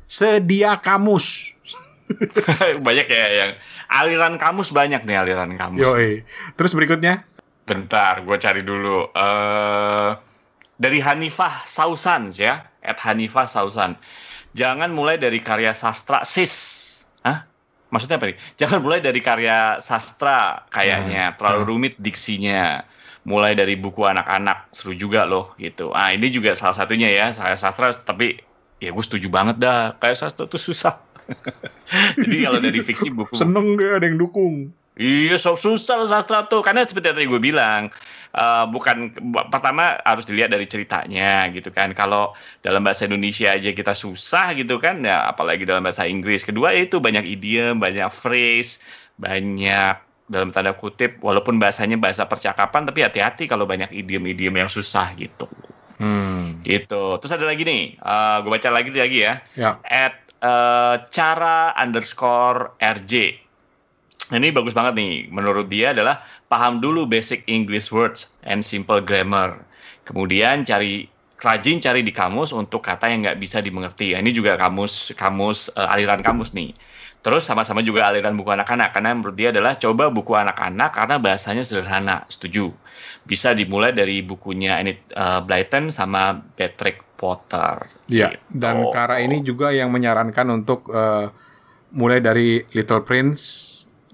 Sedia 0.05 0.75
kamus. 0.77 1.55
banyak 2.85 3.07
ya 3.07 3.27
yang 3.31 3.51
aliran 3.87 4.35
kamus 4.35 4.75
banyak 4.75 5.01
nih 5.07 5.17
aliran 5.23 5.55
kamus. 5.55 5.79
Yoi. 5.79 6.27
Terus 6.59 6.75
berikutnya? 6.75 7.23
Bentar, 7.63 8.27
gue 8.27 8.37
cari 8.37 8.61
dulu. 8.61 9.07
eh 9.15 10.09
dari 10.79 10.99
Hanifah 11.03 11.63
Sausan 11.67 12.31
ya, 12.35 12.63
at 12.79 12.99
Hanifah 13.01 13.47
Sausan. 13.47 13.95
Jangan 14.57 14.89
mulai 14.89 15.21
dari 15.21 15.41
karya 15.45 15.75
sastra 15.75 16.25
sis. 16.25 16.88
Hah? 17.25 17.47
Maksudnya 17.89 18.21
apa 18.21 18.29
nih? 18.29 18.37
Jangan 18.61 18.79
mulai 18.85 18.99
dari 19.01 19.17
karya 19.19 19.81
sastra 19.81 20.69
kayaknya, 20.69 21.33
terlalu 21.35 21.61
rumit 21.73 21.93
diksinya. 21.97 22.85
Mulai 23.27 23.57
dari 23.57 23.75
buku 23.75 24.05
anak-anak, 24.05 24.71
seru 24.71 24.95
juga 24.95 25.25
loh 25.27 25.53
gitu. 25.59 25.91
Ah 25.91 26.13
ini 26.15 26.31
juga 26.31 26.55
salah 26.55 26.77
satunya 26.77 27.09
ya, 27.11 27.33
saya 27.35 27.57
sastra 27.59 27.91
tapi 27.91 28.39
ya 28.79 28.95
gue 28.95 29.03
setuju 29.03 29.27
banget 29.27 29.59
dah, 29.59 29.97
kayak 29.99 30.17
sastra 30.17 30.45
tuh 30.47 30.61
susah. 30.61 31.01
Jadi 32.21 32.35
kalau 32.41 32.57
dari 32.61 32.79
fiksi 32.81 33.09
buku 33.13 33.37
Seneng 33.37 33.77
deh 33.77 33.89
ada 33.89 34.05
yang 34.05 34.17
dukung. 34.17 34.73
Iya, 34.99 35.39
so 35.39 35.55
susah 35.55 36.03
sastra 36.03 36.43
tuh. 36.51 36.59
Karena 36.59 36.83
seperti 36.83 37.15
tadi 37.15 37.23
gue 37.23 37.39
bilang, 37.39 37.87
eh, 38.35 38.65
bukan 38.67 39.15
pertama 39.47 39.95
harus 40.03 40.27
dilihat 40.27 40.51
dari 40.51 40.67
ceritanya 40.67 41.47
gitu 41.55 41.71
kan. 41.71 41.95
Kalau 41.95 42.35
dalam 42.67 42.83
bahasa 42.83 43.07
Indonesia 43.07 43.47
aja 43.55 43.71
kita 43.71 43.95
susah 43.95 44.51
gitu 44.59 44.75
kan, 44.75 44.99
ya 45.07 45.31
apalagi 45.31 45.63
dalam 45.63 45.87
bahasa 45.87 46.03
Inggris. 46.03 46.43
Kedua 46.43 46.75
itu 46.75 46.99
banyak 46.99 47.23
idiom, 47.23 47.79
banyak 47.79 48.11
phrase, 48.11 48.83
banyak 49.15 49.95
dalam 50.29 50.51
tanda 50.53 50.75
kutip, 50.75 51.17
walaupun 51.23 51.57
bahasanya 51.57 51.97
bahasa 51.97 52.27
percakapan, 52.27 52.85
tapi 52.85 53.01
hati-hati 53.01 53.49
kalau 53.49 53.65
banyak 53.65 53.89
idiom-idiom 53.89 54.61
yang 54.61 54.69
susah 54.69 55.15
gitu. 55.17 55.47
Hmm. 55.97 56.59
Gitu. 56.61 57.17
Terus 57.23 57.33
ada 57.33 57.47
lagi 57.47 57.63
nih, 57.63 57.95
eh, 57.97 58.35
gue 58.43 58.51
baca 58.51 58.69
lagi 58.69 58.91
lagi 58.93 59.19
ya 59.23 59.39
Ya. 59.55 59.79
at 59.87 60.15
eh, 60.43 60.95
cara 61.11 61.71
underscore 61.75 62.75
RJ. 62.79 63.47
Nah, 64.29 64.37
Ini 64.37 64.53
bagus 64.53 64.77
banget 64.77 64.93
nih. 64.97 65.13
Menurut 65.33 65.67
dia 65.67 65.91
adalah 65.91 66.21
paham 66.47 66.77
dulu 66.79 67.09
basic 67.09 67.41
English 67.49 67.89
words 67.89 68.29
and 68.45 68.61
simple 68.61 69.01
grammar. 69.01 69.57
Kemudian 70.05 70.65
cari 70.65 71.09
rajin 71.39 71.79
cari 71.79 72.03
di 72.03 72.11
kamus 72.11 72.51
untuk 72.51 72.83
kata 72.83 73.07
yang 73.07 73.23
nggak 73.25 73.39
bisa 73.39 73.57
dimengerti. 73.63 74.13
Nah, 74.13 74.21
Ini 74.21 74.31
juga 74.33 74.53
kamus 74.55 75.15
kamus 75.17 75.73
eh, 75.73 75.93
aliran 75.93 76.21
kamus 76.21 76.53
nih. 76.53 76.73
Terus 77.19 77.43
sama-sama 77.43 77.83
juga 77.83 78.07
aliran 78.07 78.31
buku 78.39 78.47
anak-anak 78.47 78.95
karena 78.95 79.11
menurut 79.11 79.35
dia 79.35 79.51
adalah 79.51 79.75
coba 79.75 80.07
buku 80.07 80.31
anak-anak 80.39 80.95
karena 80.95 81.15
bahasanya 81.19 81.63
sederhana. 81.67 82.23
Setuju. 82.31 82.71
Bisa 83.27 83.51
dimulai 83.51 83.91
dari 83.91 84.21
bukunya 84.23 84.79
Enid 84.79 84.99
eh, 85.11 85.39
Blyton 85.43 85.89
sama 85.89 86.37
Patrick 86.55 87.01
Potter. 87.19 87.91
Iya, 88.07 88.31
Gitu. 88.37 88.55
dan 88.55 88.87
Kara 88.93 89.19
ini 89.19 89.43
juga 89.43 89.73
yang 89.73 89.89
menyarankan 89.91 90.47
untuk 90.53 90.87
eh, 90.93 91.27
mulai 91.91 92.21
dari 92.21 92.61
Little 92.71 93.01
Prince 93.03 93.41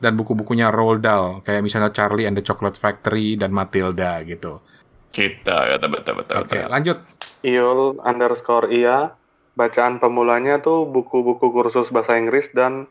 dan 0.06 0.14
buku-bukunya 0.14 0.70
Roald 0.70 1.02
Dahl, 1.02 1.42
kayak 1.42 1.66
misalnya 1.66 1.90
Charlie 1.90 2.30
and 2.30 2.38
the 2.38 2.46
Chocolate 2.46 2.78
Factory 2.78 3.34
dan 3.34 3.50
Matilda 3.50 4.22
gitu. 4.22 4.62
Kita 5.10 5.74
kata 5.74 5.88
betul 5.90 6.14
betul. 6.22 6.36
Oke, 6.46 6.62
betul. 6.62 6.70
lanjut. 6.70 6.98
Iul 7.42 7.98
underscore 8.06 8.70
iya. 8.70 9.18
Bacaan 9.56 9.98
pemulanya 10.04 10.60
tuh 10.62 10.84
buku-buku 10.86 11.50
kursus 11.50 11.88
bahasa 11.90 12.20
Inggris 12.20 12.52
dan 12.54 12.86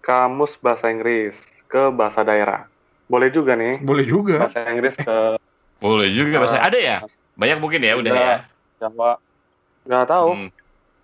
kamus 0.00 0.56
bahasa 0.62 0.88
Inggris 0.88 1.36
ke 1.68 1.90
bahasa 1.92 2.24
daerah. 2.24 2.70
Boleh 3.10 3.28
juga 3.28 3.52
nih 3.58 3.84
Boleh 3.84 4.06
juga. 4.08 4.46
bahasa 4.48 4.64
Inggris 4.72 4.94
ke 4.96 5.36
Boleh 5.84 6.08
juga 6.14 6.40
bahasa 6.40 6.62
ada 6.62 6.78
ya? 6.78 7.02
Banyak 7.34 7.58
mungkin 7.60 7.82
ya 7.82 7.98
udah 7.98 8.12
ya. 8.14 8.36
Jawa. 8.80 9.18
Gak 9.84 10.06
tahu. 10.08 10.30
Hmm, 10.32 10.48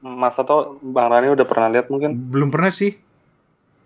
Mas 0.00 0.32
Toto, 0.32 0.80
Bang 0.80 1.12
Rani 1.12 1.34
udah 1.34 1.44
pernah 1.44 1.68
lihat 1.68 1.92
mungkin? 1.92 2.16
Belum 2.30 2.48
pernah 2.48 2.72
sih 2.72 2.96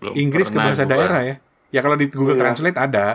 belum 0.05 0.13
Inggris 0.21 0.53
ke 0.53 0.61
pernah 0.61 0.69
bahasa 0.69 0.85
gua. 0.85 0.93
daerah 0.93 1.21
ya. 1.25 1.37
Ya 1.75 1.83
kalau 1.83 1.99
di 1.99 2.07
Google 2.07 2.39
Iya. 2.39 2.43
Translate 2.47 2.79
ada. 2.79 3.07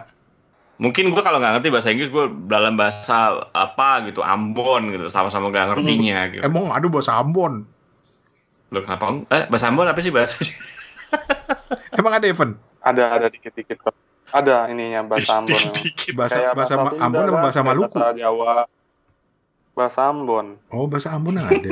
Mungkin 0.80 1.16
gua 1.16 1.24
kalau 1.24 1.40
nggak 1.40 1.60
ngerti 1.60 1.70
bahasa 1.72 1.90
Inggris 1.96 2.12
gua 2.12 2.28
dalam 2.28 2.76
bahasa 2.76 3.48
apa 3.56 4.04
gitu 4.08 4.20
Ambon 4.20 4.92
gitu 4.92 5.08
sama-sama 5.08 5.48
nggak 5.48 5.76
ngertinya 5.76 6.20
gitu. 6.36 6.44
Emang 6.44 6.68
ada 6.68 6.84
bahasa 6.92 7.16
Ambon. 7.16 7.64
Loh 8.72 8.82
kenapa? 8.84 9.24
Eh 9.32 9.48
bahasa 9.48 9.72
Ambon 9.72 9.88
apa 9.88 10.00
sih 10.04 10.12
bahasa? 10.12 10.36
Emang 12.00 12.20
ada 12.20 12.28
Evan? 12.28 12.60
Ada 12.84 13.04
ada 13.16 13.28
dikit-dikit 13.32 13.80
kok. 13.80 13.96
Ada 14.32 14.68
ininya 14.72 15.08
bahasa 15.08 15.40
Ambon. 15.40 15.64
Dikit. 15.80 16.16
Bahasa 16.16 16.52
bahasa 16.52 16.76
Sunda 16.76 17.00
Ambon 17.00 17.24
lah, 17.28 17.42
bahasa 17.44 17.60
Maluku? 17.64 17.96
Bahasa 17.96 18.16
Jawa. 18.16 18.52
Bahasa 19.76 20.02
Ambon. 20.12 20.46
Oh, 20.72 20.88
bahasa 20.88 21.10
Ambon 21.16 21.40
ada. 21.40 21.72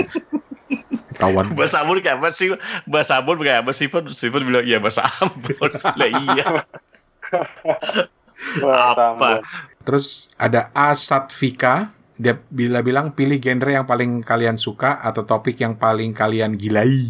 Ketahuan. 1.17 1.49
Bahasa 1.57 1.81
Ambon 1.81 1.97
kayak 1.97 2.21
apa 2.21 2.29
sih? 2.29 2.53
Bahasa 2.85 3.17
Ambon 3.17 3.41
kayak 3.41 3.65
apa 3.65 3.73
sih? 3.73 3.89
Steven 3.89 4.45
bilang 4.45 4.61
iya 4.61 4.77
bahasa 4.77 5.09
Ambon. 5.17 5.73
lah 5.99 6.09
iya. 6.09 6.45
Apa? 8.61 9.41
Terus 9.81 10.29
ada 10.37 10.69
Asatvika, 10.77 11.89
dia 12.13 12.37
bila 12.53 12.85
bilang 12.85 13.09
pilih 13.17 13.41
genre 13.41 13.73
yang 13.73 13.89
paling 13.89 14.21
kalian 14.21 14.61
suka 14.61 15.01
atau 15.01 15.25
topik 15.25 15.57
yang 15.57 15.73
paling 15.73 16.13
kalian 16.13 16.53
gilai. 16.53 17.09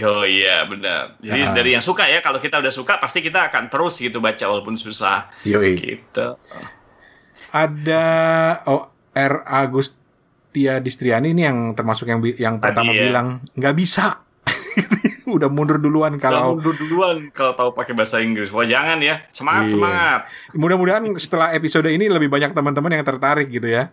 Oh 0.00 0.24
iya 0.24 0.64
benar. 0.64 1.20
Jadi 1.20 1.42
Ah. 1.44 1.52
dari 1.52 1.70
yang 1.76 1.84
suka 1.84 2.08
ya 2.08 2.24
kalau 2.24 2.40
kita 2.40 2.56
udah 2.62 2.72
suka 2.72 2.96
pasti 2.96 3.20
kita 3.20 3.52
akan 3.52 3.68
terus 3.68 4.00
gitu 4.00 4.24
baca 4.24 4.40
walaupun 4.48 4.80
susah 4.80 5.28
Yoi. 5.44 5.76
gitu. 5.76 6.38
Ada 7.52 8.06
oh, 8.70 8.88
R 9.12 9.34
Agustia 10.52 10.84
Distriani 10.84 11.32
ini 11.32 11.48
yang 11.48 11.72
termasuk 11.72 12.04
yang 12.04 12.20
yang 12.36 12.54
Tadi 12.56 12.64
pertama 12.68 12.92
ya. 12.92 13.08
bilang 13.08 13.26
nggak 13.56 13.72
bisa. 13.72 14.20
Udah 15.26 15.48
mundur 15.48 15.80
duluan 15.80 16.20
kalau 16.20 16.60
Kalau 16.60 16.76
duluan 16.76 17.32
kalau 17.32 17.56
tahu 17.56 17.70
pakai 17.72 17.96
bahasa 17.96 18.20
Inggris. 18.20 18.52
Wah 18.52 18.60
jangan 18.62 19.00
ya. 19.00 19.24
Semangat 19.32 19.64
Iya. 19.64 19.72
semangat. 19.72 20.20
mudah-mudahan 20.52 21.08
setelah 21.16 21.48
episode 21.50 21.88
ini 21.88 22.04
lebih 22.06 22.28
banyak 22.28 22.52
teman-teman 22.52 22.92
yang 22.92 23.00
tertarik 23.02 23.48
gitu 23.48 23.64
ya 23.64 23.88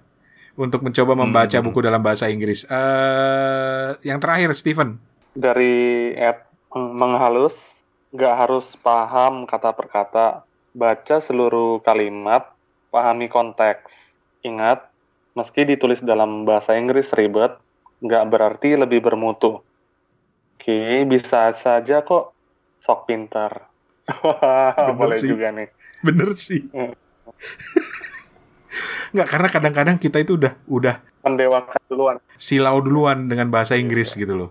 untuk 0.53 0.83
mencoba 0.83 1.15
membaca 1.15 1.55
Hmm. 1.55 1.63
buku 1.63 1.79
dalam 1.79 2.03
bahasa 2.03 2.27
Inggris. 2.27 2.67
eh 2.67 3.95
yang 4.03 4.19
terakhir 4.19 4.51
Steven. 4.51 4.99
Dari 5.31 6.11
app 6.17 6.43
menghalus, 6.75 7.55
nggak 8.11 8.35
harus 8.37 8.67
paham 8.77 9.47
kata 9.47 9.71
per 9.71 9.87
kata. 9.87 10.27
Baca 10.69 11.15
seluruh 11.17 11.79
kalimat, 11.79 12.51
pahami 12.89 13.25
konteks. 13.25 13.95
Ingat, 14.41 14.88
meski 15.39 15.63
ditulis 15.63 16.03
dalam 16.03 16.43
bahasa 16.43 16.75
Inggris 16.75 17.07
ribet, 17.09 17.55
nggak 17.99 18.23
berarti 18.27 18.75
lebih 18.75 18.99
bermutu. 18.99 19.63
Oke, 20.53 20.79
bisa 21.07 21.55
saja 21.55 22.03
kok 22.03 22.35
sok 22.77 23.07
pintar. 23.07 23.71
Boleh 24.99 25.17
sih. 25.17 25.31
juga 25.31 25.49
nih. 25.49 25.71
Bener 26.01 26.29
sih. 26.35 26.67
Hmm. 26.69 26.91
Nggak 29.09 29.27
karena 29.27 29.47
kadang-kadang 29.49 29.97
kita 29.97 30.17
itu 30.19 30.37
udah 30.37 30.53
udah 30.65 30.95
Mendewakan 31.19 31.81
duluan. 31.89 32.15
silau 32.37 32.79
duluan 32.79 33.25
dengan 33.25 33.49
bahasa 33.49 33.73
Inggris 33.73 34.13
gitu 34.13 34.37
loh. 34.37 34.49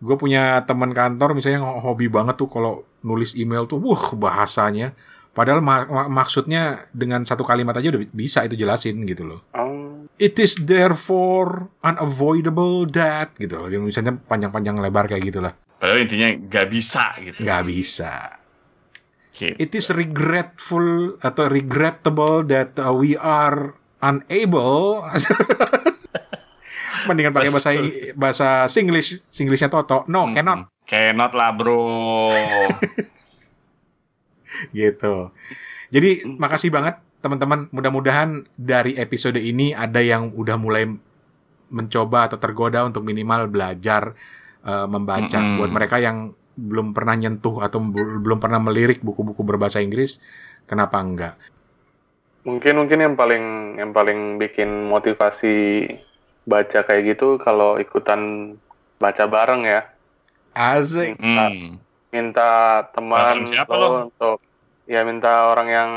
Gue 0.00 0.16
punya 0.16 0.62
teman 0.64 0.90
kantor 0.90 1.34
misalnya 1.34 1.60
yang 1.60 1.68
hobi 1.80 2.08
banget 2.08 2.36
tuh 2.36 2.48
kalau 2.48 2.82
nulis 3.00 3.34
email 3.34 3.64
tuh, 3.64 3.78
wah 3.78 4.12
bahasanya. 4.12 4.94
Padahal 5.32 5.60
ma- 5.60 5.86
ma- 5.86 6.10
maksudnya 6.10 6.88
dengan 6.90 7.22
satu 7.22 7.42
kalimat 7.42 7.72
aja 7.72 7.88
udah 7.88 8.02
bisa 8.10 8.42
itu 8.42 8.56
jelasin 8.56 8.98
gitu 9.04 9.22
loh. 9.24 9.40
Hmm, 9.52 9.87
It 10.18 10.34
is 10.42 10.58
therefore 10.66 11.70
unavoidable 11.86 12.90
that 12.90 13.38
gitu 13.38 13.54
loh. 13.54 13.70
Misalnya 13.70 14.18
panjang-panjang 14.18 14.82
lebar 14.82 15.06
kayak 15.06 15.30
gitulah. 15.30 15.54
Padahal 15.78 16.02
intinya 16.02 16.28
nggak 16.34 16.66
bisa 16.66 17.14
gitu. 17.22 17.38
Nggak 17.46 17.62
bisa. 17.70 18.12
Gitu. 19.30 19.54
It 19.54 19.70
is 19.78 19.94
regretful 19.94 21.14
atau 21.22 21.46
regrettable 21.46 22.42
that 22.50 22.74
uh, 22.82 22.90
we 22.90 23.14
are 23.14 23.78
unable. 24.02 25.06
Mendingan 27.06 27.30
pakai 27.30 27.54
bahasa 27.54 27.70
bahasa 28.18 28.48
Singlish, 28.66 29.22
Singlishnya 29.30 29.70
Toto. 29.70 30.02
No, 30.10 30.26
Hmm, 30.26 30.34
cannot 30.34 30.60
Cannot 30.88 31.32
lah 31.36 31.54
bro. 31.54 32.34
gitu. 34.74 35.30
Jadi 35.94 36.26
makasih 36.26 36.74
banget 36.74 36.98
teman-teman. 37.18 37.66
Mudah-mudahan 37.70 38.46
dari 38.54 38.94
episode 38.98 39.38
ini 39.38 39.74
ada 39.74 40.02
yang 40.02 40.34
udah 40.34 40.56
mulai 40.56 40.86
mencoba 41.68 42.32
atau 42.32 42.38
tergoda 42.40 42.84
untuk 42.86 43.04
minimal 43.04 43.50
belajar 43.50 44.16
uh, 44.64 44.86
membaca. 44.88 45.38
Mm-mm. 45.38 45.58
Buat 45.60 45.70
mereka 45.74 45.96
yang 46.00 46.32
belum 46.58 46.90
pernah 46.90 47.14
nyentuh 47.14 47.62
atau 47.62 47.78
bel- 47.78 48.18
belum 48.18 48.42
pernah 48.42 48.58
melirik 48.58 49.04
buku-buku 49.04 49.46
berbahasa 49.46 49.78
Inggris, 49.78 50.18
kenapa 50.66 50.98
enggak? 50.98 51.36
mungkin 52.48 52.80
mungkin 52.80 52.98
yang 53.04 53.14
paling 53.18 53.44
yang 53.76 53.90
paling 53.92 54.40
bikin 54.40 54.88
motivasi 54.88 55.84
baca 56.48 56.80
kayak 56.80 57.14
gitu 57.16 57.36
kalau 57.36 57.76
ikutan 57.76 58.54
baca 58.96 59.28
bareng 59.28 59.68
ya. 59.68 59.84
Asik. 60.56 61.20
Hmm. 61.20 61.76
minta 62.08 62.82
teman 62.96 63.44
Teman 63.44 63.52
siapa 63.52 63.74
lo? 63.76 64.08
untuk 64.08 64.40
ya 64.88 65.04
minta 65.04 65.52
orang 65.52 65.68
yang 65.68 65.90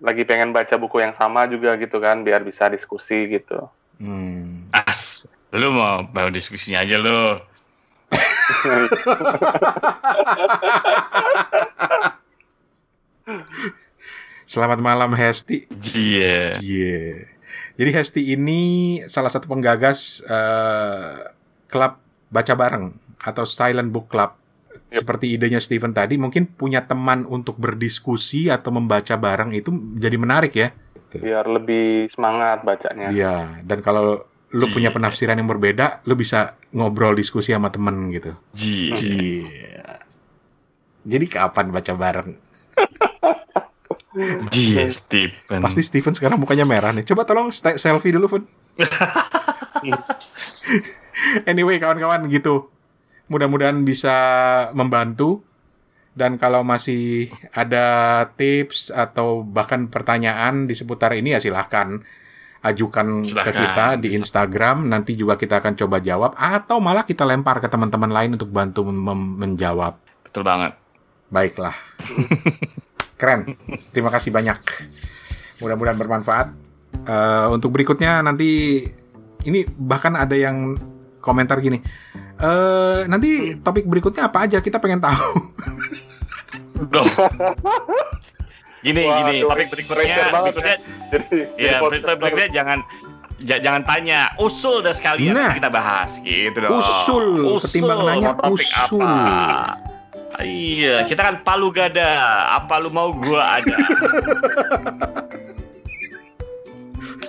lagi 0.00 0.24
pengen 0.24 0.56
baca 0.56 0.74
buku 0.80 1.04
yang 1.04 1.12
sama 1.20 1.44
juga 1.46 1.76
gitu 1.76 2.00
kan 2.00 2.24
biar 2.24 2.40
bisa 2.40 2.72
diskusi 2.72 3.28
gitu. 3.28 3.68
Hmm. 4.00 4.72
As, 4.72 5.28
lu 5.52 5.68
mau 5.68 6.02
bawa 6.08 6.32
diskusinya 6.32 6.80
aja 6.80 6.96
lu. 6.96 7.36
Selamat 14.50 14.80
malam 14.82 15.12
Hesti. 15.14 15.68
Iya. 15.94 16.58
Iya. 16.58 17.28
Jadi 17.78 17.90
Hesti 17.94 18.34
ini 18.34 18.60
salah 19.06 19.30
satu 19.30 19.46
penggagas 19.46 20.24
eh, 20.26 21.30
klub 21.70 22.02
baca 22.32 22.54
bareng 22.56 22.96
atau 23.20 23.44
Silent 23.44 23.92
Book 23.92 24.10
Club. 24.10 24.39
Seperti 24.90 25.30
idenya 25.30 25.62
Steven 25.62 25.94
tadi, 25.94 26.18
mungkin 26.18 26.50
punya 26.50 26.82
teman 26.82 27.22
untuk 27.24 27.54
berdiskusi 27.56 28.50
atau 28.50 28.74
membaca 28.74 29.14
bareng 29.14 29.54
itu 29.54 29.70
jadi 29.96 30.16
menarik 30.18 30.52
ya. 30.58 30.74
Biar 31.14 31.46
lebih 31.46 32.10
semangat 32.10 32.66
bacanya. 32.66 33.10
Iya. 33.10 33.62
Dan 33.62 33.82
kalau 33.86 34.26
lu 34.50 34.66
punya 34.74 34.90
penafsiran 34.90 35.38
yang 35.38 35.46
berbeda, 35.46 36.02
lu 36.10 36.18
bisa 36.18 36.58
ngobrol 36.74 37.14
diskusi 37.14 37.54
sama 37.54 37.70
temen 37.70 38.10
gitu. 38.10 38.34
Iya. 38.58 38.94
Iya. 38.98 39.90
Jadi 41.06 41.26
kapan 41.30 41.70
baca 41.70 41.92
bareng? 41.94 42.30
Iya, 44.50 44.90
Stephen. 44.90 45.62
Pasti 45.62 45.86
Steven 45.86 46.10
sekarang 46.18 46.42
mukanya 46.42 46.66
merah 46.66 46.90
nih. 46.90 47.06
Coba 47.06 47.22
tolong 47.22 47.54
selfie 47.54 48.10
dulu, 48.10 48.26
Fun. 48.26 48.42
anyway, 51.50 51.78
kawan-kawan 51.78 52.26
gitu. 52.26 52.74
Mudah-mudahan 53.30 53.86
bisa 53.86 54.16
membantu. 54.74 55.46
Dan 56.10 56.36
kalau 56.36 56.66
masih 56.66 57.30
ada 57.54 57.86
tips 58.34 58.90
atau 58.90 59.46
bahkan 59.46 59.86
pertanyaan 59.86 60.66
di 60.66 60.74
seputar 60.74 61.14
ini 61.14 61.32
ya 61.32 61.40
silahkan 61.40 62.02
ajukan 62.60 63.24
ke 63.24 63.30
Silahkan. 63.30 63.54
kita 63.54 63.86
di 64.02 64.08
Instagram. 64.18 64.90
Nanti 64.90 65.14
juga 65.16 65.38
kita 65.38 65.62
akan 65.62 65.78
coba 65.78 66.02
jawab. 66.02 66.34
Atau 66.36 66.82
malah 66.82 67.06
kita 67.06 67.24
lempar 67.24 67.62
ke 67.62 67.70
teman-teman 67.70 68.10
lain 68.10 68.34
untuk 68.36 68.50
bantu 68.50 68.84
menjawab. 68.90 69.96
Betul 70.26 70.42
banget. 70.44 70.74
Baiklah. 71.30 71.78
Keren. 73.20 73.54
Terima 73.94 74.10
kasih 74.10 74.34
banyak. 74.34 74.58
Mudah-mudahan 75.62 75.96
bermanfaat. 75.96 76.48
Eh, 77.06 77.46
untuk 77.54 77.70
berikutnya 77.70 78.20
nanti 78.20 78.82
ini 79.46 79.64
bahkan 79.78 80.18
ada 80.18 80.36
yang 80.36 80.76
komentar 81.20 81.60
gini. 81.60 81.78
Eh 82.36 83.00
nanti 83.06 83.54
topik 83.54 83.84
berikutnya 83.84 84.26
apa 84.26 84.44
aja? 84.44 84.58
Kita 84.58 84.76
pengen 84.76 84.98
tahu. 84.98 85.30
Loh. 86.92 87.04
Gini, 88.80 89.04
Waduh, 89.04 89.28
gini, 89.28 89.36
topik 89.44 89.68
berikutnya, 89.68 90.16
berikutnya, 90.32 90.76
Jadi, 91.12 91.36
ya, 91.60 91.76
jadi 91.76 91.84
berikutnya, 91.84 92.16
berikutnya 92.16 92.48
jangan 92.50 92.78
ja- 93.38 93.60
jangan 93.60 93.82
tanya, 93.84 94.32
usul 94.36 94.80
dah 94.80 94.96
sekalian 94.96 95.36
Nah. 95.36 95.52
kita 95.52 95.68
bahas 95.68 96.16
gitu 96.24 96.56
dong. 96.58 96.80
Usul, 96.80 97.24
ketimbang 97.60 98.00
nanya, 98.02 98.32
usul. 98.48 99.04
Apa? 99.04 99.76
Iya, 100.40 101.04
kita 101.04 101.20
kan 101.20 101.34
palu 101.44 101.68
gada. 101.68 102.08
Apa 102.56 102.80
lu 102.80 102.88
mau 102.88 103.12
gua 103.12 103.60
ada. 103.60 103.76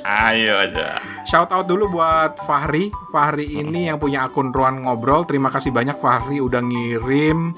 Ayo 0.02 0.58
aja. 0.58 0.98
Shout 1.24 1.50
out 1.50 1.66
dulu 1.66 1.92
buat 1.92 2.38
Fahri. 2.42 2.90
Fahri 3.10 3.46
ini 3.56 3.86
yang 3.86 3.98
punya 3.98 4.24
akun 4.24 4.50
Ruan 4.50 4.82
Ngobrol. 4.82 5.24
Terima 5.24 5.48
kasih 5.48 5.70
banyak 5.70 5.96
Fahri 5.96 6.38
udah 6.38 6.58
ngirim 6.60 7.54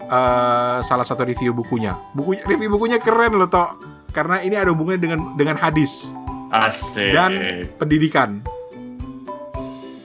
eh, 0.00 0.78
salah 0.80 1.02
satu 1.02 1.22
review 1.22 1.50
bukunya. 1.50 1.98
Bukunya 2.12 2.42
review 2.44 2.70
bukunya 2.70 2.98
keren 2.98 3.34
loh, 3.34 3.46
Tok. 3.46 3.70
Karena 4.10 4.38
ini 4.38 4.54
ada 4.54 4.70
hubungannya 4.70 4.98
dengan 4.98 5.20
dengan 5.34 5.54
hadis 5.54 6.10
Asik. 6.48 7.10
dan 7.10 7.30
pendidikan. 7.76 8.42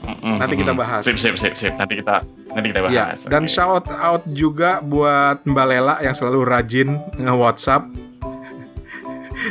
Mm-mm, 0.06 0.38
nanti 0.38 0.54
kita 0.56 0.74
bahas. 0.74 1.02
Sip, 1.02 1.18
sip, 1.18 1.34
sip, 1.34 1.58
sip. 1.58 1.74
Nanti 1.74 1.98
kita 1.98 2.22
nanti 2.48 2.68
kita 2.70 2.80
Ya, 2.88 3.10
bahas. 3.10 3.26
dan 3.26 3.46
Oke. 3.46 3.52
shout 3.52 3.90
out 3.92 4.22
juga 4.28 4.78
buat 4.80 5.42
Mbak 5.42 5.66
Lela 5.66 5.96
yang 6.00 6.14
selalu 6.14 6.46
rajin 6.46 6.90
nge-WhatsApp. 7.16 7.90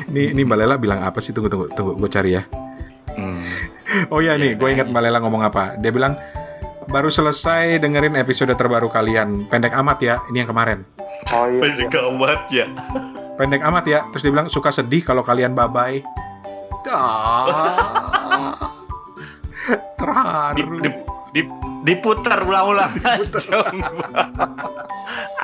Ini 0.08 0.32
ini 0.32 0.42
Mbak 0.42 0.58
Lela 0.58 0.76
bilang 0.76 1.00
apa 1.00 1.18
sih? 1.18 1.32
Tunggu 1.32 1.48
tunggu 1.48 1.66
tunggu 1.72 1.92
gue 1.96 2.10
cari 2.10 2.30
ya. 2.34 2.42
Hmm. 3.14 3.38
Oh 4.10 4.18
iya 4.18 4.34
nih, 4.34 4.58
gue 4.58 4.68
ingat 4.68 4.90
Mbak 4.90 5.02
Lela 5.02 5.18
ngomong 5.22 5.42
apa. 5.42 5.78
Dia 5.78 5.94
bilang 5.94 6.18
baru 6.84 7.08
selesai 7.08 7.78
dengerin 7.78 8.18
episode 8.18 8.50
terbaru 8.52 8.90
kalian. 8.90 9.46
Pendek 9.46 9.72
amat 9.78 9.98
ya, 10.02 10.14
ini 10.28 10.42
yang 10.42 10.50
kemarin. 10.50 10.82
Oh 11.30 11.46
iya. 11.48 11.60
Banyak 11.62 11.94
amat 12.12 12.40
ya. 12.50 12.66
Pendek 13.34 13.62
amat 13.62 13.84
ya. 13.86 13.98
Terus 14.10 14.22
dia 14.22 14.32
bilang 14.32 14.48
suka 14.50 14.70
sedih 14.70 15.00
kalau 15.00 15.22
kalian 15.22 15.54
bye-bye. 15.54 16.02
Ah, 16.84 18.52
Di, 20.52 20.60
terharu. 20.60 20.76
di, 20.84 20.90
di- 21.32 21.50
diputar 21.84 22.44
ulang-ulang. 22.44 22.92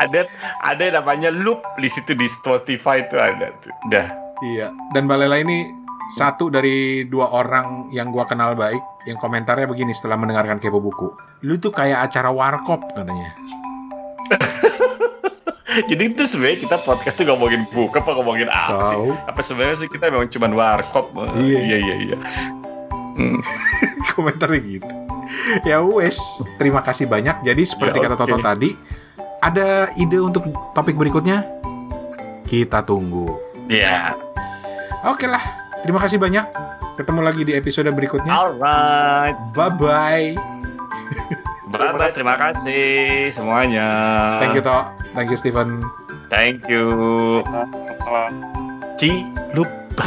ada 0.00 0.20
ada 0.60 0.80
yang 0.80 0.96
namanya 1.00 1.30
loop 1.32 1.60
di 1.76 1.88
situ 1.88 2.12
di 2.12 2.28
Spotify 2.28 3.00
itu 3.00 3.16
ada 3.16 3.48
tuh. 3.60 3.72
Dah. 3.88 4.08
Iya, 4.40 4.72
dan 4.96 5.04
Mbak 5.04 5.18
Lela 5.20 5.36
ini 5.44 5.68
satu 6.10 6.48
dari 6.50 7.04
dua 7.06 7.30
orang 7.30 7.92
yang 7.94 8.10
gua 8.10 8.24
kenal 8.26 8.56
baik 8.56 8.80
yang 9.06 9.16
komentarnya 9.20 9.68
begini 9.70 9.94
setelah 9.94 10.16
mendengarkan 10.16 10.58
kepo 10.58 10.80
buku. 10.80 11.12
Lu 11.44 11.56
tuh 11.60 11.70
kayak 11.72 12.10
acara 12.10 12.32
warkop 12.32 12.82
katanya. 12.96 13.30
Jadi 15.70 16.02
itu 16.02 16.26
sebenarnya 16.26 16.66
kita 16.66 16.76
podcast 16.82 17.14
tuh 17.14 17.30
ngomongin 17.30 17.62
buku 17.70 17.94
apa 17.94 18.10
ngomongin 18.18 18.50
apa 18.50 18.90
sih? 18.90 18.96
Tahu. 18.98 19.08
Apa 19.30 19.40
sebenarnya 19.40 19.76
sih 19.78 19.88
kita 19.88 20.10
memang 20.10 20.26
cuma 20.26 20.50
warkop? 20.50 21.14
Iya. 21.38 21.58
iya 21.62 21.76
iya. 21.78 21.94
iya. 22.10 22.16
Hmm. 23.14 23.38
komentarnya 24.18 24.60
gitu. 24.66 24.94
Ya 25.62 25.78
wes, 25.78 26.18
terima 26.58 26.82
kasih 26.82 27.06
banyak. 27.06 27.46
Jadi 27.46 27.62
seperti 27.62 28.02
Ya, 28.02 28.10
kata 28.10 28.16
Toto 28.18 28.34
oke. 28.34 28.42
tadi, 28.42 28.74
ada 29.38 29.86
ide 29.94 30.18
untuk 30.18 30.42
topik 30.74 30.98
berikutnya? 30.98 31.46
Kita 32.50 32.82
tunggu. 32.82 33.38
Iya. 33.70 34.10
Oke 35.00 35.24
lah, 35.24 35.40
terima 35.80 35.96
kasih 35.96 36.20
banyak. 36.20 36.44
Ketemu 37.00 37.20
lagi 37.24 37.42
di 37.48 37.56
episode 37.56 37.88
berikutnya. 37.88 38.28
Alright. 38.28 39.36
Bye 39.56 39.72
bye. 39.80 40.26
Bye 41.72 41.92
bye. 41.96 42.12
Terima 42.12 42.36
kasih 42.36 43.32
semuanya. 43.32 43.88
Thank 44.44 44.60
you 44.60 44.62
Toh. 44.64 44.92
Thank 45.16 45.32
you 45.32 45.38
Steven. 45.40 45.80
Thank 46.28 46.68
you. 46.68 46.84
Ci 49.00 49.24
lupa. 49.56 50.04